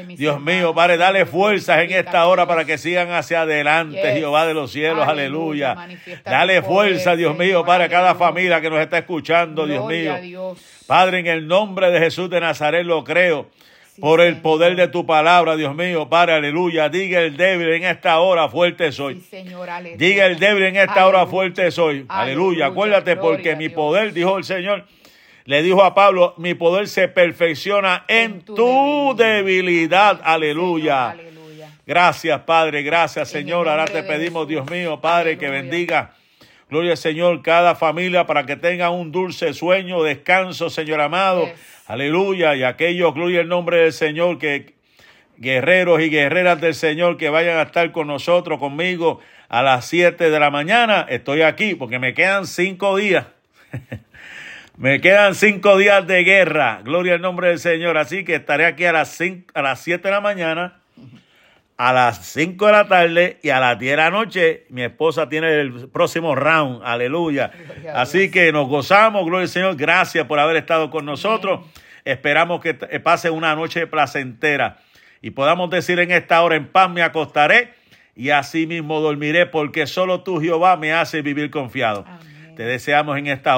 Dios 0.08 0.40
mío, 0.40 0.74
Padre, 0.74 0.96
dale 0.96 1.24
fuerzas 1.24 1.78
en 1.84 1.92
esta 1.92 2.26
hora 2.26 2.48
para 2.48 2.64
que 2.64 2.78
sigan 2.78 3.12
hacia 3.12 3.42
adelante, 3.42 4.02
Jehová 4.12 4.44
de 4.44 4.54
los 4.54 4.72
cielos, 4.72 5.06
aleluya. 5.06 5.76
Dale 6.24 6.62
fuerza, 6.62 7.14
Dios 7.14 7.38
mío, 7.38 7.64
para 7.64 7.88
cada 7.88 8.16
familia 8.16 8.60
que 8.60 8.70
nos 8.70 8.80
está 8.80 8.98
escuchando, 8.98 9.67
Dios 9.68 9.86
mío. 9.86 10.56
Padre, 10.86 11.20
en 11.20 11.26
el 11.26 11.46
nombre 11.46 11.90
de 11.90 11.98
Jesús 11.98 12.30
de 12.30 12.40
Nazaret 12.40 12.84
lo 12.84 13.04
creo. 13.04 13.46
por 14.00 14.20
el 14.20 14.40
poder 14.40 14.76
de 14.76 14.86
tu 14.86 15.04
palabra, 15.06 15.56
Dios 15.56 15.74
mío, 15.74 16.08
Padre, 16.08 16.34
aleluya. 16.34 16.88
Diga 16.88 17.20
el 17.20 17.36
débil 17.36 17.68
en 17.70 17.84
esta 17.84 18.20
hora, 18.20 18.48
fuerte 18.48 18.92
soy. 18.92 19.22
Diga 19.96 20.26
el 20.26 20.38
débil 20.38 20.64
en 20.64 20.76
esta 20.76 21.06
hora, 21.06 21.26
fuerte 21.26 21.70
soy. 21.70 22.06
Aleluya. 22.08 22.66
Acuérdate, 22.66 23.16
porque 23.16 23.56
mi 23.56 23.68
poder, 23.68 24.12
dijo 24.12 24.38
el 24.38 24.44
Señor, 24.44 24.84
le 25.44 25.62
dijo 25.62 25.82
a 25.82 25.94
Pablo, 25.94 26.34
mi 26.36 26.54
poder 26.54 26.88
se 26.88 27.08
perfecciona 27.08 28.04
en, 28.06 28.42
tu, 28.42 29.14
debilidad. 29.16 30.20
Aleluya. 30.22 31.16
Gracias, 31.86 32.40
Padre. 32.42 32.82
Gracias, 32.82 33.30
Señor. 33.30 33.66
Ahora 33.66 33.86
te 33.86 34.02
pedimos, 34.02 34.46
Dios 34.46 34.70
mío, 34.70 35.00
Padre, 35.00 35.38
que 35.38 35.48
bendiga 35.48 36.12
Gloria 36.70 36.90
al 36.92 36.98
Señor, 36.98 37.40
cada 37.42 37.74
familia 37.74 38.26
para 38.26 38.44
que 38.44 38.56
tenga 38.56 38.90
un 38.90 39.10
dulce 39.10 39.54
sueño, 39.54 40.02
descanso, 40.02 40.68
Señor 40.68 41.00
amado. 41.00 41.48
Aleluya. 41.86 42.54
Y 42.56 42.62
aquellos, 42.62 43.14
gloria 43.14 43.40
al 43.40 43.48
nombre 43.48 43.78
del 43.78 43.92
Señor, 43.94 44.38
que 44.38 44.74
guerreros 45.38 46.02
y 46.02 46.10
guerreras 46.10 46.60
del 46.60 46.74
Señor 46.74 47.16
que 47.16 47.30
vayan 47.30 47.56
a 47.56 47.62
estar 47.62 47.90
con 47.90 48.06
nosotros, 48.06 48.58
conmigo, 48.58 49.20
a 49.48 49.62
las 49.62 49.86
7 49.86 50.28
de 50.28 50.40
la 50.40 50.50
mañana. 50.50 51.06
Estoy 51.08 51.40
aquí 51.40 51.74
porque 51.74 51.98
me 51.98 52.12
quedan 52.12 52.46
cinco 52.46 52.96
días. 52.96 53.24
me 54.76 55.00
quedan 55.00 55.34
cinco 55.34 55.78
días 55.78 56.06
de 56.06 56.22
guerra. 56.22 56.82
Gloria 56.84 57.14
al 57.14 57.22
nombre 57.22 57.48
del 57.48 57.60
Señor. 57.60 57.96
Así 57.96 58.24
que 58.24 58.34
estaré 58.34 58.66
aquí 58.66 58.84
a 58.84 58.92
las, 58.92 59.18
a 59.54 59.62
las 59.62 59.80
7 59.80 60.06
de 60.06 60.12
la 60.12 60.20
mañana 60.20 60.82
a 61.78 61.92
las 61.92 62.26
5 62.26 62.66
de 62.66 62.72
la 62.72 62.88
tarde 62.88 63.38
y 63.40 63.50
a 63.50 63.60
las 63.60 63.78
10 63.78 63.92
de 63.92 63.96
la 63.96 64.10
noche 64.10 64.66
mi 64.68 64.82
esposa 64.82 65.28
tiene 65.28 65.60
el 65.60 65.88
próximo 65.88 66.34
round. 66.34 66.82
Aleluya. 66.84 67.52
Así 67.94 68.32
que 68.32 68.50
nos 68.50 68.68
gozamos, 68.68 69.24
gloria 69.24 69.44
al 69.44 69.48
Señor. 69.48 69.76
Gracias 69.76 70.26
por 70.26 70.40
haber 70.40 70.56
estado 70.56 70.90
con 70.90 71.06
nosotros. 71.06 71.60
Esperamos 72.04 72.60
que 72.60 72.74
pase 72.74 73.30
una 73.30 73.54
noche 73.54 73.86
placentera 73.86 74.78
y 75.22 75.30
podamos 75.30 75.70
decir 75.70 76.00
en 76.00 76.10
esta 76.10 76.42
hora 76.42 76.56
en 76.56 76.66
paz 76.66 76.90
me 76.90 77.02
acostaré 77.02 77.74
y 78.16 78.30
así 78.30 78.66
mismo 78.66 79.00
dormiré 79.00 79.46
porque 79.46 79.86
solo 79.86 80.22
tú 80.22 80.40
Jehová 80.40 80.76
me 80.76 80.92
hace 80.92 81.22
vivir 81.22 81.50
confiado. 81.50 82.04
Te 82.56 82.64
deseamos 82.64 83.16
en 83.18 83.28
esta 83.28 83.52
hora. 83.52 83.56